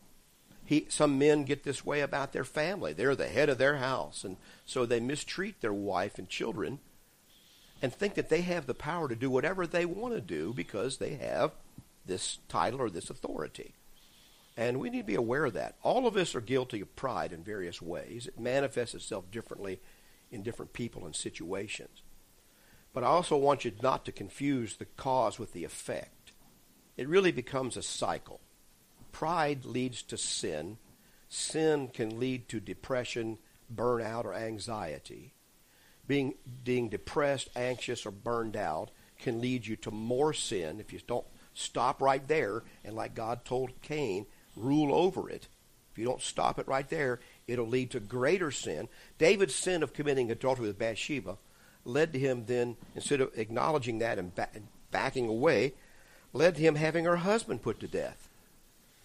He, 0.65 0.87
some 0.89 1.19
men 1.19 1.43
get 1.43 1.63
this 1.63 1.85
way 1.85 2.01
about 2.01 2.33
their 2.33 2.43
family. 2.43 2.93
They're 2.93 3.15
the 3.15 3.27
head 3.27 3.49
of 3.49 3.59
their 3.59 3.77
house, 3.77 4.23
and 4.23 4.37
so 4.65 4.85
they 4.85 4.99
mistreat 4.99 5.61
their 5.61 5.73
wife 5.73 6.17
and 6.17 6.27
children 6.27 6.79
and 7.81 7.93
think 7.93 8.15
that 8.15 8.29
they 8.29 8.41
have 8.41 8.65
the 8.65 8.73
power 8.73 9.07
to 9.07 9.15
do 9.15 9.29
whatever 9.29 9.67
they 9.67 9.85
want 9.85 10.15
to 10.15 10.21
do 10.21 10.53
because 10.53 10.97
they 10.97 11.15
have 11.15 11.51
this 12.05 12.39
title 12.47 12.81
or 12.81 12.89
this 12.89 13.09
authority. 13.09 13.73
And 14.57 14.79
we 14.79 14.89
need 14.89 14.99
to 14.99 15.03
be 15.03 15.15
aware 15.15 15.45
of 15.45 15.53
that. 15.53 15.75
All 15.83 16.07
of 16.07 16.15
us 16.15 16.33
are 16.33 16.41
guilty 16.41 16.79
of 16.81 16.95
pride 16.95 17.33
in 17.33 17.43
various 17.43 17.81
ways. 17.81 18.27
It 18.27 18.39
manifests 18.39 18.95
itself 18.95 19.29
differently 19.29 19.81
in 20.31 20.43
different 20.43 20.71
people 20.71 21.05
and 21.05 21.15
situations. 21.15 22.01
But 22.93 23.03
I 23.03 23.07
also 23.07 23.35
want 23.35 23.65
you 23.65 23.73
not 23.83 24.05
to 24.05 24.13
confuse 24.13 24.77
the 24.77 24.85
cause 24.85 25.37
with 25.37 25.51
the 25.51 25.65
effect. 25.65 26.31
It 26.95 27.09
really 27.09 27.33
becomes 27.33 27.75
a 27.75 27.81
cycle. 27.81 28.39
pride 29.11 29.63
leads 29.65 30.01
to 30.03 30.17
sin. 30.17 30.77
Sin 31.29 31.87
can 31.87 32.19
lead 32.19 32.49
to 32.49 32.59
depression, 32.59 33.37
burnout, 33.73 34.25
or 34.25 34.33
anxiety. 34.33 35.33
Being, 36.05 36.35
being 36.63 36.89
depressed, 36.89 37.49
anxious, 37.55 38.05
or 38.05 38.11
burned 38.11 38.55
out 38.57 38.91
can 39.19 39.41
lead 39.41 39.65
you 39.65 39.75
to 39.77 39.91
more 39.91 40.33
sin 40.33 40.79
if 40.79 40.93
you 40.93 40.99
don't 41.07 41.25
stop 41.53 42.01
right 42.01 42.27
there 42.27 42.63
and, 42.83 42.95
like 42.95 43.15
God 43.15 43.45
told 43.45 43.81
Cain, 43.81 44.25
rule 44.55 44.93
over 44.93 45.29
it. 45.29 45.47
If 45.91 45.99
you 45.99 46.05
don't 46.05 46.21
stop 46.21 46.59
it 46.59 46.67
right 46.67 46.89
there, 46.89 47.19
it'll 47.47 47.67
lead 47.67 47.91
to 47.91 47.99
greater 47.99 48.51
sin. 48.51 48.89
David's 49.17 49.55
sin 49.55 49.81
of 49.81 49.93
committing 49.93 50.29
adultery 50.29 50.67
with 50.67 50.77
Bathsheba 50.77 51.37
led 51.85 52.11
to 52.13 52.19
him 52.19 52.45
then, 52.47 52.75
instead 52.95 53.21
of 53.21 53.31
acknowledging 53.37 53.99
that 53.99 54.17
and, 54.19 54.33
ba- 54.35 54.49
backing 54.91 55.27
away, 55.27 55.73
led 56.33 56.55
to 56.55 56.61
him 56.61 56.75
having 56.75 57.05
her 57.05 57.17
husband 57.17 57.61
put 57.61 57.79
to 57.79 57.87
death. 57.87 58.27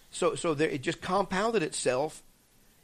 So, 0.09 0.35
so 0.35 0.53
there, 0.53 0.67
it 0.67 0.81
just 0.81 0.99
compounded 0.99 1.63
itself, 1.63 2.23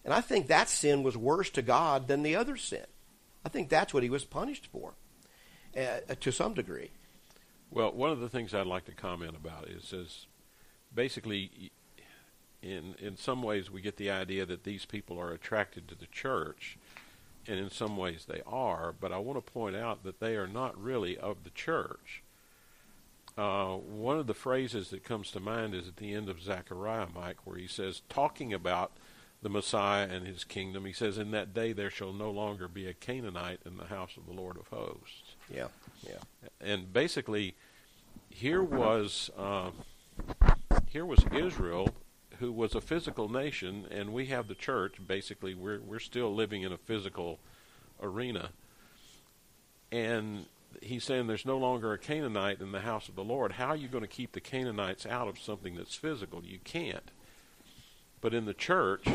and 0.06 0.14
I 0.14 0.22
think 0.22 0.48
that 0.48 0.70
sin 0.70 1.04
was 1.04 1.18
worse 1.18 1.50
to 1.50 1.62
God 1.62 2.08
than 2.08 2.24
the 2.24 2.36
other 2.36 2.56
sin. 2.56 2.86
I 3.44 3.50
think 3.50 3.68
that's 3.68 3.94
what 3.94 4.04
he 4.04 4.10
was 4.10 4.24
punished 4.24 4.68
for, 4.68 4.94
uh, 5.76 6.16
to 6.20 6.32
some 6.32 6.54
degree. 6.54 6.92
Well, 7.72 7.92
one 7.92 8.12
of 8.12 8.20
the 8.20 8.30
things 8.30 8.54
I'd 8.54 8.68
like 8.68 8.86
to 8.86 8.94
comment 8.94 9.36
about 9.36 9.68
is, 9.68 9.92
is 9.92 10.28
basically, 10.94 11.72
in 12.68 12.96
in 13.00 13.18
some 13.18 13.42
ways, 13.42 13.72
we 13.72 13.82
get 13.82 13.98
the 13.98 14.12
idea 14.12 14.46
that 14.46 14.64
these 14.64 14.86
people 14.86 15.20
are 15.20 15.32
attracted 15.32 15.88
to 15.88 15.96
the 15.96 16.08
church, 16.08 16.78
and 17.48 17.60
in 17.60 17.70
some 17.70 17.98
ways 17.98 18.26
they 18.28 18.42
are. 18.46 18.94
But 19.00 19.12
I 19.12 19.18
want 19.18 19.44
to 19.44 19.52
point 19.52 19.76
out 19.76 20.04
that 20.04 20.20
they 20.20 20.36
are 20.36 20.48
not 20.48 20.82
really 20.82 21.18
of 21.18 21.44
the 21.44 21.50
church. 21.50 22.24
Uh, 23.38 23.76
one 23.76 24.18
of 24.18 24.26
the 24.26 24.34
phrases 24.34 24.90
that 24.90 25.04
comes 25.04 25.30
to 25.32 25.40
mind 25.40 25.76
is 25.76 25.88
at 25.88 25.98
the 25.98 26.14
end 26.14 26.28
of 26.28 26.42
Zechariah, 26.42 27.08
Mike, 27.14 27.46
where 27.46 27.58
he 27.58 27.68
says, 27.68 28.02
talking 28.10 28.52
about 28.52 28.94
the 29.44 29.50
Messiah 29.50 30.08
and 30.10 30.26
his 30.26 30.44
kingdom, 30.44 30.86
he 30.86 30.94
says, 30.94 31.20
In 31.20 31.30
that 31.32 31.54
day 31.54 31.72
there 31.72 31.92
shall 31.92 32.14
no 32.14 32.32
longer 32.32 32.68
be 32.68 32.88
a 32.88 32.94
Canaanite 32.94 33.60
in 33.64 33.78
the 33.78 33.86
house 33.86 34.18
of 34.18 34.26
the 34.26 34.34
Lord 34.34 34.58
of 34.58 34.68
hosts. 34.68 35.36
Yeah, 35.54 35.68
yeah. 36.02 36.18
And 36.60 36.92
basically, 36.92 37.56
here 38.30 38.64
was 38.64 39.30
uh, 39.38 39.70
here 40.90 41.06
was 41.06 41.24
Israel, 41.32 41.94
who 42.40 42.52
was 42.52 42.76
a 42.76 42.82
physical 42.82 43.30
nation, 43.30 43.88
and 43.90 44.14
we 44.14 44.28
have 44.28 44.48
the 44.48 44.56
church. 44.56 44.96
Basically, 45.06 45.56
we're 45.56 45.80
we're 45.82 46.00
still 46.00 46.34
living 46.34 46.64
in 46.64 46.72
a 46.72 46.78
physical 46.78 47.40
arena, 48.02 48.50
and 49.92 50.46
he's 50.82 51.04
saying 51.04 51.28
there's 51.28 51.46
no 51.46 51.58
longer 51.58 51.94
a 51.94 51.98
Canaanite 51.98 52.62
in 52.62 52.72
the 52.72 52.82
house 52.82 53.10
of 53.10 53.16
the 53.16 53.24
Lord. 53.24 53.54
How 53.54 53.68
are 53.68 53.76
you 53.76 53.88
going 53.88 54.04
to 54.04 54.08
keep 54.08 54.34
the 54.34 54.42
Canaanites 54.42 55.06
out 55.06 55.28
of 55.28 55.40
something 55.40 55.76
that's 55.76 55.96
physical? 55.96 56.44
You 56.44 56.60
can't. 56.64 57.12
But 58.22 58.34
in 58.34 58.46
the 58.46 58.54
church, 58.54 59.08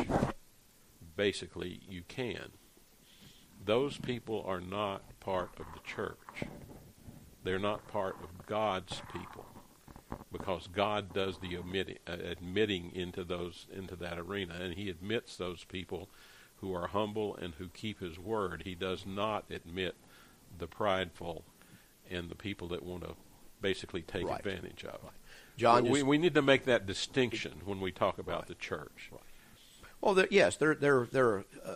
basically, 1.15 1.81
you 1.87 2.03
can. 2.07 2.51
Those 3.63 3.97
people 3.97 4.43
are 4.45 4.61
not 4.61 5.19
part 5.19 5.51
of 5.59 5.65
the 5.73 5.81
church. 5.85 6.43
They're 7.43 7.59
not 7.59 7.87
part 7.87 8.15
of 8.23 8.45
God's 8.45 9.01
people 9.11 9.52
because 10.31 10.67
God 10.67 11.13
does 11.13 11.37
the 11.39 11.55
admitting, 11.55 11.97
uh, 12.07 12.17
admitting 12.23 12.91
into 12.93 13.23
those 13.23 13.67
into 13.73 13.95
that 13.97 14.17
arena, 14.19 14.55
and 14.59 14.73
He 14.73 14.89
admits 14.89 15.35
those 15.37 15.63
people 15.63 16.09
who 16.57 16.73
are 16.73 16.87
humble 16.87 17.35
and 17.35 17.53
who 17.55 17.67
keep 17.69 17.99
His 17.99 18.17
word. 18.17 18.63
He 18.65 18.75
does 18.75 19.05
not 19.05 19.45
admit 19.49 19.95
the 20.57 20.67
prideful 20.67 21.43
and 22.09 22.29
the 22.29 22.35
people 22.35 22.67
that 22.69 22.83
want 22.83 23.03
to 23.03 23.15
basically 23.61 24.01
take 24.01 24.27
Right. 24.27 24.39
advantage 24.39 24.83
of. 24.83 24.99
Right. 25.03 25.11
John, 25.57 25.89
we, 25.89 26.03
we 26.03 26.17
need 26.17 26.33
to 26.35 26.41
make 26.41 26.65
that 26.65 26.85
distinction 26.85 27.61
when 27.65 27.79
we 27.79 27.91
talk 27.91 28.17
about 28.17 28.47
the 28.47 28.55
church. 28.55 29.11
Well, 30.01 30.13
there, 30.15 30.27
yes, 30.29 30.57
there 30.57 30.75
there 30.75 31.07
there 31.11 31.27
are 31.29 31.45
uh, 31.65 31.75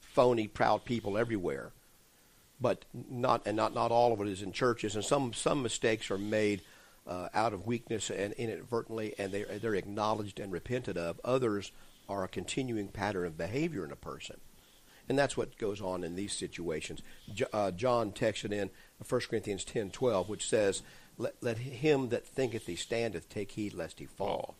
phony, 0.00 0.46
proud 0.46 0.84
people 0.84 1.18
everywhere, 1.18 1.72
but 2.60 2.84
not 2.92 3.42
and 3.46 3.56
not 3.56 3.74
not 3.74 3.90
all 3.90 4.12
of 4.12 4.20
it 4.20 4.28
is 4.28 4.42
in 4.42 4.52
churches, 4.52 4.94
and 4.94 5.04
some 5.04 5.32
some 5.32 5.62
mistakes 5.62 6.10
are 6.10 6.18
made 6.18 6.60
uh, 7.06 7.28
out 7.34 7.52
of 7.52 7.66
weakness 7.66 8.10
and 8.10 8.32
inadvertently, 8.34 9.14
and 9.18 9.32
they 9.32 9.42
they're 9.42 9.74
acknowledged 9.74 10.38
and 10.40 10.52
repented 10.52 10.96
of. 10.96 11.20
Others 11.24 11.72
are 12.08 12.24
a 12.24 12.28
continuing 12.28 12.88
pattern 12.88 13.26
of 13.26 13.36
behavior 13.36 13.84
in 13.84 13.92
a 13.92 13.96
person, 13.96 14.40
and 15.08 15.18
that's 15.18 15.36
what 15.36 15.58
goes 15.58 15.80
on 15.80 16.04
in 16.04 16.14
these 16.14 16.32
situations. 16.32 17.02
Jo- 17.32 17.46
uh, 17.52 17.70
John 17.70 18.12
texted 18.12 18.52
in 18.52 18.70
1 19.06 19.20
Corinthians 19.28 19.64
ten 19.64 19.90
twelve, 19.90 20.28
which 20.28 20.48
says, 20.48 20.82
"Let 21.18 21.34
let 21.40 21.58
him 21.58 22.10
that 22.10 22.26
thinketh 22.26 22.66
he 22.66 22.76
standeth 22.76 23.28
take 23.28 23.52
heed 23.52 23.74
lest 23.74 23.98
he 23.98 24.06
fall." 24.06 24.54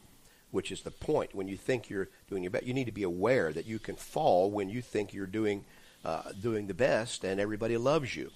which 0.51 0.71
is 0.71 0.83
the 0.83 0.91
point. 0.91 1.35
When 1.35 1.49
you 1.49 1.57
think 1.57 1.89
you're 1.89 2.11
doing 2.29 2.43
your 2.45 2.51
best, 2.51 2.67
you 2.67 2.75
need 2.75 2.85
to 2.85 2.93
be 2.93 3.03
aware 3.03 3.55
that 3.55 3.65
you 3.65 3.79
can 3.79 3.97
fall 3.97 4.51
when 4.51 4.69
you 4.69 4.83
think 4.83 5.15
you're 5.15 5.27
doing 5.27 5.65
uh, 6.05 6.31
doing 6.41 6.67
the 6.67 6.75
best, 6.75 7.25
and 7.25 7.41
everybody 7.41 7.77
loves 7.77 8.15
you. 8.15 8.31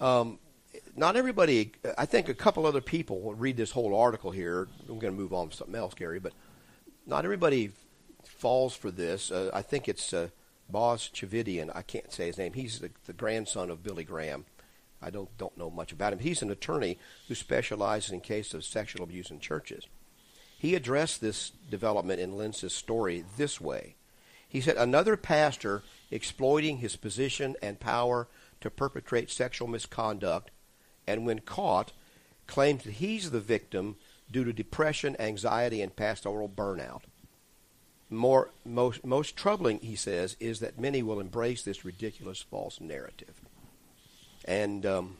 Um, 0.00 0.38
not 0.96 1.16
everybody. 1.16 1.72
I 1.96 2.06
think 2.06 2.28
a 2.28 2.34
couple 2.34 2.66
other 2.66 2.80
people 2.80 3.20
will 3.20 3.34
read 3.34 3.56
this 3.56 3.70
whole 3.70 3.94
article 3.94 4.30
here. 4.30 4.68
I'm 4.88 4.98
going 4.98 5.14
to 5.14 5.20
move 5.20 5.32
on 5.32 5.48
to 5.48 5.56
something 5.56 5.76
else, 5.76 5.94
Gary, 5.94 6.18
but 6.18 6.32
not 7.06 7.24
everybody 7.24 7.72
falls 8.24 8.74
for 8.74 8.90
this. 8.90 9.30
Uh, 9.30 9.50
I 9.52 9.62
think 9.62 9.88
it's 9.88 10.12
uh, 10.12 10.28
Boz 10.68 11.10
Tchividjian. 11.12 11.70
I 11.74 11.82
can't 11.82 12.12
say 12.12 12.26
his 12.26 12.38
name. 12.38 12.52
He's 12.52 12.80
the, 12.80 12.90
the 13.06 13.12
grandson 13.12 13.70
of 13.70 13.82
Billy 13.82 14.04
Graham. 14.04 14.44
I 15.00 15.10
don't 15.10 15.36
don't 15.38 15.56
know 15.56 15.70
much 15.70 15.92
about 15.92 16.12
him. 16.12 16.18
He's 16.18 16.42
an 16.42 16.50
attorney 16.50 16.98
who 17.28 17.34
specializes 17.34 18.10
in 18.10 18.20
cases 18.20 18.54
of 18.54 18.64
sexual 18.64 19.04
abuse 19.04 19.30
in 19.30 19.38
churches. 19.38 19.86
He 20.58 20.74
addressed 20.74 21.20
this 21.20 21.50
development 21.70 22.20
in 22.20 22.36
Lentz's 22.36 22.74
story 22.74 23.24
this 23.36 23.60
way. 23.60 23.94
He 24.48 24.60
said, 24.60 24.76
Another 24.76 25.16
pastor 25.16 25.82
exploiting 26.10 26.78
his 26.78 26.96
position 26.96 27.54
and 27.62 27.78
power 27.78 28.26
to 28.60 28.70
perpetrate 28.70 29.30
sexual 29.30 29.68
misconduct, 29.68 30.50
and 31.08 31.24
when 31.24 31.40
caught, 31.40 31.92
claims 32.46 32.84
that 32.84 32.94
he's 32.94 33.30
the 33.30 33.40
victim 33.40 33.96
due 34.30 34.44
to 34.44 34.52
depression, 34.52 35.16
anxiety, 35.18 35.80
and 35.80 35.96
pastoral 35.96 36.48
burnout. 36.48 37.02
More, 38.10 38.50
most, 38.64 39.04
most 39.04 39.36
troubling, 39.36 39.80
he 39.80 39.96
says, 39.96 40.36
is 40.38 40.60
that 40.60 40.78
many 40.78 41.02
will 41.02 41.20
embrace 41.20 41.62
this 41.62 41.84
ridiculous 41.84 42.42
false 42.42 42.80
narrative. 42.80 43.40
And 44.44 44.86
um, 44.86 45.16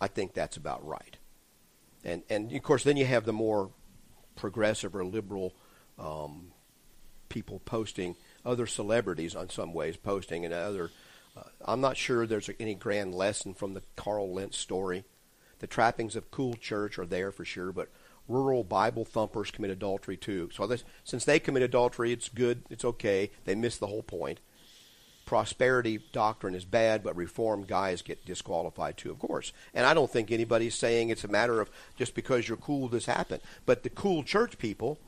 I 0.00 0.08
think 0.08 0.34
that's 0.34 0.56
about 0.56 0.86
right. 0.86 1.16
And, 2.04 2.22
and 2.28 2.52
of 2.52 2.62
course, 2.62 2.84
then 2.84 2.96
you 2.96 3.04
have 3.06 3.24
the 3.24 3.32
more 3.32 3.70
progressive 4.36 4.94
or 4.94 5.04
liberal 5.04 5.54
um, 5.98 6.52
people 7.28 7.60
posting, 7.64 8.16
other 8.44 8.66
celebrities 8.66 9.34
on 9.34 9.50
some 9.50 9.72
ways 9.74 9.96
posting, 9.96 10.44
and 10.44 10.54
other. 10.54 10.90
Uh, 11.38 11.48
I'm 11.64 11.80
not 11.80 11.96
sure 11.96 12.26
there's 12.26 12.50
any 12.58 12.74
grand 12.74 13.14
lesson 13.14 13.54
from 13.54 13.74
the 13.74 13.82
Carl 13.96 14.32
Lentz 14.32 14.56
story. 14.56 15.04
The 15.60 15.66
trappings 15.66 16.16
of 16.16 16.30
cool 16.30 16.54
church 16.54 16.98
are 16.98 17.06
there 17.06 17.30
for 17.30 17.44
sure, 17.44 17.72
but 17.72 17.88
rural 18.28 18.64
Bible 18.64 19.04
thumpers 19.04 19.50
commit 19.50 19.70
adultery 19.70 20.16
too. 20.16 20.50
So 20.52 20.66
this, 20.66 20.84
since 21.04 21.24
they 21.24 21.38
commit 21.38 21.62
adultery, 21.62 22.12
it's 22.12 22.28
good, 22.28 22.62
it's 22.70 22.84
okay. 22.84 23.30
They 23.44 23.54
miss 23.54 23.76
the 23.76 23.86
whole 23.86 24.02
point. 24.02 24.40
Prosperity 25.26 26.00
doctrine 26.12 26.54
is 26.54 26.64
bad, 26.64 27.02
but 27.02 27.16
reformed 27.16 27.68
guys 27.68 28.00
get 28.00 28.24
disqualified 28.24 28.96
too, 28.96 29.10
of 29.10 29.18
course. 29.18 29.52
And 29.74 29.84
I 29.84 29.92
don't 29.92 30.10
think 30.10 30.30
anybody's 30.30 30.74
saying 30.74 31.10
it's 31.10 31.24
a 31.24 31.28
matter 31.28 31.60
of 31.60 31.70
just 31.96 32.14
because 32.14 32.48
you're 32.48 32.56
cool, 32.56 32.88
this 32.88 33.06
happened. 33.06 33.42
But 33.66 33.82
the 33.82 33.90
cool 33.90 34.22
church 34.22 34.58
people 34.58 34.98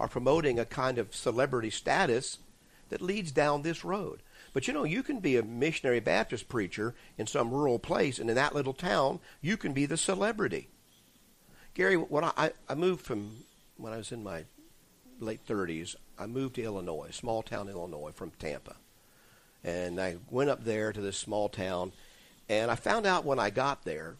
are 0.00 0.08
promoting 0.08 0.58
a 0.58 0.64
kind 0.64 0.98
of 0.98 1.14
celebrity 1.14 1.70
status 1.70 2.38
that 2.88 3.02
leads 3.02 3.30
down 3.30 3.62
this 3.62 3.84
road. 3.84 4.22
But 4.52 4.66
you 4.66 4.74
know, 4.74 4.84
you 4.84 5.02
can 5.02 5.20
be 5.20 5.36
a 5.36 5.42
missionary 5.42 6.00
Baptist 6.00 6.48
preacher 6.48 6.94
in 7.16 7.26
some 7.26 7.50
rural 7.50 7.78
place, 7.78 8.18
and 8.18 8.28
in 8.28 8.36
that 8.36 8.54
little 8.54 8.72
town, 8.72 9.20
you 9.40 9.56
can 9.56 9.72
be 9.72 9.86
the 9.86 9.96
celebrity. 9.96 10.68
Gary, 11.74 11.96
when 11.96 12.24
I, 12.24 12.52
I, 12.68 12.74
moved 12.74 13.04
from 13.04 13.44
when 13.76 13.92
I 13.92 13.96
was 13.96 14.10
in 14.10 14.24
my 14.24 14.44
late 15.20 15.46
30s, 15.46 15.94
I 16.18 16.26
moved 16.26 16.56
to 16.56 16.62
Illinois, 16.62 17.10
small 17.12 17.42
town 17.42 17.68
Illinois, 17.68 18.10
from 18.12 18.32
Tampa. 18.32 18.74
And 19.62 20.00
I 20.00 20.16
went 20.30 20.50
up 20.50 20.64
there 20.64 20.92
to 20.92 21.00
this 21.00 21.16
small 21.16 21.48
town, 21.48 21.92
and 22.48 22.70
I 22.70 22.74
found 22.74 23.06
out 23.06 23.24
when 23.24 23.38
I 23.38 23.50
got 23.50 23.84
there 23.84 24.16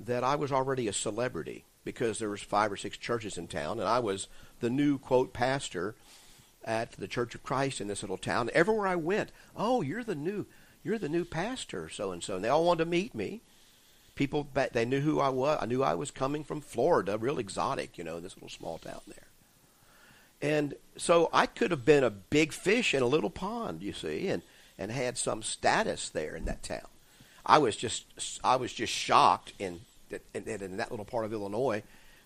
that 0.00 0.22
I 0.22 0.36
was 0.36 0.52
already 0.52 0.86
a 0.88 0.92
celebrity 0.92 1.64
because 1.82 2.18
there 2.18 2.28
was 2.28 2.42
five 2.42 2.70
or 2.70 2.76
six 2.76 2.98
churches 2.98 3.38
in 3.38 3.46
town, 3.48 3.78
and 3.78 3.88
I 3.88 4.00
was 4.00 4.28
the 4.60 4.68
new 4.68 4.98
quote 4.98 5.32
pastor 5.32 5.94
at 6.66 6.92
the 6.92 7.08
Church 7.08 7.34
of 7.34 7.42
Christ 7.42 7.80
in 7.80 7.88
this 7.88 8.02
little 8.02 8.18
town. 8.18 8.50
Everywhere 8.52 8.88
I 8.88 8.96
went, 8.96 9.30
oh, 9.56 9.82
you're 9.82 10.04
the 10.04 10.14
new, 10.14 10.46
you're 10.82 10.98
the 10.98 11.08
new 11.08 11.24
pastor, 11.24 11.88
so 11.88 12.10
and 12.10 12.22
so, 12.22 12.36
and 12.36 12.44
they 12.44 12.48
all 12.48 12.64
wanted 12.64 12.84
to 12.84 12.90
meet 12.90 13.14
me. 13.14 13.40
People, 14.14 14.48
they 14.72 14.86
knew 14.86 15.00
who 15.00 15.20
I 15.20 15.28
was. 15.28 15.58
I 15.60 15.66
knew 15.66 15.82
I 15.82 15.94
was 15.94 16.10
coming 16.10 16.42
from 16.42 16.62
Florida, 16.62 17.18
real 17.18 17.38
exotic, 17.38 17.98
you 17.98 18.04
know, 18.04 18.18
this 18.18 18.34
little 18.34 18.48
small 18.48 18.78
town 18.78 19.02
there. 19.06 19.26
And 20.40 20.74
so 20.96 21.28
I 21.32 21.46
could 21.46 21.70
have 21.70 21.84
been 21.84 22.04
a 22.04 22.10
big 22.10 22.52
fish 22.52 22.94
in 22.94 23.02
a 23.02 23.06
little 23.06 23.30
pond, 23.30 23.82
you 23.82 23.92
see, 23.92 24.28
and 24.28 24.42
and 24.78 24.90
had 24.90 25.16
some 25.16 25.42
status 25.42 26.10
there 26.10 26.36
in 26.36 26.44
that 26.44 26.62
town. 26.62 26.86
I 27.44 27.58
was 27.58 27.76
just 27.76 28.04
I 28.42 28.56
was 28.56 28.72
just 28.72 28.92
shocked 28.92 29.52
in 29.58 29.80
in, 30.34 30.44
in 30.44 30.76
that 30.76 30.90
little 30.90 31.04
part 31.04 31.24
of 31.24 31.32
Illinois 31.32 31.82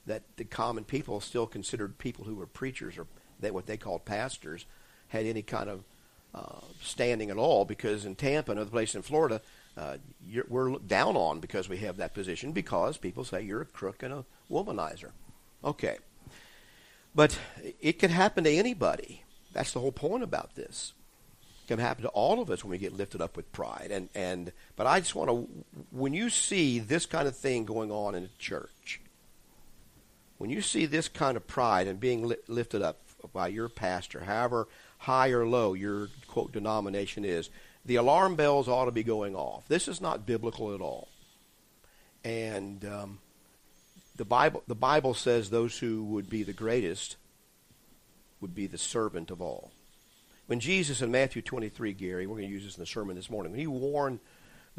that 0.07 0.23
the 0.37 0.45
common 0.45 0.85
people 0.85 1.21
still 1.21 1.47
considered 1.47 1.99
people 1.99 2.25
who 2.25 2.35
were 2.35 2.47
preachers 2.47 2.99
or 2.99 3.07
that 3.41 3.55
what 3.55 3.67
they 3.67 3.77
called 3.77 4.05
pastors 4.05 4.67
had 5.09 5.27
any 5.27 5.43
kind 5.43 5.69
of 5.69 5.85
uh, 6.35 6.61
standing 6.81 7.31
at 7.31 7.37
all 7.37 7.65
because 7.65 8.05
in 8.05 8.15
Tampa 8.15 8.53
and 8.53 8.61
other 8.61 8.71
places 8.71 8.97
in 8.97 9.03
Florida, 9.03 9.41
uh, 9.77 9.97
we're 10.49 10.71
looked 10.71 10.89
down 10.89 11.17
on 11.17 11.41
because 11.41 11.69
we 11.69 11.79
have 11.79 11.97
that 11.97 12.15
position 12.15 12.53
because 12.53 12.97
people 12.97 13.25
say 13.25 13.43
you're 13.43 13.63
a 13.63 13.67
crook 13.67 14.03
and 14.03 14.13
a 14.13 14.25
womanizer. 14.51 15.11
Okay. 15.65 15.99
But 17.15 17.39
it 17.81 17.99
can 17.99 18.11
happen 18.11 18.45
to 18.45 18.51
anybody. 18.51 19.25
That's 19.53 19.73
the 19.73 19.81
whole 19.81 19.93
point 19.93 20.23
about 20.23 20.55
this. 20.55 20.93
It 21.65 21.69
can 21.69 21.79
happen 21.79 22.05
to 22.05 22.09
all 22.11 22.41
of 22.41 22.51
us 22.51 22.63
when 22.63 22.71
we 22.71 22.79
get 22.79 22.93
lifted 22.93 23.21
up 23.21 23.37
with 23.37 23.51
pride. 23.53 23.89
And, 23.91 24.09
and 24.15 24.53
but 24.77 24.87
I 24.87 25.01
just 25.01 25.15
want 25.15 25.31
to 25.31 25.49
when 25.91 26.15
you 26.15 26.31
see 26.31 26.79
this 26.79 27.07
kind 27.07 27.27
of 27.27 27.37
thing 27.37 27.65
going 27.65 27.91
on 27.91 28.15
in 28.15 28.25
a 28.25 28.39
church, 28.39 29.01
when 30.39 30.51
you 30.51 30.63
see 30.63 30.87
this 30.87 31.09
kind 31.09 31.37
of 31.37 31.47
pride 31.47 31.89
and 31.89 31.99
being 31.99 32.29
li- 32.29 32.37
lifted 32.47 32.83
up 32.83 32.99
by 33.33 33.49
your 33.49 33.69
pastor, 33.69 34.25
however 34.25 34.69
high 34.99 35.31
or 35.31 35.47
low 35.47 35.75
your 35.75 36.09
quote 36.27 36.53
denomination 36.53 37.25
is, 37.25 37.51
the 37.85 37.97
alarm 37.97 38.37
bells 38.37 38.69
ought 38.69 38.85
to 38.85 38.91
be 38.91 39.03
going 39.03 39.35
off. 39.35 39.67
This 39.69 39.89
is 39.89 40.01
not 40.01 40.27
biblical 40.27 40.75
at 40.75 40.81
all. 40.81 41.09
And 42.23 42.85
um, 42.85 43.19
the 44.17 44.25
Bible 44.25 44.63
the 44.67 44.75
Bible 44.75 45.15
says 45.15 45.49
those 45.49 45.79
who 45.79 46.05
would 46.05 46.29
be 46.29 46.43
the 46.43 46.53
greatest 46.53 47.17
would 48.41 48.55
be 48.55 48.67
the 48.67 48.79
servant 48.79 49.31
of 49.31 49.41
all. 49.41 49.73
When 50.47 50.61
Jesus 50.61 51.01
in 51.01 51.11
Matthew 51.11 51.43
23, 51.43 51.93
Gary, 51.93 52.27
we're 52.27 52.37
going 52.37 52.49
to 52.49 52.53
use 52.53 52.65
this 52.65 52.77
in 52.77 52.83
the 52.83 52.87
sermon 52.87 53.17
this 53.17 53.31
morning, 53.31 53.53
when 53.53 53.61
he 53.61 53.67
warned 53.67 54.19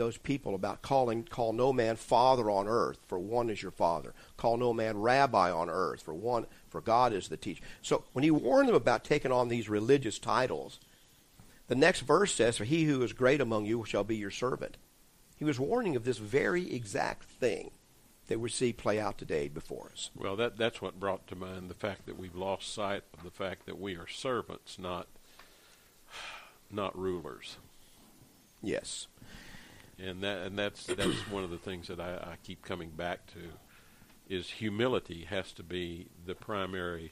those 0.02 0.18
people 0.18 0.56
about 0.56 0.82
calling 0.82 1.24
call 1.24 1.54
no 1.54 1.72
man 1.72 1.96
father 1.96 2.50
on 2.50 2.68
earth 2.68 2.98
for 3.08 3.20
one 3.20 3.50
is 3.52 3.62
your 3.62 3.72
father 3.72 4.14
call 4.36 4.58
no 4.58 4.74
man 4.74 4.98
rabbi 4.98 5.52
on 5.52 5.70
earth 5.70 6.02
for 6.02 6.14
one 6.14 6.48
for 6.68 6.82
god 6.82 7.14
is 7.14 7.28
the 7.28 7.38
teacher 7.38 7.64
so 7.84 8.04
when 8.14 8.24
he 8.24 8.32
warned 8.32 8.68
them 8.68 8.76
about 8.76 9.04
taking 9.04 9.32
on 9.32 9.48
these 9.48 9.70
religious 9.70 10.18
titles 10.18 10.80
the 11.68 11.76
next 11.76 12.02
verse 12.02 12.34
says 12.34 12.58
for 12.58 12.64
he 12.64 12.86
who 12.86 13.04
is 13.04 13.14
great 13.14 13.40
among 13.40 13.66
you 13.66 13.86
shall 13.86 14.04
be 14.04 14.16
your 14.16 14.32
servant 14.32 14.76
he 15.38 15.46
was 15.46 15.60
warning 15.60 15.96
of 15.96 16.04
this 16.04 16.18
very 16.18 16.74
exact 16.74 17.24
thing 17.24 17.70
that 18.28 18.40
we 18.40 18.50
see 18.50 18.72
play 18.72 18.98
out 18.98 19.18
today 19.18 19.50
before 19.50 19.90
us. 19.92 20.10
Well, 20.16 20.38
that 20.38 20.58
that's 20.58 20.82
what 20.82 21.00
brought 21.00 21.28
to 21.28 21.36
mind 21.36 21.70
the 21.70 21.74
fact 21.74 22.06
that 22.06 22.18
we've 22.18 22.36
lost 22.36 22.74
sight 22.74 23.04
of 23.14 23.24
the 23.24 23.30
fact 23.30 23.66
that 23.66 23.78
we 23.78 23.96
are 23.96 24.08
servants, 24.08 24.80
not 24.80 25.08
not 26.72 26.98
rulers. 26.98 27.58
Yes, 28.64 29.08
and 30.02 30.22
that 30.24 30.46
and 30.46 30.58
that's 30.58 30.86
that's 30.86 31.30
one 31.30 31.44
of 31.44 31.50
the 31.50 31.58
things 31.58 31.88
that 31.88 32.00
I, 32.00 32.14
I 32.16 32.36
keep 32.44 32.64
coming 32.64 32.90
back 32.90 33.28
to 33.34 33.40
is 34.30 34.50
humility 34.50 35.26
has 35.30 35.52
to 35.54 35.64
be 35.64 36.08
the 36.26 36.36
primary 36.36 37.12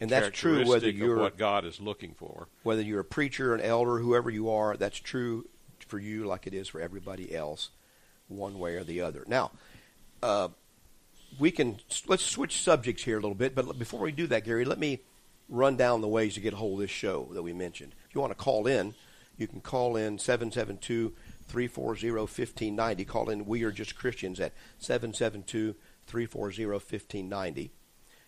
and 0.00 0.10
that's 0.10 0.36
true 0.36 0.66
whether 0.66 0.88
you're 0.88 1.18
what 1.18 1.36
God 1.36 1.64
is 1.66 1.78
looking 1.78 2.14
for. 2.14 2.48
Whether 2.62 2.82
you're 2.82 3.00
a 3.00 3.04
preacher, 3.04 3.54
an 3.54 3.60
elder, 3.60 3.98
whoever 3.98 4.30
you 4.30 4.50
are, 4.50 4.76
that's 4.76 4.98
true 4.98 5.46
for 5.86 5.98
you 5.98 6.24
like 6.24 6.46
it 6.46 6.54
is 6.54 6.68
for 6.68 6.80
everybody 6.80 7.34
else, 7.34 7.70
one 8.28 8.58
way 8.58 8.76
or 8.76 8.84
the 8.84 9.02
other. 9.02 9.24
Now, 9.26 9.50
uh, 10.22 10.48
we 11.38 11.50
can 11.50 11.78
let's 12.06 12.24
switch 12.24 12.62
subjects 12.62 13.04
here 13.04 13.18
a 13.18 13.20
little 13.20 13.34
bit, 13.34 13.54
but 13.54 13.78
before 13.78 14.00
we 14.00 14.12
do 14.12 14.26
that, 14.28 14.44
Gary, 14.44 14.64
let 14.64 14.78
me 14.78 15.00
run 15.50 15.76
down 15.76 16.00
the 16.00 16.08
ways 16.08 16.34
to 16.34 16.40
get 16.40 16.54
a 16.54 16.56
hold 16.56 16.74
of 16.74 16.80
this 16.80 16.90
show 16.90 17.28
that 17.32 17.42
we 17.42 17.52
mentioned. 17.52 17.94
If 18.08 18.14
you 18.14 18.20
want 18.22 18.30
to 18.30 18.42
call 18.42 18.66
in, 18.66 18.94
you 19.36 19.46
can 19.46 19.60
call 19.60 19.96
in 19.96 20.18
772 20.18 21.12
340 21.50 22.12
1590. 22.12 23.04
Call 23.04 23.28
in 23.28 23.44
We 23.44 23.64
Are 23.64 23.72
Just 23.72 23.96
Christians 23.96 24.38
at 24.38 24.52
772 24.78 25.74
340 26.06 26.66
1590. 26.66 27.72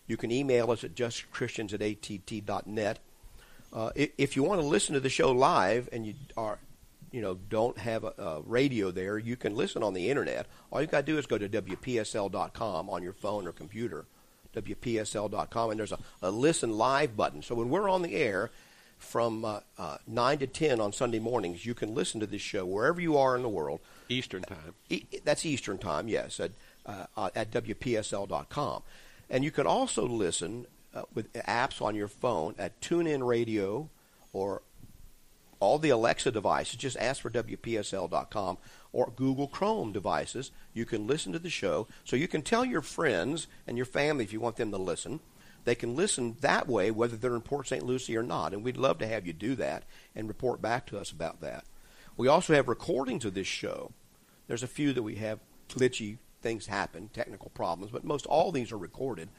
You 0.05 0.17
can 0.17 0.31
email 0.31 0.71
us 0.71 0.83
at 0.83 0.93
justchristians 0.93 1.73
at 1.73 1.81
att.net. 1.81 2.99
Uh, 3.71 3.91
if 3.95 4.35
you 4.35 4.43
want 4.43 4.59
to 4.59 4.67
listen 4.67 4.93
to 4.93 4.99
the 4.99 5.09
show 5.09 5.31
live 5.31 5.89
and 5.91 6.05
you 6.05 6.13
are 6.37 6.59
you 7.11 7.21
know 7.21 7.35
don't 7.49 7.77
have 7.77 8.03
a, 8.03 8.13
a, 8.17 8.41
radio 8.41 8.91
there, 8.91 9.17
you 9.17 9.35
can 9.35 9.55
listen 9.55 9.83
on 9.83 9.93
the 9.93 10.09
internet. 10.09 10.47
All 10.71 10.81
you 10.81 10.87
got 10.87 11.05
to 11.05 11.11
do 11.11 11.17
is 11.17 11.25
go 11.25 11.37
to 11.37 11.47
wpsl.com 11.47 12.89
on 12.89 13.03
your 13.03 13.13
phone 13.13 13.47
or 13.47 13.51
computer, 13.51 14.05
wpsl.com, 14.55 15.71
and 15.71 15.79
there's 15.79 15.91
a, 15.91 15.99
a 16.21 16.29
listen 16.29 16.77
live 16.77 17.15
button. 17.15 17.41
So 17.41 17.55
when 17.55 17.69
we're 17.69 17.89
on 17.89 18.01
the 18.01 18.15
air 18.15 18.51
from 19.03 19.45
uh, 19.45 19.59
uh, 19.77 19.97
nine 20.07 20.39
to 20.39 20.47
ten 20.47 20.79
on 20.79 20.93
Sunday 20.93 21.19
mornings, 21.19 21.65
you 21.65 21.73
can 21.73 21.93
listen 21.93 22.19
to 22.19 22.25
this 22.25 22.41
show 22.41 22.65
wherever 22.65 22.99
you 22.99 23.17
are 23.17 23.35
in 23.35 23.41
the 23.41 23.49
world. 23.49 23.79
Eastern 24.09 24.43
time. 24.43 24.73
E- 24.89 25.05
that's 25.23 25.45
Eastern 25.45 25.77
time, 25.77 26.07
yes, 26.07 26.39
at 26.39 26.51
uh, 26.85 27.05
uh 27.15 27.29
at 27.35 27.51
wpsl.com, 27.51 28.83
and 29.29 29.43
you 29.43 29.51
can 29.51 29.67
also 29.67 30.07
listen 30.07 30.65
uh, 30.93 31.03
with 31.13 31.31
apps 31.33 31.81
on 31.81 31.95
your 31.95 32.07
phone 32.07 32.55
at 32.57 32.79
TuneIn 32.81 33.25
Radio 33.25 33.89
or 34.31 34.61
all 35.63 35.79
the 35.79 35.91
Alexa 35.91 36.29
devices, 36.31 36.75
just 36.75 36.97
ask 36.97 37.21
for 37.21 37.29
WPSL.com 37.29 38.57
or 38.91 39.13
Google 39.15 39.47
Chrome 39.47 39.93
devices. 39.93 40.51
You 40.73 40.85
can 40.85 41.07
listen 41.07 41.31
to 41.31 41.39
the 41.39 41.49
show. 41.49 41.87
So 42.03 42.17
you 42.17 42.27
can 42.27 42.41
tell 42.41 42.65
your 42.65 42.81
friends 42.81 43.47
and 43.65 43.77
your 43.77 43.85
family 43.85 44.25
if 44.25 44.33
you 44.33 44.41
want 44.41 44.57
them 44.57 44.71
to 44.71 44.77
listen. 44.77 45.21
They 45.65 45.75
can 45.75 45.95
listen 45.95 46.37
that 46.41 46.67
way, 46.67 46.91
whether 46.91 47.15
they're 47.15 47.35
in 47.35 47.41
Port 47.41 47.67
St. 47.67 47.85
Lucie 47.85 48.17
or 48.17 48.23
not. 48.23 48.53
And 48.53 48.63
we'd 48.63 48.77
love 48.77 48.97
to 48.99 49.07
have 49.07 49.25
you 49.25 49.33
do 49.33 49.55
that 49.55 49.83
and 50.15 50.27
report 50.27 50.61
back 50.61 50.85
to 50.87 50.99
us 50.99 51.11
about 51.11 51.41
that. 51.41 51.65
We 52.17 52.27
also 52.27 52.53
have 52.53 52.67
recordings 52.67 53.25
of 53.25 53.33
this 53.33 53.47
show. 53.47 53.91
There's 54.47 54.63
a 54.63 54.67
few 54.67 54.93
that 54.93 55.03
we 55.03 55.15
have 55.15 55.39
glitchy 55.69 56.17
things 56.41 56.67
happen, 56.67 57.09
technical 57.13 57.49
problems, 57.51 57.91
but 57.91 58.03
most 58.03 58.25
all 58.25 58.51
these 58.51 58.71
are 58.71 58.77
recorded 58.77 59.29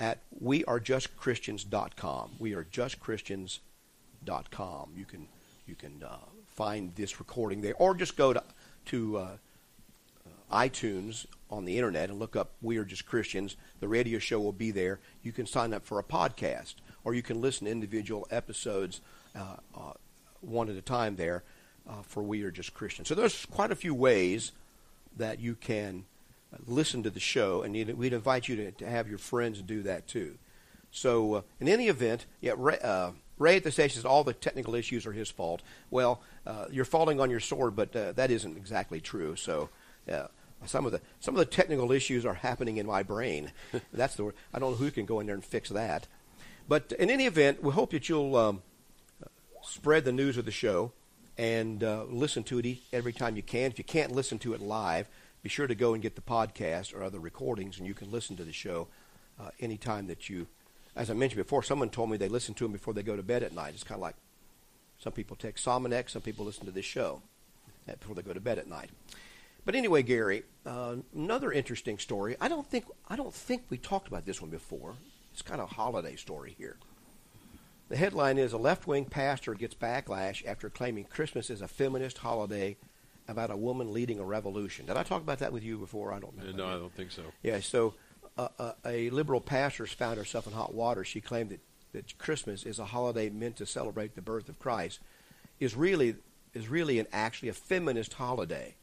at 0.00 0.20
wearejustchristians.com. 0.42 2.30
Wearejustchristians.com. 2.40 4.90
You 4.96 5.04
can 5.04 5.28
you 5.66 5.74
can 5.74 6.02
uh, 6.02 6.16
find 6.46 6.94
this 6.94 7.20
recording 7.20 7.60
there, 7.60 7.74
or 7.76 7.94
just 7.94 8.16
go 8.16 8.32
to 8.32 8.42
to 8.86 9.18
uh, 9.18 9.36
iTunes 10.50 11.26
on 11.50 11.64
the 11.64 11.76
internet 11.76 12.10
and 12.10 12.18
look 12.18 12.36
up 12.36 12.52
"We 12.62 12.76
Are 12.78 12.84
Just 12.84 13.06
Christians." 13.06 13.56
The 13.80 13.88
radio 13.88 14.18
show 14.18 14.40
will 14.40 14.52
be 14.52 14.70
there. 14.70 15.00
You 15.22 15.32
can 15.32 15.46
sign 15.46 15.72
up 15.72 15.84
for 15.84 15.98
a 15.98 16.04
podcast, 16.04 16.74
or 17.04 17.14
you 17.14 17.22
can 17.22 17.40
listen 17.40 17.66
to 17.66 17.70
individual 17.70 18.26
episodes 18.30 19.00
uh, 19.34 19.56
uh, 19.74 19.92
one 20.40 20.68
at 20.68 20.76
a 20.76 20.82
time 20.82 21.16
there 21.16 21.42
uh, 21.88 22.02
for 22.02 22.22
"We 22.22 22.42
Are 22.42 22.50
Just 22.50 22.74
Christians." 22.74 23.08
So 23.08 23.14
there's 23.14 23.46
quite 23.46 23.70
a 23.70 23.76
few 23.76 23.94
ways 23.94 24.52
that 25.16 25.40
you 25.40 25.54
can 25.54 26.04
listen 26.66 27.02
to 27.02 27.10
the 27.10 27.20
show, 27.20 27.62
and 27.62 27.74
we'd 27.96 28.12
invite 28.12 28.48
you 28.48 28.56
to, 28.56 28.72
to 28.72 28.86
have 28.86 29.08
your 29.08 29.18
friends 29.18 29.60
do 29.62 29.82
that 29.82 30.06
too. 30.06 30.38
So, 30.90 31.44
in 31.60 31.68
any 31.68 31.88
event, 31.88 32.26
yeah. 32.40 32.54
Ray 33.38 33.56
at 33.56 33.62
the 33.62 33.70
station 33.70 33.96
says 33.96 34.04
all 34.04 34.24
the 34.24 34.32
technical 34.32 34.74
issues 34.74 35.06
are 35.06 35.12
his 35.12 35.30
fault. 35.30 35.62
Well, 35.90 36.20
uh, 36.46 36.66
you're 36.70 36.84
falling 36.84 37.20
on 37.20 37.30
your 37.30 37.40
sword, 37.40 37.76
but 37.76 37.94
uh, 37.94 38.12
that 38.12 38.30
isn't 38.30 38.56
exactly 38.56 39.00
true. 39.00 39.36
So, 39.36 39.68
uh, 40.10 40.26
some 40.66 40.86
of 40.86 40.92
the 40.92 41.00
some 41.20 41.34
of 41.34 41.38
the 41.38 41.44
technical 41.44 41.92
issues 41.92 42.24
are 42.26 42.34
happening 42.34 42.76
in 42.76 42.86
my 42.86 43.02
brain. 43.02 43.52
That's 43.92 44.16
the 44.16 44.32
I 44.52 44.58
don't 44.58 44.72
know 44.72 44.76
who 44.76 44.90
can 44.90 45.06
go 45.06 45.20
in 45.20 45.26
there 45.26 45.34
and 45.34 45.44
fix 45.44 45.68
that. 45.70 46.06
But 46.68 46.92
in 46.98 47.10
any 47.10 47.26
event, 47.26 47.62
we 47.62 47.72
hope 47.72 47.92
that 47.92 48.08
you'll 48.08 48.36
um, 48.36 48.62
spread 49.62 50.04
the 50.04 50.12
news 50.12 50.36
of 50.36 50.44
the 50.44 50.50
show 50.50 50.92
and 51.38 51.82
uh, 51.82 52.04
listen 52.04 52.42
to 52.44 52.58
it 52.58 52.78
every 52.92 53.12
time 53.12 53.36
you 53.36 53.42
can. 53.42 53.70
If 53.70 53.78
you 53.78 53.84
can't 53.84 54.12
listen 54.12 54.38
to 54.40 54.52
it 54.52 54.60
live, 54.60 55.08
be 55.42 55.48
sure 55.48 55.66
to 55.66 55.74
go 55.74 55.94
and 55.94 56.02
get 56.02 56.14
the 56.14 56.20
podcast 56.20 56.94
or 56.94 57.02
other 57.02 57.18
recordings, 57.18 57.78
and 57.78 57.86
you 57.86 57.94
can 57.94 58.10
listen 58.10 58.36
to 58.36 58.44
the 58.44 58.52
show 58.52 58.88
uh, 59.40 59.50
anytime 59.60 60.08
that 60.08 60.28
you 60.28 60.46
as 60.98 61.10
I 61.10 61.14
mentioned 61.14 61.38
before, 61.38 61.62
someone 61.62 61.90
told 61.90 62.10
me 62.10 62.16
they 62.16 62.28
listen 62.28 62.54
to 62.54 62.64
them 62.64 62.72
before 62.72 62.92
they 62.92 63.04
go 63.04 63.14
to 63.14 63.22
bed 63.22 63.44
at 63.44 63.54
night. 63.54 63.72
It's 63.72 63.84
kind 63.84 63.98
of 63.98 64.02
like 64.02 64.16
some 64.98 65.12
people 65.12 65.36
take 65.36 65.54
Sominex, 65.54 66.10
some 66.10 66.22
people 66.22 66.44
listen 66.44 66.66
to 66.66 66.72
this 66.72 66.84
show 66.84 67.22
before 67.86 68.16
they 68.16 68.22
go 68.22 68.32
to 68.32 68.40
bed 68.40 68.58
at 68.58 68.66
night. 68.66 68.90
But 69.68 69.74
anyway, 69.74 70.02
Gary, 70.02 70.44
uh, 70.64 70.96
another 71.14 71.52
interesting 71.52 71.98
story. 71.98 72.36
I 72.40 72.48
don't 72.48 72.66
think 72.66 72.86
I 73.06 73.16
don't 73.16 73.34
think 73.34 73.64
we 73.68 73.76
talked 73.76 74.08
about 74.08 74.24
this 74.24 74.40
one 74.40 74.50
before. 74.50 74.94
It's 75.30 75.42
kind 75.42 75.60
of 75.60 75.70
a 75.70 75.74
holiday 75.74 76.16
story 76.16 76.54
here. 76.56 76.78
The 77.90 77.98
headline 77.98 78.38
is 78.38 78.54
a 78.54 78.56
left-wing 78.56 79.04
pastor 79.04 79.52
gets 79.52 79.74
backlash 79.74 80.42
after 80.46 80.70
claiming 80.70 81.04
Christmas 81.04 81.50
is 81.50 81.60
a 81.60 81.68
feminist 81.68 82.16
holiday 82.16 82.78
about 83.28 83.50
a 83.50 83.58
woman 83.58 83.92
leading 83.92 84.18
a 84.18 84.24
revolution. 84.24 84.86
Did 84.86 84.96
I 84.96 85.02
talk 85.02 85.20
about 85.20 85.40
that 85.40 85.52
with 85.52 85.62
you 85.62 85.76
before? 85.76 86.14
I 86.14 86.18
don't 86.18 86.34
know. 86.34 86.50
No, 86.50 86.66
I 86.66 86.78
don't 86.78 86.94
think 86.94 87.10
so. 87.10 87.24
Yeah, 87.42 87.60
so 87.60 87.92
a, 88.38 88.72
a, 88.86 89.10
liberal 89.10 89.42
pastor 89.42 89.86
found 89.86 90.16
herself 90.16 90.46
in 90.46 90.54
hot 90.54 90.72
water. 90.72 91.04
She 91.04 91.20
claimed 91.20 91.50
that, 91.50 91.60
that 91.92 92.16
Christmas 92.16 92.62
is 92.62 92.78
a 92.78 92.86
holiday 92.86 93.28
meant 93.28 93.56
to 93.56 93.66
celebrate 93.66 94.14
the 94.14 94.22
birth 94.22 94.48
of 94.48 94.58
Christ, 94.58 95.00
is 95.60 95.76
really 95.76 96.16
is 96.54 96.68
really 96.68 96.98
an 96.98 97.06
actually 97.12 97.50
a 97.50 97.52
feminist 97.52 98.14
holiday. 98.14 98.74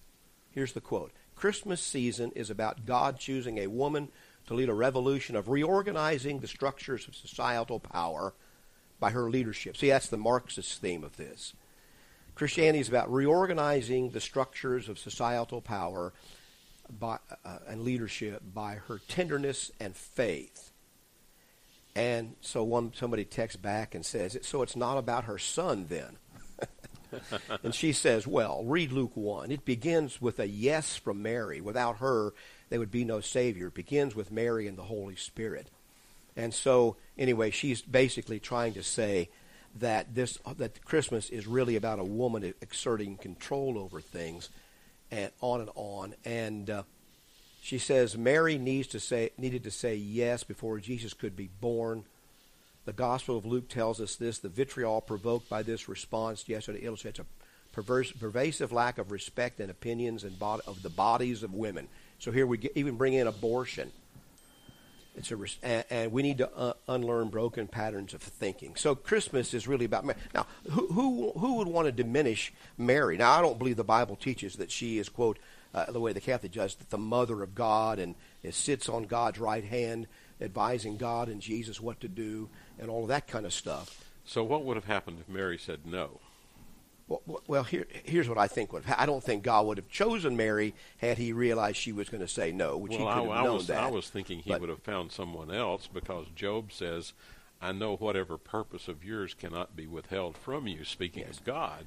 Here's 0.55 0.71
the 0.71 0.81
quote: 0.81 1.11
Christmas 1.35 1.81
season 1.81 2.31
is 2.33 2.49
about 2.49 2.85
God 2.85 3.19
choosing 3.19 3.57
a 3.57 3.67
woman 3.67 4.07
to 4.47 4.53
lead 4.53 4.69
a 4.69 4.73
revolution 4.73 5.35
of 5.35 5.49
reorganizing 5.49 6.39
the 6.39 6.47
structures 6.47 7.07
of 7.09 7.15
societal 7.15 7.79
power 7.79 8.33
by 8.97 9.11
her 9.11 9.29
leadership. 9.29 9.75
See, 9.75 9.89
that's 9.89 10.07
the 10.07 10.17
Marxist 10.17 10.79
theme 10.79 11.03
of 11.03 11.17
this. 11.17 11.53
Christianity 12.35 12.79
is 12.79 12.87
about 12.87 13.11
reorganizing 13.11 14.11
the 14.11 14.21
structures 14.21 14.87
of 14.87 14.97
societal 14.97 15.59
power 15.61 16.13
by, 16.89 17.17
uh, 17.43 17.59
and 17.67 17.81
leadership 17.81 18.41
by 18.53 18.75
her 18.75 19.01
tenderness 19.09 19.71
and 19.79 19.95
faith. 19.95 20.71
And 21.95 22.35
so 22.39 22.63
one 22.63 22.93
somebody 22.93 23.25
texts 23.25 23.59
back 23.61 23.93
and 23.93 24.05
says, 24.05 24.37
"So 24.41 24.61
it's 24.61 24.75
not 24.77 24.97
about 24.97 25.25
her 25.25 25.37
son 25.37 25.87
then." 25.89 26.17
and 27.63 27.73
she 27.73 27.91
says, 27.91 28.27
"Well, 28.27 28.63
read 28.65 28.91
Luke 28.91 29.15
one. 29.15 29.51
It 29.51 29.65
begins 29.65 30.21
with 30.21 30.39
a 30.39 30.47
yes 30.47 30.95
from 30.95 31.21
Mary. 31.21 31.61
Without 31.61 31.97
her, 31.97 32.33
there 32.69 32.79
would 32.79 32.91
be 32.91 33.05
no 33.05 33.19
Savior. 33.21 33.67
It 33.67 33.73
begins 33.73 34.15
with 34.15 34.31
Mary 34.31 34.67
and 34.67 34.77
the 34.77 34.83
Holy 34.83 35.15
Spirit." 35.15 35.67
And 36.35 36.53
so, 36.53 36.97
anyway, 37.17 37.51
she's 37.51 37.81
basically 37.81 38.39
trying 38.39 38.73
to 38.73 38.83
say 38.83 39.29
that 39.79 40.15
this 40.15 40.37
that 40.57 40.83
Christmas 40.85 41.29
is 41.29 41.47
really 41.47 41.75
about 41.75 41.99
a 41.99 42.03
woman 42.03 42.53
exerting 42.61 43.17
control 43.17 43.77
over 43.77 44.01
things, 44.01 44.49
and 45.11 45.31
on 45.41 45.61
and 45.61 45.69
on. 45.75 46.15
And 46.23 46.69
uh, 46.69 46.83
she 47.61 47.77
says 47.77 48.17
Mary 48.17 48.57
needs 48.57 48.87
to 48.89 48.99
say 48.99 49.31
needed 49.37 49.63
to 49.63 49.71
say 49.71 49.95
yes 49.95 50.43
before 50.43 50.79
Jesus 50.79 51.13
could 51.13 51.35
be 51.35 51.49
born. 51.61 52.05
The 52.85 52.93
Gospel 52.93 53.37
of 53.37 53.45
Luke 53.45 53.67
tells 53.67 53.99
us 53.99 54.15
this: 54.15 54.39
the 54.39 54.49
vitriol 54.49 55.01
provoked 55.01 55.49
by 55.49 55.63
this 55.63 55.89
response 55.89 56.47
yesterday 56.47 56.79
illustrates 56.85 57.19
a 57.19 57.25
perverse, 57.71 58.11
pervasive 58.11 58.71
lack 58.71 58.97
of 58.97 59.11
respect 59.11 59.59
and 59.59 59.69
opinions 59.69 60.23
and 60.23 60.37
bod- 60.39 60.61
of 60.67 60.81
the 60.81 60.89
bodies 60.89 61.43
of 61.43 61.53
women. 61.53 61.87
So 62.19 62.31
here 62.31 62.47
we 62.47 62.57
get, 62.57 62.71
even 62.75 62.95
bring 62.95 63.13
in 63.13 63.27
abortion. 63.27 63.91
It's 65.17 65.31
a, 65.31 65.37
and, 65.63 65.83
and 65.89 66.11
we 66.11 66.23
need 66.23 66.39
to 66.39 66.49
uh, 66.55 66.73
unlearn 66.87 67.29
broken 67.29 67.67
patterns 67.67 68.13
of 68.13 68.21
thinking. 68.21 68.75
So 68.75 68.95
Christmas 68.95 69.53
is 69.53 69.67
really 69.67 69.85
about 69.85 70.05
Mary. 70.05 70.19
Now, 70.33 70.45
who, 70.69 70.87
who 70.87 71.31
who 71.39 71.53
would 71.55 71.67
want 71.67 71.87
to 71.87 71.91
diminish 71.91 72.53
Mary? 72.77 73.17
Now, 73.17 73.31
I 73.31 73.41
don't 73.41 73.57
believe 73.57 73.77
the 73.77 73.83
Bible 73.83 74.15
teaches 74.15 74.57
that 74.57 74.71
she 74.71 74.99
is 74.99 75.09
quote 75.09 75.39
uh, 75.73 75.91
the 75.91 75.99
way 75.99 76.13
the 76.13 76.21
Catholic 76.21 76.51
does, 76.51 76.75
that 76.75 76.89
the 76.89 76.97
mother 76.97 77.43
of 77.43 77.55
God 77.55 77.97
and 77.97 78.15
it 78.43 78.53
sits 78.53 78.89
on 78.89 79.03
God's 79.03 79.39
right 79.39 79.63
hand, 79.63 80.07
advising 80.41 80.97
God 80.97 81.29
and 81.29 81.41
Jesus 81.41 81.79
what 81.79 81.99
to 82.01 82.07
do, 82.07 82.49
and 82.79 82.89
all 82.89 83.03
of 83.03 83.07
that 83.09 83.27
kind 83.27 83.45
of 83.45 83.53
stuff. 83.53 84.05
So, 84.25 84.43
what 84.43 84.63
would 84.65 84.75
have 84.75 84.85
happened 84.85 85.19
if 85.21 85.29
Mary 85.29 85.57
said 85.57 85.85
no? 85.85 86.19
Well, 87.07 87.21
well 87.47 87.63
here, 87.63 87.85
here's 88.03 88.27
what 88.27 88.37
I 88.37 88.47
think 88.47 88.73
would 88.73 88.85
have. 88.85 88.99
I 88.99 89.05
don't 89.05 89.23
think 89.23 89.43
God 89.43 89.67
would 89.67 89.77
have 89.77 89.89
chosen 89.89 90.35
Mary 90.35 90.73
had 90.97 91.17
He 91.17 91.33
realized 91.33 91.77
she 91.77 91.91
was 91.91 92.09
going 92.09 92.21
to 92.21 92.27
say 92.27 92.51
no, 92.51 92.77
which 92.77 92.91
well, 92.91 92.99
He 92.99 93.05
could 93.05 93.31
I, 93.31 93.35
have 93.35 93.45
known 93.45 93.55
was, 93.55 93.67
that. 93.67 93.83
I 93.83 93.89
was 93.91 94.09
thinking 94.09 94.39
He 94.39 94.49
but, 94.49 94.61
would 94.61 94.69
have 94.69 94.81
found 94.81 95.11
someone 95.11 95.51
else 95.51 95.87
because 95.91 96.25
Job 96.35 96.71
says, 96.71 97.13
"I 97.61 97.71
know 97.71 97.95
whatever 97.95 98.37
purpose 98.37 98.87
of 98.87 99.03
yours 99.03 99.35
cannot 99.35 99.75
be 99.75 99.85
withheld 99.85 100.35
from 100.37 100.67
you." 100.67 100.83
Speaking 100.83 101.25
yes. 101.27 101.37
of 101.37 101.45
God, 101.45 101.85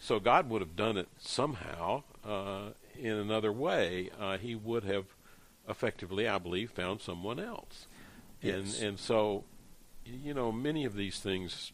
so 0.00 0.20
God 0.20 0.50
would 0.50 0.60
have 0.60 0.76
done 0.76 0.98
it 0.98 1.08
somehow 1.18 2.02
uh, 2.24 2.70
in 2.98 3.12
another 3.12 3.52
way. 3.52 4.10
Uh, 4.20 4.36
he 4.36 4.54
would 4.54 4.84
have 4.84 5.06
effectively, 5.68 6.26
I 6.28 6.38
believe, 6.38 6.70
found 6.70 7.00
someone 7.00 7.38
else. 7.38 7.86
Yes. 8.40 8.78
And 8.80 8.88
and 8.88 8.98
so, 8.98 9.44
you 10.04 10.34
know, 10.34 10.52
many 10.52 10.84
of 10.84 10.94
these 10.94 11.18
things 11.18 11.72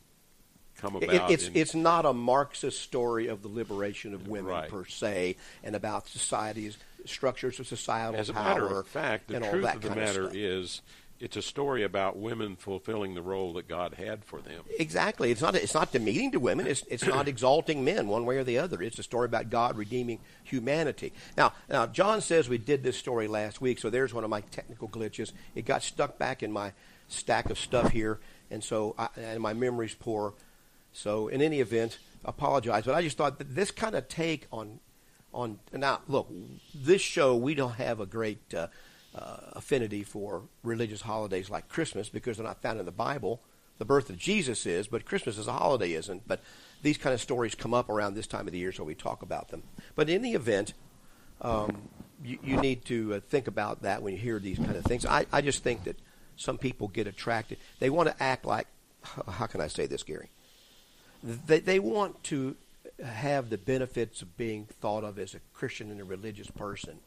come 0.76 0.96
It, 0.96 1.04
about. 1.04 1.30
it's 1.30 1.48
in, 1.48 1.56
it's 1.56 1.74
not 1.74 2.04
a 2.04 2.12
Marxist 2.12 2.80
story 2.80 3.26
of 3.28 3.42
the 3.42 3.48
liberation 3.48 4.12
of 4.14 4.26
women 4.26 4.50
Right. 4.50 4.68
per 4.70 4.84
se, 4.86 5.36
and 5.62 5.76
about 5.76 6.08
society's 6.08 6.76
structures 7.04 7.60
of 7.60 7.66
societal 7.66 8.18
As 8.18 8.28
a 8.28 8.32
power. 8.32 8.44
matter 8.62 8.80
of 8.80 8.88
fact, 8.88 9.28
the 9.28 9.36
and 9.36 9.44
all 9.44 9.50
truth 9.52 9.64
that 9.64 9.76
of 9.76 9.82
the 9.82 9.88
kind 9.88 10.00
of 10.00 10.06
matter 10.06 10.30
is, 10.32 10.80
it's 11.20 11.36
a 11.36 11.42
story 11.42 11.84
about 11.84 12.18
women 12.18 12.56
fulfilling 12.56 13.14
the 13.14 13.22
role 13.22 13.52
that 13.54 13.68
God 13.68 13.94
had 13.94 14.24
for 14.24 14.40
them. 14.40 14.64
Exactly. 14.78 15.30
It's 15.30 15.40
not. 15.40 15.54
It's 15.54 15.74
not 15.74 15.92
demeaning 15.92 16.32
to 16.32 16.40
women. 16.40 16.66
It's 16.66 16.84
it's 16.88 17.06
not 17.06 17.28
exalting 17.34 17.84
men 17.84 18.08
one 18.08 18.26
way 18.26 18.36
or 18.36 18.44
the 18.44 18.58
other. 18.58 18.82
It's 18.82 18.98
a 18.98 19.02
story 19.02 19.26
about 19.26 19.48
God 19.48 19.76
redeeming 19.76 20.18
humanity. 20.42 21.12
Now, 21.36 21.52
now 21.68 21.86
John 21.86 22.20
says 22.20 22.48
we 22.48 22.58
did 22.58 22.82
this 22.82 22.96
story 22.96 23.28
last 23.28 23.60
week, 23.60 23.78
so 23.78 23.90
there's 23.90 24.12
one 24.12 24.24
of 24.24 24.30
my 24.30 24.40
technical 24.40 24.88
glitches. 24.88 25.32
It 25.54 25.64
got 25.64 25.82
stuck 25.82 26.18
back 26.18 26.42
in 26.42 26.50
my 26.50 26.72
stack 27.08 27.48
of 27.48 27.58
stuff 27.58 27.92
here, 27.92 28.18
and 28.50 28.62
so 28.62 28.94
I, 28.98 29.08
and 29.16 29.40
my 29.40 29.54
memory's 29.54 29.94
poor. 29.94 30.34
So 30.92 31.28
in 31.28 31.40
any 31.40 31.60
event, 31.60 31.98
apologize. 32.24 32.84
But 32.84 32.94
I 32.94 33.02
just 33.02 33.16
thought 33.16 33.38
that 33.38 33.54
this 33.54 33.70
kind 33.70 33.94
of 33.94 34.08
take 34.08 34.46
on 34.52 34.80
on 35.32 35.58
now 35.72 36.00
look, 36.08 36.28
this 36.74 37.02
show 37.02 37.36
we 37.36 37.54
don't 37.54 37.74
have 37.74 38.00
a 38.00 38.06
great. 38.06 38.52
Uh, 38.52 38.66
uh, 39.14 39.36
affinity 39.52 40.02
for 40.02 40.42
religious 40.62 41.02
holidays 41.02 41.50
like 41.50 41.68
Christmas 41.68 42.08
because 42.08 42.36
they're 42.36 42.46
not 42.46 42.62
found 42.62 42.80
in 42.80 42.86
the 42.86 42.92
Bible. 42.92 43.40
The 43.78 43.84
birth 43.84 44.10
of 44.10 44.18
Jesus 44.18 44.66
is, 44.66 44.86
but 44.86 45.04
Christmas 45.04 45.38
as 45.38 45.46
a 45.46 45.52
holiday 45.52 45.92
isn't. 45.92 46.26
But 46.26 46.40
these 46.82 46.98
kind 46.98 47.14
of 47.14 47.20
stories 47.20 47.54
come 47.54 47.74
up 47.74 47.88
around 47.88 48.14
this 48.14 48.26
time 48.26 48.46
of 48.46 48.52
the 48.52 48.58
year, 48.58 48.72
so 48.72 48.84
we 48.84 48.94
talk 48.94 49.22
about 49.22 49.48
them. 49.48 49.62
But 49.94 50.08
in 50.08 50.22
the 50.22 50.32
event, 50.32 50.74
um, 51.40 51.88
you, 52.24 52.38
you 52.42 52.56
need 52.56 52.84
to 52.86 53.14
uh, 53.14 53.20
think 53.28 53.46
about 53.46 53.82
that 53.82 54.02
when 54.02 54.12
you 54.14 54.18
hear 54.18 54.38
these 54.38 54.58
kind 54.58 54.76
of 54.76 54.84
things. 54.84 55.04
I, 55.06 55.26
I 55.32 55.40
just 55.40 55.62
think 55.62 55.84
that 55.84 55.98
some 56.36 56.58
people 56.58 56.88
get 56.88 57.06
attracted. 57.06 57.58
They 57.78 57.90
want 57.90 58.08
to 58.08 58.22
act 58.22 58.44
like, 58.44 58.66
how 59.28 59.46
can 59.46 59.60
I 59.60 59.68
say 59.68 59.86
this, 59.86 60.02
Gary? 60.02 60.30
They, 61.22 61.60
they 61.60 61.78
want 61.78 62.22
to 62.24 62.56
have 63.02 63.50
the 63.50 63.58
benefits 63.58 64.22
of 64.22 64.36
being 64.36 64.66
thought 64.80 65.04
of 65.04 65.18
as 65.18 65.34
a 65.34 65.40
Christian 65.52 65.90
and 65.90 66.00
a 66.00 66.04
religious 66.04 66.50
person 66.50 66.98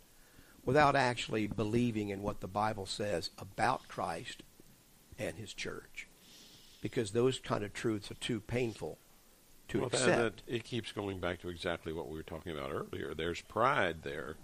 without 0.67 0.97
actually 0.97 1.47
believing 1.47 2.09
in 2.09 2.21
what 2.21 2.41
the 2.41 2.47
Bible 2.47 2.85
says 2.85 3.29
about 3.39 3.87
Christ 3.87 4.43
and 5.17 5.37
His 5.37 5.53
church, 5.53 6.07
because 6.81 7.11
those 7.11 7.39
kind 7.39 7.63
of 7.63 7.73
truths 7.73 8.11
are 8.11 8.15
too 8.15 8.41
painful 8.41 8.97
to 9.69 9.79
well, 9.79 9.87
accept. 9.87 10.05
That, 10.05 10.45
that, 10.45 10.55
it 10.55 10.63
keeps 10.65 10.91
going 10.91 11.19
back 11.19 11.41
to 11.41 11.49
exactly 11.49 11.93
what 11.93 12.09
we 12.09 12.17
were 12.17 12.23
talking 12.23 12.51
about 12.51 12.71
earlier. 12.71 13.13
There's 13.13 13.41
pride 13.41 14.03
there. 14.03 14.35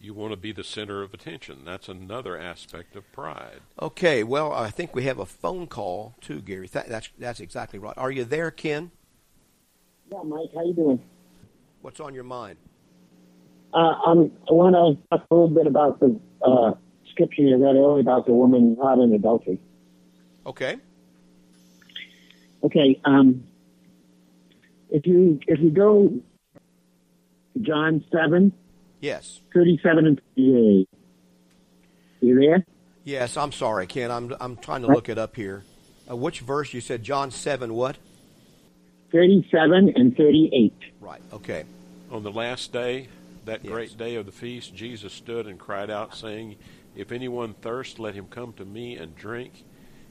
You 0.00 0.14
want 0.14 0.32
to 0.32 0.36
be 0.36 0.50
the 0.50 0.64
center 0.64 1.02
of 1.02 1.14
attention. 1.14 1.64
That's 1.64 1.88
another 1.88 2.36
aspect 2.36 2.96
of 2.96 3.10
pride. 3.12 3.60
Okay, 3.80 4.24
well, 4.24 4.52
I 4.52 4.70
think 4.70 4.96
we 4.96 5.04
have 5.04 5.18
a 5.20 5.26
phone 5.26 5.68
call 5.68 6.14
too, 6.20 6.40
Gary. 6.40 6.66
That, 6.68 6.88
that's 6.88 7.08
that's 7.18 7.40
exactly 7.40 7.78
right. 7.78 7.96
Are 7.96 8.10
you 8.10 8.24
there, 8.24 8.50
Ken? 8.50 8.90
Yeah, 10.10 10.22
Mike, 10.24 10.50
how 10.54 10.64
you 10.64 10.74
doing? 10.74 11.00
What's 11.82 12.00
on 12.00 12.14
your 12.14 12.24
mind? 12.24 12.58
Uh, 13.72 13.94
um, 14.06 14.30
I 14.48 14.52
want 14.52 14.74
to 14.74 15.02
talk 15.16 15.26
a 15.30 15.34
little 15.34 15.48
bit 15.50 15.66
about 15.66 16.00
the 16.00 16.18
uh, 16.42 16.72
scripture 17.10 17.42
you 17.42 17.56
read 17.56 17.76
earlier 17.76 18.00
about 18.00 18.26
the 18.26 18.32
woman 18.32 18.76
caught 18.76 18.98
in 18.98 19.12
adultery. 19.12 19.60
Okay. 20.46 20.76
Okay. 22.64 23.00
Um, 23.04 23.44
if 24.90 25.06
you 25.06 25.38
if 25.46 25.60
you 25.60 25.70
go 25.70 26.12
John 27.60 28.04
seven 28.12 28.52
Yes. 29.00 29.40
thirty 29.54 29.78
seven 29.82 30.06
and 30.06 30.20
thirty 30.34 30.80
eight, 30.80 30.88
you 32.20 32.40
there? 32.40 32.64
Yes. 33.04 33.36
I'm 33.36 33.52
sorry, 33.52 33.86
Ken. 33.86 34.10
I'm 34.10 34.34
I'm 34.40 34.56
trying 34.56 34.80
to 34.82 34.88
look 34.88 35.08
it 35.08 35.18
up 35.18 35.36
here. 35.36 35.62
Uh, 36.10 36.16
which 36.16 36.40
verse 36.40 36.72
you 36.72 36.80
said? 36.80 37.02
John 37.02 37.30
seven. 37.30 37.74
What? 37.74 37.96
Thirty 39.12 39.46
seven 39.52 39.92
and 39.94 40.16
thirty 40.16 40.50
eight. 40.54 40.90
Right. 41.00 41.20
Okay. 41.32 41.64
On 42.10 42.22
the 42.22 42.32
last 42.32 42.72
day, 42.72 43.08
that 43.48 43.64
Yes. 43.64 43.72
great 43.72 43.96
day 43.96 44.14
of 44.16 44.26
the 44.26 44.32
feast, 44.32 44.74
Jesus 44.74 45.12
stood 45.12 45.46
and 45.46 45.58
cried 45.58 45.90
out, 45.90 46.14
saying, 46.14 46.56
If 46.94 47.12
anyone 47.12 47.54
thirst, 47.54 47.98
let 47.98 48.14
him 48.14 48.26
come 48.26 48.52
to 48.54 48.64
me 48.64 48.96
and 48.96 49.14
drink. 49.16 49.64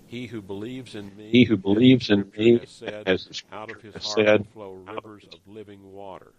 He 0.06 0.28
who 0.28 0.42
believes 0.42 0.96
in 0.96 1.16
me, 1.18 1.32
He 1.32 1.44
who 1.44 1.58
believes 1.58 2.10
in 2.10 2.32
me, 2.38 2.60
has 2.60 2.70
said, 2.70 3.04
as 3.08 3.26
the 3.26 3.56
out 3.56 3.70
of 3.70 3.82
his 3.82 3.94
Scripture 3.94 4.08
heart 4.08 4.28
said, 4.28 4.40
will 4.40 4.46
flow 4.54 4.94
rivers 4.94 5.28
of 5.32 5.40
living 5.48 5.92
water. 5.92 6.32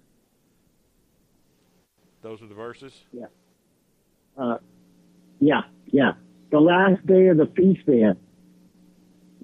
Those 2.22 2.42
are 2.42 2.46
the 2.46 2.54
verses. 2.54 2.92
Uh, 4.36 4.58
yeah, 5.40 5.62
yeah. 5.86 6.12
The 6.50 6.60
last 6.60 7.04
day 7.06 7.28
of 7.28 7.36
the 7.36 7.46
feast 7.56 7.80
there. 7.86 8.16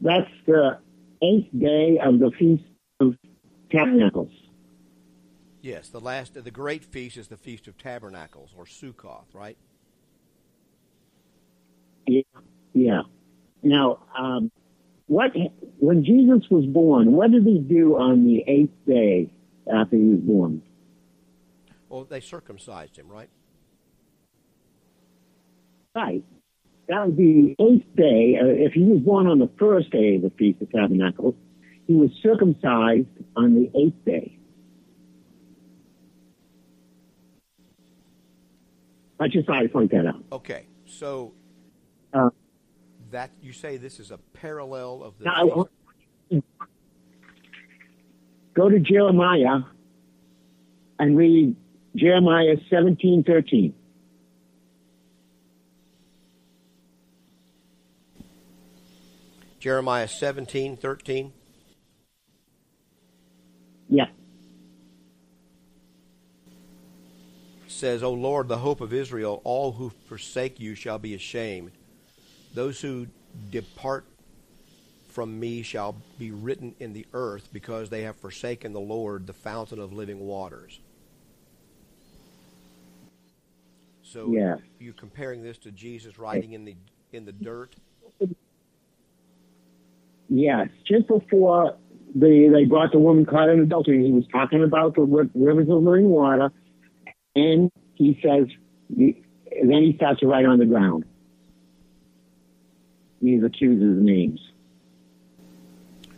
That's 0.01 0.31
the 0.47 0.79
eighth 1.23 1.51
day 1.57 1.99
of 2.03 2.19
the 2.19 2.31
feast 2.39 2.65
of 3.01 3.17
tabernacles. 3.71 4.33
Yes. 5.65 5.89
The 5.89 5.99
last, 5.99 6.35
the 6.35 6.51
great 6.51 6.85
feast 6.85 7.17
is 7.17 7.29
the 7.29 7.39
feast 7.39 7.67
of 7.69 7.79
tabernacles 7.79 8.51
or 8.55 8.67
Sukkoth, 8.67 9.33
right? 9.33 9.57
Yeah. 12.07 12.21
Yeah. 12.75 13.03
Now, 13.63 14.01
um, 14.15 14.53
what 15.07 15.31
when 15.79 16.05
Jesus 16.05 16.51
was 16.51 16.67
born, 16.67 17.13
what 17.13 17.31
did 17.31 17.45
he 17.45 17.61
do 17.61 17.97
on 17.97 18.27
the 18.27 18.45
eighth 18.47 18.75
day 18.87 19.33
after 19.67 19.97
he 19.97 20.03
was 20.03 20.21
born? 20.21 20.61
Well, 21.89 22.05
they 22.05 22.21
circumcised 22.21 22.99
him, 22.99 23.09
right? 23.09 23.31
Right. 25.95 26.25
That 26.91 27.07
would 27.07 27.17
be 27.17 27.57
the 27.57 27.65
eighth 27.65 27.97
day. 27.97 28.39
Uh, 28.39 28.49
if 28.49 28.75
he 28.75 28.83
was 28.83 29.01
born 29.01 29.27
on 29.27 29.39
the 29.39 29.49
first 29.59 29.91
day 29.91 30.17
of 30.17 30.23
the 30.23 30.31
Feast 30.39 30.61
of 30.61 30.71
Tabernacles, 30.71 31.37
he 31.87 31.95
was 31.95 32.11
circumcised 32.23 33.09
on 33.35 33.55
the 33.55 33.71
eighth 33.75 34.05
day. 34.05 34.39
I 39.21 39.29
just 39.29 39.47
thought 39.47 39.59
I'd 39.59 39.73
point 39.73 39.91
that 39.93 40.07
out. 40.07 40.23
Okay, 40.33 40.67
so 40.87 41.33
uh, 42.13 42.31
that 43.11 43.31
you 43.41 43.53
say 43.53 43.77
this 43.77 44.01
is 44.01 44.11
a 44.11 44.19
parallel 44.19 45.03
of 45.03 45.19
the. 45.19 45.25
Now, 45.25 45.69
go 48.55 48.69
to 48.69 48.81
Jeremiah 48.81 49.61
and 50.99 51.17
read 51.17 51.57
Jeremiah 51.95 52.57
seventeen 52.69 53.23
thirteen. 53.25 53.75
Jeremiah 59.61 60.09
seventeen 60.09 60.77
thirteen. 60.77 61.33
Yeah. 63.89 64.07
Says, 67.75 68.03
O 68.03 68.13
Lord, 68.13 68.49
the 68.49 68.59
hope 68.59 68.81
of 68.81 68.93
Israel, 68.93 69.41
all 69.45 69.73
who 69.73 69.91
forsake 69.91 70.61
you 70.61 70.75
shall 70.75 70.99
be 70.99 71.15
ashamed. 71.15 71.73
Those 72.53 72.81
who 72.81 73.09
depart 73.51 74.07
from 75.09 75.39
me 75.39 75.63
shall 75.63 75.97
be 76.19 76.31
written 76.31 76.75
in 76.79 76.93
the 76.93 77.07
earth 77.13 77.49
because 77.53 77.91
they 77.91 78.03
have 78.03 78.17
forsaken 78.17 78.73
the 78.73 78.81
Lord, 78.81 79.27
the 79.27 79.33
fountain 79.33 79.79
of 79.81 79.93
living 79.93 80.21
waters. 80.21 80.81
So 84.03 84.33
Yeah. 84.33 84.57
you're 84.79 84.95
comparing 84.95 85.43
this 85.43 85.59
to 85.59 85.73
Jesus 85.73 86.19
writing 86.19 86.53
in 86.53 86.65
the 86.65 86.77
in 87.13 87.25
the 87.25 87.33
dirt. 87.33 87.77
Yes. 90.29 90.69
Just 90.85 91.07
before 91.09 91.77
they 92.15 92.49
they 92.49 92.65
brought 92.65 92.93
the 92.93 92.99
woman 92.99 93.27
caught 93.27 93.49
in 93.49 93.61
adultery, 93.61 94.05
he 94.05 94.13
was 94.13 94.27
talking 94.29 94.63
about 94.63 94.95
the 94.95 95.03
rivers 95.03 95.69
of 95.69 95.83
living 95.83 96.09
water, 96.09 96.51
and 97.35 97.71
he 97.95 98.19
says, 98.23 98.49
then 98.91 99.83
he 99.83 99.95
starts 99.97 100.21
to 100.21 100.27
write 100.27 100.47
on 100.47 100.59
the 100.59 100.67
ground. 100.67 101.05
These 103.21 103.43
accuses 103.43 104.03
names. 104.03 104.41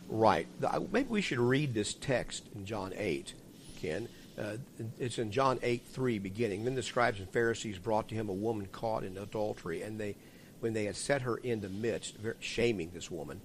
Right. 0.08 0.46
Maybe 0.92 1.08
we 1.08 1.20
should 1.20 1.38
read 1.38 1.74
this 1.74 1.94
text 1.94 2.44
in 2.54 2.64
John 2.64 2.92
8, 2.96 3.34
Ken. 3.80 4.08
Uh, 4.38 4.56
it's 4.98 5.18
in 5.18 5.30
John 5.30 5.58
8, 5.62 5.82
3, 5.86 6.18
beginning. 6.18 6.64
Then 6.64 6.74
the 6.74 6.82
scribes 6.82 7.20
and 7.20 7.28
Pharisees 7.30 7.78
brought 7.78 8.08
to 8.08 8.14
him 8.14 8.28
a 8.28 8.34
woman 8.34 8.66
caught 8.70 9.02
in 9.02 9.16
adultery, 9.16 9.82
and 9.82 9.98
they, 9.98 10.16
when 10.60 10.74
they 10.74 10.84
had 10.84 10.96
set 10.96 11.22
her 11.22 11.36
in 11.36 11.60
the 11.60 11.68
midst, 11.68 12.16
shaming 12.40 12.90
this 12.92 13.10
woman, 13.10 13.40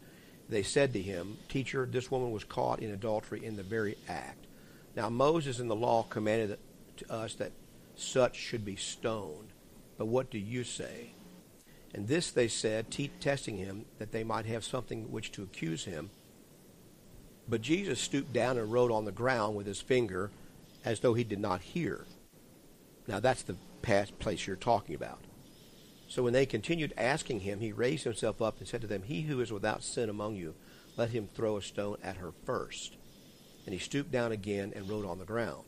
they 0.50 0.64
said 0.64 0.94
to 0.94 1.02
him, 1.02 1.38
Teacher, 1.48 1.88
this 1.90 2.12
woman 2.12 2.32
was 2.32 2.44
caught 2.44 2.80
in 2.80 2.92
adultery 2.92 3.44
in 3.44 3.56
the 3.56 3.64
very 3.64 3.98
act. 4.10 4.46
Now 4.96 5.10
Moses 5.10 5.60
in 5.60 5.68
the 5.68 5.76
law 5.76 6.04
commanded 6.04 6.60
to 6.98 7.12
us 7.12 7.36
that 7.36 7.52
such 8.02 8.36
should 8.36 8.66
be 8.66 8.76
stoned. 8.76 9.50
But 9.98 10.08
what 10.08 10.32
do 10.32 10.38
you 10.38 10.64
say? 10.64 11.14
And 11.94 12.08
this 12.08 12.32
they 12.32 12.48
said, 12.48 12.90
te- 12.90 13.12
testing 13.20 13.58
him, 13.58 13.86
that 14.00 14.12
they 14.12 14.24
might 14.24 14.46
have 14.46 14.64
something 14.64 15.12
which 15.12 15.32
to 15.34 15.44
accuse 15.44 15.86
him. 15.86 16.10
But 17.48 17.62
Jesus 17.62 18.00
stooped 18.00 18.32
down 18.34 18.58
and 18.58 18.72
wrote 18.72 18.92
on 18.92 19.06
the 19.06 19.12
ground 19.12 19.56
with 19.56 19.68
his 19.68 19.82
finger 19.82 20.32
as 20.86 21.02
though 21.02 21.14
he 21.14 21.24
did 21.24 21.40
not 21.40 21.62
hear. 21.62 22.06
Now 23.08 23.20
that's 23.20 23.44
the 23.44 23.58
past 23.82 24.18
place 24.20 24.48
you're 24.48 24.56
talking 24.56 24.96
about. 24.96 25.20
So 26.08 26.24
when 26.24 26.34
they 26.34 26.46
continued 26.46 26.94
asking 26.98 27.42
him, 27.42 27.60
he 27.60 27.72
raised 27.72 28.04
himself 28.04 28.42
up 28.42 28.60
and 28.60 28.68
said 28.68 28.82
to 28.82 28.88
them, 28.88 29.04
He 29.04 29.22
who 29.22 29.40
is 29.40 29.52
without 29.52 29.84
sin 29.84 30.10
among 30.10 30.36
you, 30.36 30.56
let 30.98 31.10
him 31.10 31.30
throw 31.34 31.58
a 31.58 31.62
stone 31.62 31.98
at 32.04 32.18
her 32.18 32.32
first. 32.46 32.98
And 33.66 33.74
he 33.74 33.80
stooped 33.80 34.12
down 34.12 34.32
again 34.32 34.74
and 34.76 34.90
wrote 34.90 35.06
on 35.06 35.20
the 35.20 35.26
ground. 35.26 35.64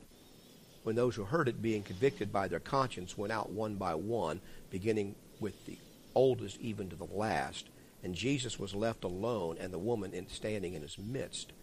When 0.84 0.96
those 0.96 1.16
who 1.16 1.24
heard 1.24 1.48
it, 1.48 1.62
being 1.62 1.84
convicted 1.84 2.32
by 2.32 2.48
their 2.48 2.60
conscience, 2.60 3.18
went 3.18 3.34
out 3.34 3.52
one 3.52 3.76
by 3.76 3.96
one, 3.96 4.42
beginning 4.70 5.16
with 5.40 5.66
the 5.66 5.78
oldest 6.14 6.60
even 6.60 6.90
to 6.90 6.96
the 6.96 7.06
last, 7.06 7.68
and 8.04 8.14
Jesus 8.14 8.60
was 8.60 8.76
left 8.76 9.04
alone, 9.04 9.58
and 9.60 9.74
the 9.74 9.80
woman 9.80 10.14
in, 10.14 10.28
standing 10.28 10.74
in 10.74 10.82
his 10.82 10.98
midst 10.98 11.54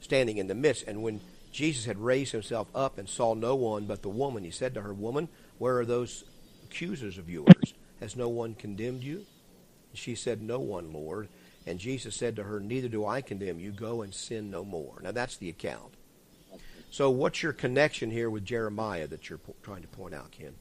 standing 0.00 0.38
in 0.38 0.48
the 0.48 0.54
midst. 0.54 0.86
And 0.86 1.02
when 1.02 1.20
Jesus 1.52 1.84
had 1.84 1.98
raised 1.98 2.32
himself 2.32 2.68
up 2.74 2.98
and 2.98 3.08
saw 3.08 3.34
no 3.34 3.54
one 3.54 3.86
but 3.86 4.02
the 4.02 4.08
woman, 4.08 4.44
he 4.44 4.50
said 4.50 4.74
to 4.74 4.82
her, 4.82 4.92
Woman, 4.92 5.28
where 5.58 5.78
are 5.78 5.84
those 5.84 6.24
accusers 6.64 7.18
of 7.18 7.30
yours? 7.30 7.74
Has 8.00 8.16
no 8.16 8.28
one 8.28 8.54
condemned 8.54 9.04
you? 9.04 9.26
She 9.92 10.14
said, 10.14 10.42
No 10.42 10.58
one, 10.58 10.92
Lord. 10.92 11.28
And 11.66 11.78
Jesus 11.78 12.16
said 12.16 12.36
to 12.36 12.44
her, 12.44 12.60
Neither 12.60 12.88
do 12.88 13.04
I 13.04 13.20
condemn 13.20 13.60
you. 13.60 13.70
Go 13.70 14.02
and 14.02 14.14
sin 14.14 14.50
no 14.50 14.64
more. 14.64 15.00
Now 15.02 15.12
that's 15.12 15.36
the 15.36 15.50
account. 15.50 15.94
So 16.90 17.08
what's 17.10 17.42
your 17.42 17.52
connection 17.52 18.10
here 18.10 18.28
with 18.30 18.44
Jeremiah 18.44 19.06
that 19.06 19.28
you're 19.28 19.38
po- 19.38 19.54
trying 19.62 19.82
to 19.82 19.88
point 19.88 20.14
out, 20.14 20.30
Ken? 20.32 20.52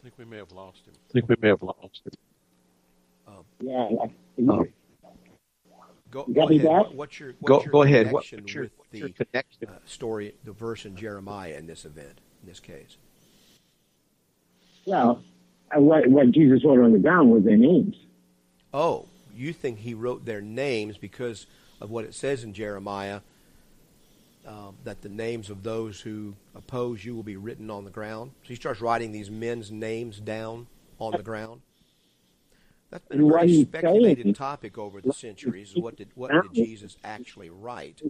I 0.00 0.02
think 0.02 0.14
we 0.18 0.24
may 0.24 0.36
have 0.38 0.52
lost 0.52 0.86
him. 0.86 0.94
I 1.10 1.12
think 1.12 1.28
we 1.28 1.36
may 1.40 1.48
have 1.48 1.62
lost 1.62 2.02
it. 2.06 2.14
Yeah. 3.60 3.88
I- 4.02 4.10
Oh. 4.48 4.66
Go, 6.10 6.24
go 6.24 6.48
ahead. 6.48 6.62
back? 6.62 6.68
What- 6.86 6.94
What's 6.94 7.20
your, 7.20 7.32
Go 7.44 7.60
your 7.62 7.72
go 7.72 7.82
ahead. 7.82 8.12
What- 8.12 8.24
connection 8.24 8.40
What's 8.42 8.54
your, 8.54 8.62
with 8.64 8.72
what's 8.76 8.90
the 8.90 8.98
your 8.98 9.08
connection? 9.10 9.68
uh, 9.68 9.78
story, 9.86 10.34
the 10.44 10.52
verse 10.52 10.84
in 10.84 10.94
Jeremiah 10.96 11.54
in 11.56 11.66
this 11.66 11.84
event, 11.84 12.20
in 12.42 12.48
this 12.48 12.60
case? 12.60 12.96
Well, 14.86 15.22
uh, 15.76 15.80
what, 15.80 16.06
what 16.08 16.30
Jesus 16.30 16.64
wrote 16.64 16.80
on 16.84 16.92
the 16.92 16.98
ground 16.98 17.30
was 17.32 17.44
their 17.44 17.56
names. 17.56 17.96
Oh, 18.72 19.06
you 19.34 19.52
think 19.52 19.78
he 19.80 19.94
wrote 19.94 20.24
their 20.24 20.40
names 20.40 20.96
because 20.98 21.46
of 21.80 21.90
what 21.90 22.04
it 22.04 22.14
says 22.14 22.44
in 22.44 22.52
Jeremiah 22.54 23.20
um, 24.46 24.76
that 24.84 25.02
the 25.02 25.08
names 25.08 25.50
of 25.50 25.62
those 25.62 26.00
who 26.00 26.34
oppose 26.54 27.04
you 27.04 27.14
will 27.14 27.22
be 27.22 27.36
written 27.36 27.70
on 27.70 27.84
the 27.84 27.90
ground? 27.90 28.32
So 28.42 28.48
he 28.48 28.54
starts 28.54 28.80
writing 28.80 29.12
these 29.12 29.30
men's 29.30 29.70
names 29.70 30.20
down 30.20 30.66
on 30.98 31.12
the 31.12 31.22
ground. 31.22 31.62
That's 32.90 33.06
been 33.08 33.22
a 33.22 33.26
very 33.26 33.62
speculated 33.64 34.36
topic 34.36 34.78
over 34.78 35.00
the 35.00 35.12
centuries. 35.12 35.72
is 35.72 35.76
What 35.76 35.96
did 35.96 36.08
what 36.14 36.30
did 36.30 36.52
Jesus 36.52 36.96
actually 37.02 37.50
write? 37.50 38.00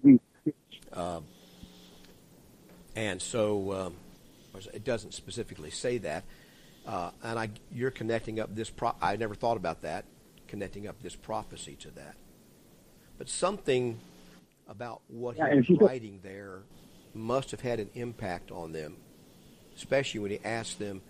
Um, 0.92 1.24
and 2.94 3.20
so 3.20 3.72
um, 3.72 3.96
it 4.72 4.84
doesn't 4.84 5.14
specifically 5.14 5.70
say 5.70 5.98
that. 5.98 6.24
Uh, 6.86 7.10
and 7.22 7.38
I, 7.38 7.50
you're 7.72 7.90
connecting 7.90 8.38
up 8.38 8.54
this. 8.54 8.70
Pro- 8.70 8.94
I 9.02 9.16
never 9.16 9.34
thought 9.34 9.56
about 9.56 9.82
that, 9.82 10.04
connecting 10.46 10.86
up 10.86 11.02
this 11.02 11.16
prophecy 11.16 11.76
to 11.80 11.90
that. 11.92 12.14
But 13.18 13.28
something 13.28 13.98
about 14.68 15.02
what 15.08 15.36
Yeah, 15.36 15.50
he 15.50 15.56
was 15.56 15.64
if 15.64 15.70
you 15.70 15.76
go- 15.78 15.86
writing 15.86 16.20
there 16.22 16.62
must 17.14 17.50
have 17.50 17.60
had 17.60 17.80
an 17.80 17.90
impact 17.94 18.50
on 18.50 18.72
them, 18.72 18.96
especially 19.74 20.20
when 20.20 20.30
he 20.30 20.40
asked 20.44 20.78
them, 20.78 21.02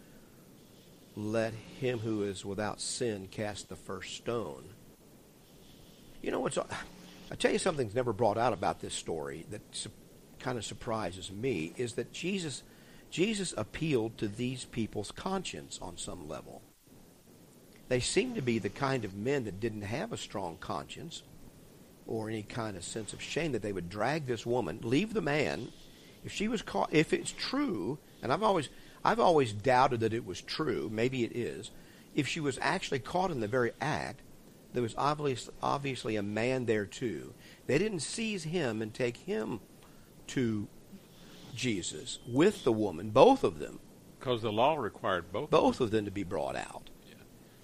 "Let 1.16 1.54
him 1.54 2.00
who 2.00 2.22
is 2.22 2.44
without 2.44 2.80
sin 2.80 3.28
cast 3.28 3.68
the 3.68 3.76
first 3.76 4.14
stone." 4.14 4.74
You 6.22 6.30
know 6.30 6.40
what's? 6.40 6.58
I 6.58 7.34
tell 7.36 7.52
you 7.52 7.58
something's 7.58 7.94
never 7.94 8.12
brought 8.12 8.38
out 8.38 8.52
about 8.52 8.80
this 8.80 8.94
story 8.94 9.46
that 9.50 9.62
su- 9.72 9.90
kind 10.38 10.58
of 10.58 10.64
surprises 10.64 11.32
me 11.32 11.72
is 11.76 11.94
that 11.94 12.12
Jesus 12.12 12.62
Jesus 13.10 13.54
appealed 13.56 14.18
to 14.18 14.28
these 14.28 14.64
people's 14.64 15.12
conscience 15.12 15.78
on 15.80 15.96
some 15.96 16.28
level. 16.28 16.62
They 17.88 18.00
seem 18.00 18.34
to 18.34 18.42
be 18.42 18.58
the 18.58 18.68
kind 18.68 19.04
of 19.04 19.14
men 19.14 19.44
that 19.44 19.60
didn't 19.60 19.82
have 19.82 20.12
a 20.12 20.16
strong 20.16 20.56
conscience 20.58 21.22
or 22.06 22.28
any 22.28 22.42
kind 22.42 22.76
of 22.76 22.84
sense 22.84 23.12
of 23.12 23.20
shame 23.22 23.52
that 23.52 23.62
they 23.62 23.72
would 23.72 23.88
drag 23.88 24.26
this 24.26 24.46
woman, 24.46 24.78
leave 24.82 25.12
the 25.14 25.20
man. 25.20 25.68
If 26.24 26.32
she 26.32 26.48
was 26.48 26.62
caught, 26.62 26.92
if 26.92 27.12
it's 27.12 27.32
true, 27.32 27.98
and 28.22 28.32
I've 28.32 28.42
always, 28.42 28.68
I've 29.04 29.20
always 29.20 29.52
doubted 29.52 30.00
that 30.00 30.12
it 30.12 30.26
was 30.26 30.40
true. 30.40 30.88
Maybe 30.92 31.24
it 31.24 31.36
is. 31.36 31.70
If 32.14 32.26
she 32.26 32.40
was 32.40 32.58
actually 32.62 32.98
caught 33.00 33.30
in 33.30 33.40
the 33.40 33.48
very 33.48 33.72
act, 33.80 34.20
there 34.72 34.82
was 34.82 34.94
obviously, 34.98 35.54
obviously 35.62 36.16
a 36.16 36.22
man 36.22 36.66
there 36.66 36.84
too. 36.86 37.32
They 37.66 37.78
didn't 37.78 38.00
seize 38.00 38.44
him 38.44 38.82
and 38.82 38.92
take 38.92 39.16
him 39.18 39.60
to 40.28 40.66
Jesus 41.54 42.18
with 42.26 42.64
the 42.64 42.72
woman, 42.72 43.10
both 43.10 43.42
of 43.44 43.58
them, 43.58 43.78
Because 44.18 44.42
the 44.42 44.52
law 44.52 44.76
required 44.76 45.32
both. 45.32 45.50
both 45.50 45.80
of 45.80 45.90
them 45.90 46.04
to 46.04 46.10
be 46.10 46.24
brought 46.24 46.56
out. 46.56 46.90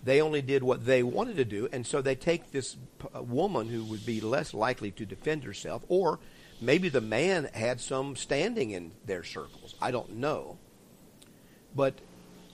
They 0.03 0.21
only 0.21 0.43
did 0.43 0.63
what 0.63 0.85
they 0.85 1.03
wanted 1.03 1.37
to 1.37 1.45
do, 1.45 1.69
and 1.73 1.87
so 1.87 2.03
they 2.03 2.17
take 2.17 2.51
this 2.51 2.77
uh, 3.15 3.23
woman 3.23 3.69
who 3.69 3.85
would 3.85 4.05
be 4.05 4.21
less 4.21 4.53
likely 4.53 4.91
to 4.93 5.07
defend 5.07 5.45
herself, 5.45 5.85
or 5.89 6.19
maybe 6.61 6.89
the 6.89 7.01
man 7.01 7.49
had 7.55 7.81
some 7.81 8.17
standing 8.17 8.71
in 8.71 8.93
their 9.07 9.23
circles. 9.23 9.77
I 9.81 9.93
don't 9.93 10.17
know. 10.17 10.59
But 11.75 11.95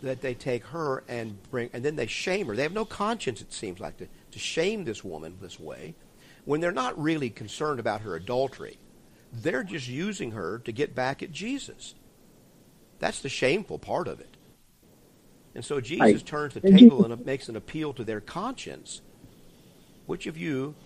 that 0.02 0.20
they 0.20 0.34
take 0.34 0.64
her 0.66 1.02
and 1.08 1.42
bring, 1.50 1.70
and 1.72 1.84
then 1.84 1.96
they 1.96 2.06
shame 2.06 2.46
her. 2.46 2.54
They 2.54 2.62
have 2.62 2.72
no 2.72 2.84
conscience, 2.84 3.40
it 3.40 3.52
seems 3.52 3.80
like, 3.80 3.96
to, 3.96 4.06
to 4.30 4.38
shame 4.38 4.84
this 4.84 5.02
woman 5.02 5.38
this 5.40 5.58
way 5.58 5.94
when 6.44 6.60
they're 6.60 6.72
not 6.72 7.00
really 7.00 7.28
concerned 7.28 7.80
about 7.80 8.00
her 8.02 8.14
adultery. 8.16 8.78
They're 9.32 9.64
just 9.64 9.88
using 9.88 10.30
her 10.30 10.58
to 10.60 10.72
get 10.72 10.94
back 10.94 11.22
at 11.22 11.30
Jesus. 11.30 11.94
That's 13.00 13.20
the 13.20 13.28
shameful 13.28 13.78
part 13.78 14.08
of 14.08 14.20
it. 14.20 14.37
And 15.58 15.64
so 15.64 15.80
Jesus 15.80 16.22
turns 16.22 16.54
the 16.54 16.60
table 16.60 17.04
and 17.04 17.26
makes 17.26 17.48
an 17.48 17.56
appeal 17.56 17.92
to 17.94 18.04
their 18.04 18.20
conscience. 18.20 19.00
Which 20.06 20.28
of 20.28 20.38
you 20.38 20.76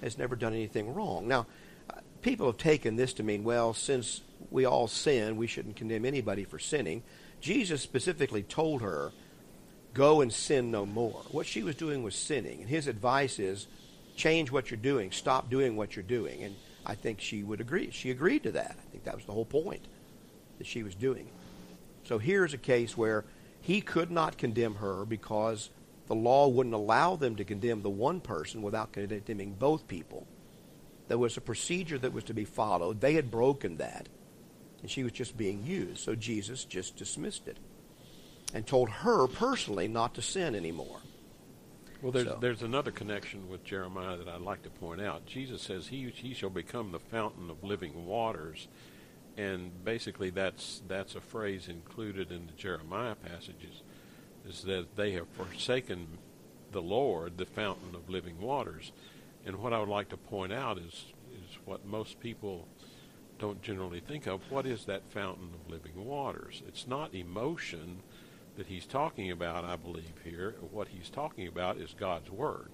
has 0.00 0.16
never 0.16 0.36
done 0.36 0.54
anything 0.54 0.94
wrong? 0.94 1.28
Now, 1.28 1.46
uh, 1.90 2.00
people 2.22 2.46
have 2.46 2.56
taken 2.56 2.96
this 2.96 3.12
to 3.12 3.22
mean, 3.22 3.44
well, 3.44 3.74
since 3.74 4.22
we 4.50 4.64
all 4.64 4.88
sin, 4.88 5.36
we 5.36 5.46
shouldn't 5.46 5.76
condemn 5.76 6.06
anybody 6.06 6.44
for 6.44 6.58
sinning. 6.58 7.02
Jesus 7.42 7.82
specifically 7.82 8.42
told 8.42 8.80
her, 8.80 9.12
go 9.92 10.22
and 10.22 10.32
sin 10.32 10.70
no 10.70 10.86
more. 10.86 11.20
What 11.30 11.44
she 11.44 11.62
was 11.62 11.74
doing 11.74 12.02
was 12.02 12.14
sinning. 12.14 12.62
And 12.62 12.70
his 12.70 12.86
advice 12.86 13.38
is, 13.38 13.66
change 14.16 14.50
what 14.50 14.70
you're 14.70 14.80
doing, 14.80 15.12
stop 15.12 15.50
doing 15.50 15.76
what 15.76 15.94
you're 15.94 16.02
doing. 16.04 16.42
And 16.42 16.56
I 16.86 16.94
think 16.94 17.20
she 17.20 17.42
would 17.42 17.60
agree. 17.60 17.90
She 17.90 18.10
agreed 18.10 18.44
to 18.44 18.52
that. 18.52 18.78
I 18.78 18.90
think 18.92 19.04
that 19.04 19.14
was 19.14 19.26
the 19.26 19.32
whole 19.32 19.44
point 19.44 19.84
that 20.56 20.66
she 20.66 20.82
was 20.82 20.94
doing. 20.94 21.28
So 22.04 22.16
here's 22.16 22.54
a 22.54 22.58
case 22.58 22.96
where 22.96 23.26
he 23.62 23.80
could 23.80 24.10
not 24.10 24.36
condemn 24.36 24.76
her 24.76 25.04
because 25.04 25.70
the 26.08 26.14
law 26.14 26.48
wouldn't 26.48 26.74
allow 26.74 27.16
them 27.16 27.36
to 27.36 27.44
condemn 27.44 27.82
the 27.82 27.90
one 27.90 28.20
person 28.20 28.60
without 28.60 28.92
condemning 28.92 29.54
both 29.54 29.88
people. 29.88 30.26
There 31.08 31.16
was 31.18 31.36
a 31.36 31.40
procedure 31.40 31.98
that 31.98 32.12
was 32.12 32.24
to 32.24 32.34
be 32.34 32.44
followed. 32.44 33.00
They 33.00 33.14
had 33.14 33.30
broken 33.30 33.76
that, 33.76 34.08
and 34.80 34.90
she 34.90 35.04
was 35.04 35.12
just 35.12 35.36
being 35.36 35.64
used. 35.64 35.98
So 35.98 36.14
Jesus 36.14 36.64
just 36.64 36.96
dismissed 36.96 37.48
it 37.48 37.58
and 38.52 38.66
told 38.66 38.90
her 38.90 39.26
personally 39.28 39.88
not 39.88 40.14
to 40.14 40.22
sin 40.22 40.54
anymore. 40.54 41.00
Well, 42.02 42.10
there's 42.10 42.26
So- 42.26 42.38
there's 42.40 42.62
another 42.62 42.90
connection 42.90 43.48
with 43.48 43.62
Jeremiah 43.64 44.16
that 44.16 44.28
I'd 44.28 44.40
like 44.40 44.62
to 44.64 44.70
point 44.70 45.00
out. 45.00 45.24
Jesus 45.24 45.62
says 45.62 45.86
he 45.86 46.10
he 46.10 46.34
shall 46.34 46.50
become 46.50 46.90
the 46.90 46.98
fountain 46.98 47.48
of 47.48 47.62
living 47.62 48.06
waters, 48.06 48.66
and 49.36 49.84
basically 49.84 50.30
that's 50.30 50.82
that's 50.88 51.14
a 51.14 51.20
phrase 51.20 51.68
included 51.68 52.30
in 52.30 52.46
the 52.46 52.52
Jeremiah 52.52 53.14
passages, 53.14 53.82
is 54.48 54.62
that 54.62 54.96
they 54.96 55.12
have 55.12 55.28
forsaken 55.28 56.18
the 56.72 56.82
Lord, 56.82 57.38
the 57.38 57.46
fountain 57.46 57.94
of 57.94 58.08
living 58.08 58.40
waters, 58.40 58.92
and 59.44 59.56
what 59.56 59.72
I 59.72 59.80
would 59.80 59.88
like 59.88 60.08
to 60.10 60.16
point 60.16 60.52
out 60.52 60.78
is 60.78 61.06
is 61.32 61.58
what 61.64 61.84
most 61.86 62.20
people 62.20 62.66
don't 63.38 63.62
generally 63.62 64.00
think 64.00 64.26
of. 64.26 64.40
What 64.50 64.66
is 64.66 64.84
that 64.84 65.10
fountain 65.10 65.50
of 65.54 65.70
living 65.70 66.04
waters? 66.04 66.62
It's 66.68 66.86
not 66.86 67.14
emotion 67.14 67.98
that 68.56 68.66
he's 68.66 68.86
talking 68.86 69.30
about, 69.30 69.64
I 69.64 69.76
believe 69.76 70.14
here. 70.22 70.54
What 70.70 70.88
he's 70.88 71.10
talking 71.10 71.48
about 71.48 71.78
is 71.78 71.94
God's 71.98 72.30
word. 72.30 72.70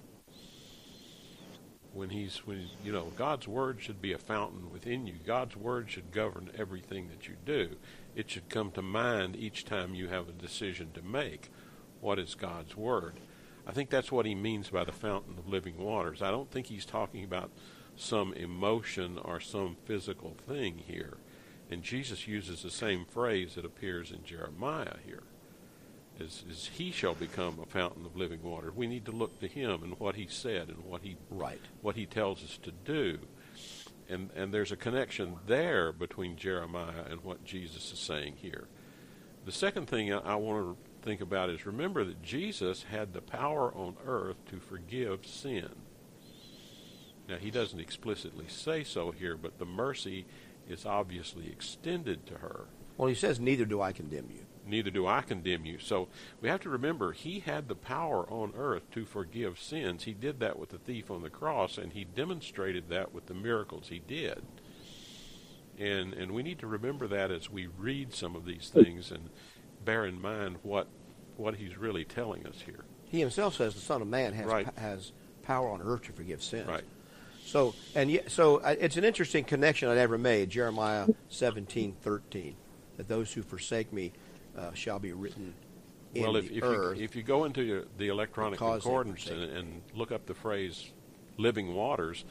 When 1.93 2.11
he's 2.11 2.45
when 2.45 2.67
you 2.83 2.91
know 2.91 3.11
God's 3.17 3.47
word 3.47 3.81
should 3.81 4.01
be 4.01 4.13
a 4.13 4.17
fountain 4.17 4.71
within 4.71 5.07
you. 5.07 5.15
God's 5.25 5.55
word 5.55 5.89
should 5.89 6.11
govern 6.11 6.51
everything 6.57 7.09
that 7.09 7.27
you 7.27 7.35
do. 7.45 7.77
It 8.15 8.29
should 8.29 8.49
come 8.49 8.71
to 8.71 8.81
mind 8.81 9.35
each 9.35 9.65
time 9.65 9.95
you 9.95 10.07
have 10.07 10.29
a 10.29 10.33
decision 10.33 10.91
to 10.93 11.01
make. 11.01 11.49
What 11.99 12.19
is 12.19 12.35
God's 12.35 12.77
word? 12.77 13.19
I 13.67 13.71
think 13.71 13.89
that's 13.89 14.11
what 14.11 14.25
he 14.25 14.35
means 14.35 14.69
by 14.69 14.83
the 14.83 14.91
fountain 14.91 15.37
of 15.37 15.47
living 15.47 15.77
waters. 15.77 16.21
I 16.21 16.31
don't 16.31 16.49
think 16.49 16.67
he's 16.67 16.85
talking 16.85 17.23
about 17.23 17.51
some 17.95 18.33
emotion 18.33 19.19
or 19.23 19.39
some 19.39 19.75
physical 19.85 20.35
thing 20.47 20.83
here. 20.87 21.17
And 21.69 21.83
Jesus 21.83 22.27
uses 22.27 22.63
the 22.63 22.71
same 22.71 23.05
phrase 23.05 23.55
that 23.55 23.65
appears 23.65 24.11
in 24.11 24.23
Jeremiah 24.23 24.95
here. 25.05 25.23
Is, 26.19 26.43
is 26.49 26.69
he 26.73 26.91
shall 26.91 27.13
become 27.15 27.59
a 27.61 27.65
fountain 27.65 28.05
of 28.05 28.15
living 28.17 28.43
water. 28.43 28.71
We 28.75 28.87
need 28.87 29.05
to 29.05 29.11
look 29.11 29.39
to 29.39 29.47
him 29.47 29.83
and 29.83 29.97
what 29.99 30.15
he 30.15 30.27
said 30.27 30.67
and 30.67 30.83
what 30.83 31.01
he 31.01 31.15
Right. 31.29 31.61
what 31.81 31.95
he 31.95 32.05
tells 32.05 32.43
us 32.43 32.57
to 32.63 32.71
do. 32.71 33.19
And 34.09 34.29
and 34.35 34.53
there's 34.53 34.71
a 34.71 34.75
connection 34.75 35.35
there 35.47 35.91
between 35.93 36.35
Jeremiah 36.35 37.05
and 37.09 37.23
what 37.23 37.45
Jesus 37.45 37.91
is 37.93 37.99
saying 37.99 38.33
here. 38.41 38.67
The 39.45 39.51
second 39.53 39.87
thing 39.87 40.11
I, 40.13 40.17
I 40.19 40.35
want 40.35 40.77
to 40.77 40.77
think 41.07 41.21
about 41.21 41.49
is 41.49 41.65
remember 41.65 42.03
that 42.03 42.21
Jesus 42.21 42.83
had 42.83 43.13
the 43.13 43.21
power 43.21 43.73
on 43.73 43.95
earth 44.05 44.37
to 44.49 44.59
forgive 44.59 45.25
sin. 45.25 45.69
Now 47.29 47.37
he 47.37 47.51
doesn't 47.51 47.79
explicitly 47.79 48.45
say 48.47 48.83
so 48.83 49.11
here, 49.11 49.37
but 49.37 49.57
the 49.59 49.65
mercy 49.65 50.25
is 50.67 50.85
obviously 50.85 51.47
extended 51.49 52.25
to 52.27 52.35
her 52.39 52.65
Well, 52.97 53.07
he 53.07 53.15
says, 53.15 53.39
Neither 53.39 53.65
do 53.65 53.81
I 53.81 53.91
condemn 53.93 54.29
you. 54.31 54.45
Neither 54.65 54.89
do 54.91 55.07
I 55.07 55.21
condemn 55.21 55.65
you. 55.65 55.79
So 55.79 56.07
we 56.41 56.49
have 56.49 56.59
to 56.61 56.69
remember 56.69 57.11
he 57.11 57.39
had 57.39 57.67
the 57.67 57.75
power 57.75 58.29
on 58.29 58.53
earth 58.57 58.89
to 58.91 59.05
forgive 59.05 59.59
sins. 59.59 60.03
He 60.03 60.13
did 60.13 60.39
that 60.39 60.59
with 60.59 60.69
the 60.69 60.77
thief 60.77 61.09
on 61.09 61.21
the 61.21 61.29
cross, 61.29 61.77
and 61.77 61.93
he 61.93 62.03
demonstrated 62.03 62.89
that 62.89 63.13
with 63.13 63.25
the 63.27 63.33
miracles 63.33 63.87
he 63.89 63.99
did. 63.99 64.43
And 65.77 66.13
and 66.13 66.31
we 66.33 66.43
need 66.43 66.59
to 66.59 66.67
remember 66.67 67.07
that 67.07 67.31
as 67.31 67.49
we 67.49 67.67
read 67.67 68.13
some 68.13 68.35
of 68.35 68.45
these 68.45 68.69
things 68.73 69.11
and 69.11 69.29
bear 69.85 70.05
in 70.05 70.21
mind 70.21 70.57
what 70.61 70.87
what 71.37 71.55
he's 71.55 71.77
really 71.77 72.03
telling 72.03 72.45
us 72.45 72.61
here. 72.65 72.83
He 73.05 73.19
himself 73.21 73.55
says 73.55 73.73
the 73.73 73.79
Son 73.79 74.01
of 74.01 74.07
Man 74.07 74.33
has, 74.33 74.45
Right. 74.45 74.67
has 74.77 75.13
power 75.41 75.69
on 75.69 75.81
earth 75.81 76.03
to 76.03 76.11
forgive 76.11 76.43
sins. 76.43 76.67
Right. 76.67 76.83
So 77.45 77.73
and 77.95 78.11
yet, 78.11 78.29
so 78.29 78.57
uh, 78.57 78.75
it's 78.79 78.97
an 78.97 79.05
interesting 79.05 79.45
connection 79.45 79.87
I'd 79.89 79.97
ever 79.97 80.17
made. 80.17 80.49
Jeremiah 80.49 81.07
seventeen 81.29 81.95
thirteen, 82.01 82.55
that 82.97 83.07
those 83.07 83.31
who 83.31 83.41
forsake 83.41 83.91
me 83.93 84.11
uh, 84.59 84.73
shall 84.73 84.99
be 84.99 85.13
written 85.13 85.53
in 86.13 86.23
well, 86.23 86.33
the 86.33 86.39
if, 86.39 86.51
if 86.51 86.63
you 86.63 86.95
if 86.97 87.15
you 87.15 87.23
go 87.23 87.45
into 87.45 87.63
your, 87.63 87.83
the 87.97 88.07
electronic 88.07 88.59
concordance 88.59 89.27
and, 89.27 89.43
and 89.43 89.81
look 89.93 90.11
up 90.11 90.25
the 90.25 90.33
phrase 90.33 90.91
"living 91.37 91.73
waters," 91.73 92.25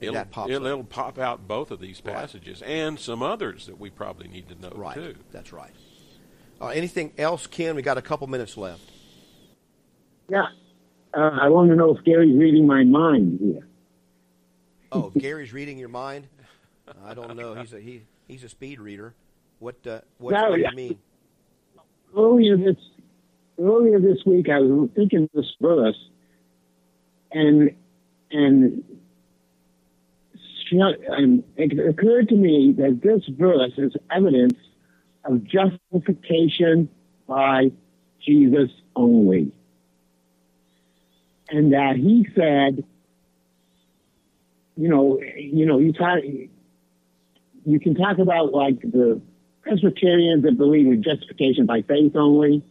And 0.00 0.04
it'll, 0.08 0.14
that 0.14 0.30
pops 0.30 0.50
it'll, 0.50 0.66
it'll 0.66 0.84
pop 0.84 1.18
out 1.18 1.46
both 1.46 1.70
of 1.70 1.80
these 1.80 2.00
Right. 2.04 2.14
passages 2.14 2.62
and 2.62 2.98
some 2.98 3.22
others 3.22 3.66
that 3.66 3.78
we 3.78 3.90
probably 3.90 4.28
need 4.28 4.48
to 4.48 4.54
know 4.54 4.70
right. 4.74 4.94
too. 4.94 5.16
That's 5.30 5.52
right. 5.52 5.72
Uh, 6.60 6.68
anything 6.68 7.12
else, 7.16 7.46
Ken? 7.46 7.76
We 7.76 7.82
got 7.82 7.98
a 7.98 8.02
couple 8.02 8.26
minutes 8.26 8.56
left. 8.56 8.82
Yeah. 10.28 10.46
Uh, 11.12 11.30
I 11.42 11.48
want 11.48 11.70
to 11.70 11.76
know 11.76 11.96
if 11.96 12.04
Gary's 12.04 12.36
reading 12.36 12.66
my 12.66 12.84
mind 12.84 13.38
here. 13.40 13.66
Oh, 14.92 15.10
Gary's 15.18 15.52
reading 15.52 15.78
your 15.78 15.88
mind. 15.88 16.28
I 17.04 17.14
don't 17.14 17.36
know. 17.36 17.54
He's 17.54 17.72
a 17.72 17.80
he. 17.80 18.02
He's 18.26 18.44
a 18.44 18.48
speed 18.48 18.80
reader. 18.80 19.14
What 19.58 19.86
uh, 19.86 20.00
what, 20.18 20.32
No, 20.32 20.50
what 20.50 20.56
do 20.56 20.62
yeah. 20.62 20.70
you 20.70 20.76
mean? 20.76 20.98
Earlier 22.16 22.56
this 22.56 22.76
earlier 23.58 24.00
this 24.00 24.18
week, 24.26 24.48
I 24.48 24.58
was 24.60 24.90
thinking 24.94 25.28
this 25.34 25.52
verse, 25.60 25.98
and 27.30 27.70
and 28.30 28.82
it 30.72 31.88
occurred 31.88 32.28
to 32.28 32.36
me 32.36 32.74
that 32.78 33.00
this 33.02 33.22
verse 33.36 33.72
is 33.76 33.92
evidence 34.10 34.58
of 35.24 35.44
justification 35.44 36.88
by 37.26 37.72
Jesus 38.24 38.70
only, 38.96 39.52
and 41.48 41.72
that 41.72 41.96
He 41.96 42.26
said, 42.34 42.84
you 44.76 44.88
know, 44.88 45.20
you 45.36 45.66
know, 45.66 45.78
you 45.78 45.92
talk, 45.92 46.18
you 46.24 47.80
can 47.80 47.94
talk 47.94 48.18
about 48.18 48.52
like 48.52 48.80
the 48.80 49.20
Presbyterians 49.62 50.42
that 50.44 50.56
believe 50.56 50.86
in 50.86 51.02
justification 51.02 51.66
by 51.66 51.82
faith 51.82 52.16
only. 52.16 52.62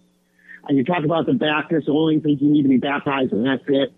And 0.67 0.77
you 0.77 0.83
talk 0.83 1.03
about 1.03 1.25
the 1.25 1.33
Baptists 1.33 1.85
who 1.87 1.97
only 1.97 2.19
think 2.19 2.41
you 2.41 2.49
need 2.49 2.63
to 2.63 2.69
be 2.69 2.77
baptized 2.77 3.31
and 3.31 3.45
that's 3.45 3.63
it. 3.67 3.93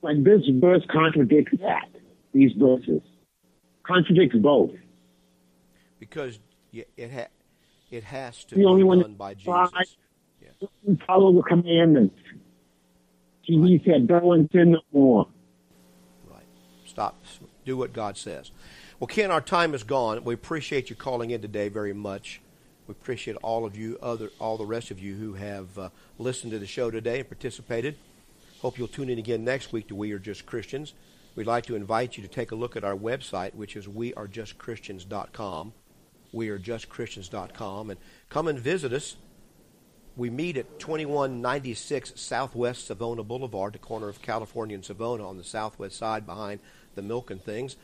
But 0.00 0.24
this 0.24 0.42
verse 0.48 0.82
contradicts 0.90 1.52
that. 1.60 1.88
These 2.32 2.52
verses 2.56 3.02
contradicts 3.82 4.36
both. 4.36 4.70
Because 5.98 6.38
it 6.72 7.12
ha- 7.12 7.28
it 7.90 8.04
has 8.04 8.44
to 8.44 8.54
The 8.54 8.64
only 8.64 8.82
be 8.82 8.88
one 8.88 9.00
done 9.00 9.10
that 9.12 9.18
by 9.18 9.34
Jesus. 9.34 9.96
We 10.82 10.98
follow 11.06 11.32
the 11.32 11.42
commandments. 11.42 12.16
He 13.42 13.80
said, 13.84 14.06
"Go 14.06 14.32
and 14.32 14.48
sin 14.52 14.72
no 14.72 14.80
more." 14.92 15.28
Right. 16.30 16.46
Stop. 16.84 17.22
Do 17.64 17.76
what 17.76 17.92
God 17.92 18.16
says. 18.16 18.50
Well, 19.02 19.08
Ken, 19.08 19.32
our 19.32 19.40
time 19.40 19.74
is 19.74 19.82
gone. 19.82 20.22
We 20.22 20.32
appreciate 20.32 20.88
you 20.88 20.94
calling 20.94 21.32
in 21.32 21.42
today 21.42 21.68
very 21.68 21.92
much. 21.92 22.40
We 22.86 22.92
appreciate 22.92 23.36
all 23.42 23.64
of 23.64 23.76
you, 23.76 23.98
other 24.00 24.30
all 24.38 24.56
the 24.56 24.64
rest 24.64 24.92
of 24.92 25.00
you 25.00 25.16
who 25.16 25.34
have 25.34 25.76
uh, 25.76 25.88
listened 26.20 26.52
to 26.52 26.60
the 26.60 26.68
show 26.68 26.88
today 26.88 27.18
and 27.18 27.28
participated. 27.28 27.96
Hope 28.60 28.78
you'll 28.78 28.86
tune 28.86 29.08
in 29.08 29.18
again 29.18 29.42
next 29.42 29.72
week 29.72 29.88
to 29.88 29.96
We 29.96 30.12
Are 30.12 30.20
Just 30.20 30.46
Christians. 30.46 30.94
We'd 31.34 31.48
like 31.48 31.66
to 31.66 31.74
invite 31.74 32.16
you 32.16 32.22
to 32.22 32.28
take 32.28 32.52
a 32.52 32.54
look 32.54 32.76
at 32.76 32.84
our 32.84 32.94
website, 32.94 33.56
which 33.56 33.74
is 33.74 33.88
wearejustchristians.com. 33.88 35.72
Wearejustchristians.com, 36.32 37.90
and 37.90 37.98
come 38.28 38.46
and 38.46 38.60
visit 38.60 38.92
us. 38.92 39.16
We 40.16 40.30
meet 40.30 40.56
at 40.56 40.78
2196 40.78 42.12
Southwest 42.14 42.86
Savona 42.86 43.24
Boulevard, 43.24 43.72
the 43.72 43.80
corner 43.80 44.08
of 44.08 44.22
California 44.22 44.76
and 44.76 44.84
Savona 44.84 45.28
on 45.28 45.38
the 45.38 45.44
southwest 45.44 45.96
side 45.96 46.24
behind 46.24 46.60
the 46.94 47.02
milk 47.02 47.32
and 47.32 47.42
things. 47.42 47.74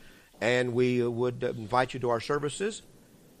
And 0.41 0.73
we 0.73 1.05
would 1.05 1.43
invite 1.43 1.93
you 1.93 1.99
to 2.01 2.09
our 2.09 2.21
services 2.21 2.81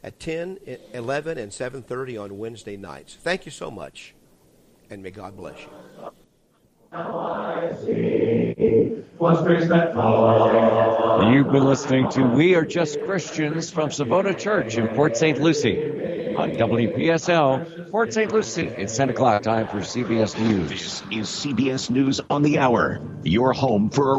at 0.03 0.19
10, 0.19 0.59
11, 0.93 1.37
and 1.37 1.51
7.30 1.51 2.21
on 2.23 2.37
Wednesday 2.37 2.77
nights. 2.77 3.17
Thank 3.21 3.45
you 3.45 3.51
so 3.51 3.71
much, 3.71 4.13
and 4.89 5.03
may 5.03 5.11
God 5.11 5.35
bless 5.37 5.57
you. 5.61 5.69
Was 9.19 9.41
grace 9.43 9.67
that 9.67 9.93
follows. 9.93 11.33
You've 11.33 11.51
been 11.51 11.65
listening 11.65 12.09
to 12.11 12.23
We 12.23 12.55
Are 12.55 12.65
Just 12.65 13.01
Christians 13.01 13.69
from 13.69 13.91
Savona 13.91 14.33
Church 14.33 14.77
in 14.77 14.87
Port 14.89 15.17
St. 15.17 15.39
Lucie 15.41 15.77
on 16.35 16.51
WPSL, 16.51 17.91
Port 17.91 18.13
St. 18.13 18.31
Lucie. 18.31 18.67
It's 18.67 18.95
10 18.95 19.09
o'clock 19.09 19.43
time 19.43 19.67
for 19.67 19.79
CBS 19.79 20.39
News. 20.39 20.69
This 20.69 21.03
is 21.11 21.27
CBS 21.27 21.89
News 21.89 22.21
on 22.29 22.43
the 22.43 22.57
Hour, 22.59 23.01
your 23.23 23.51
home 23.51 23.89
for 23.89 24.13
a 24.13 24.17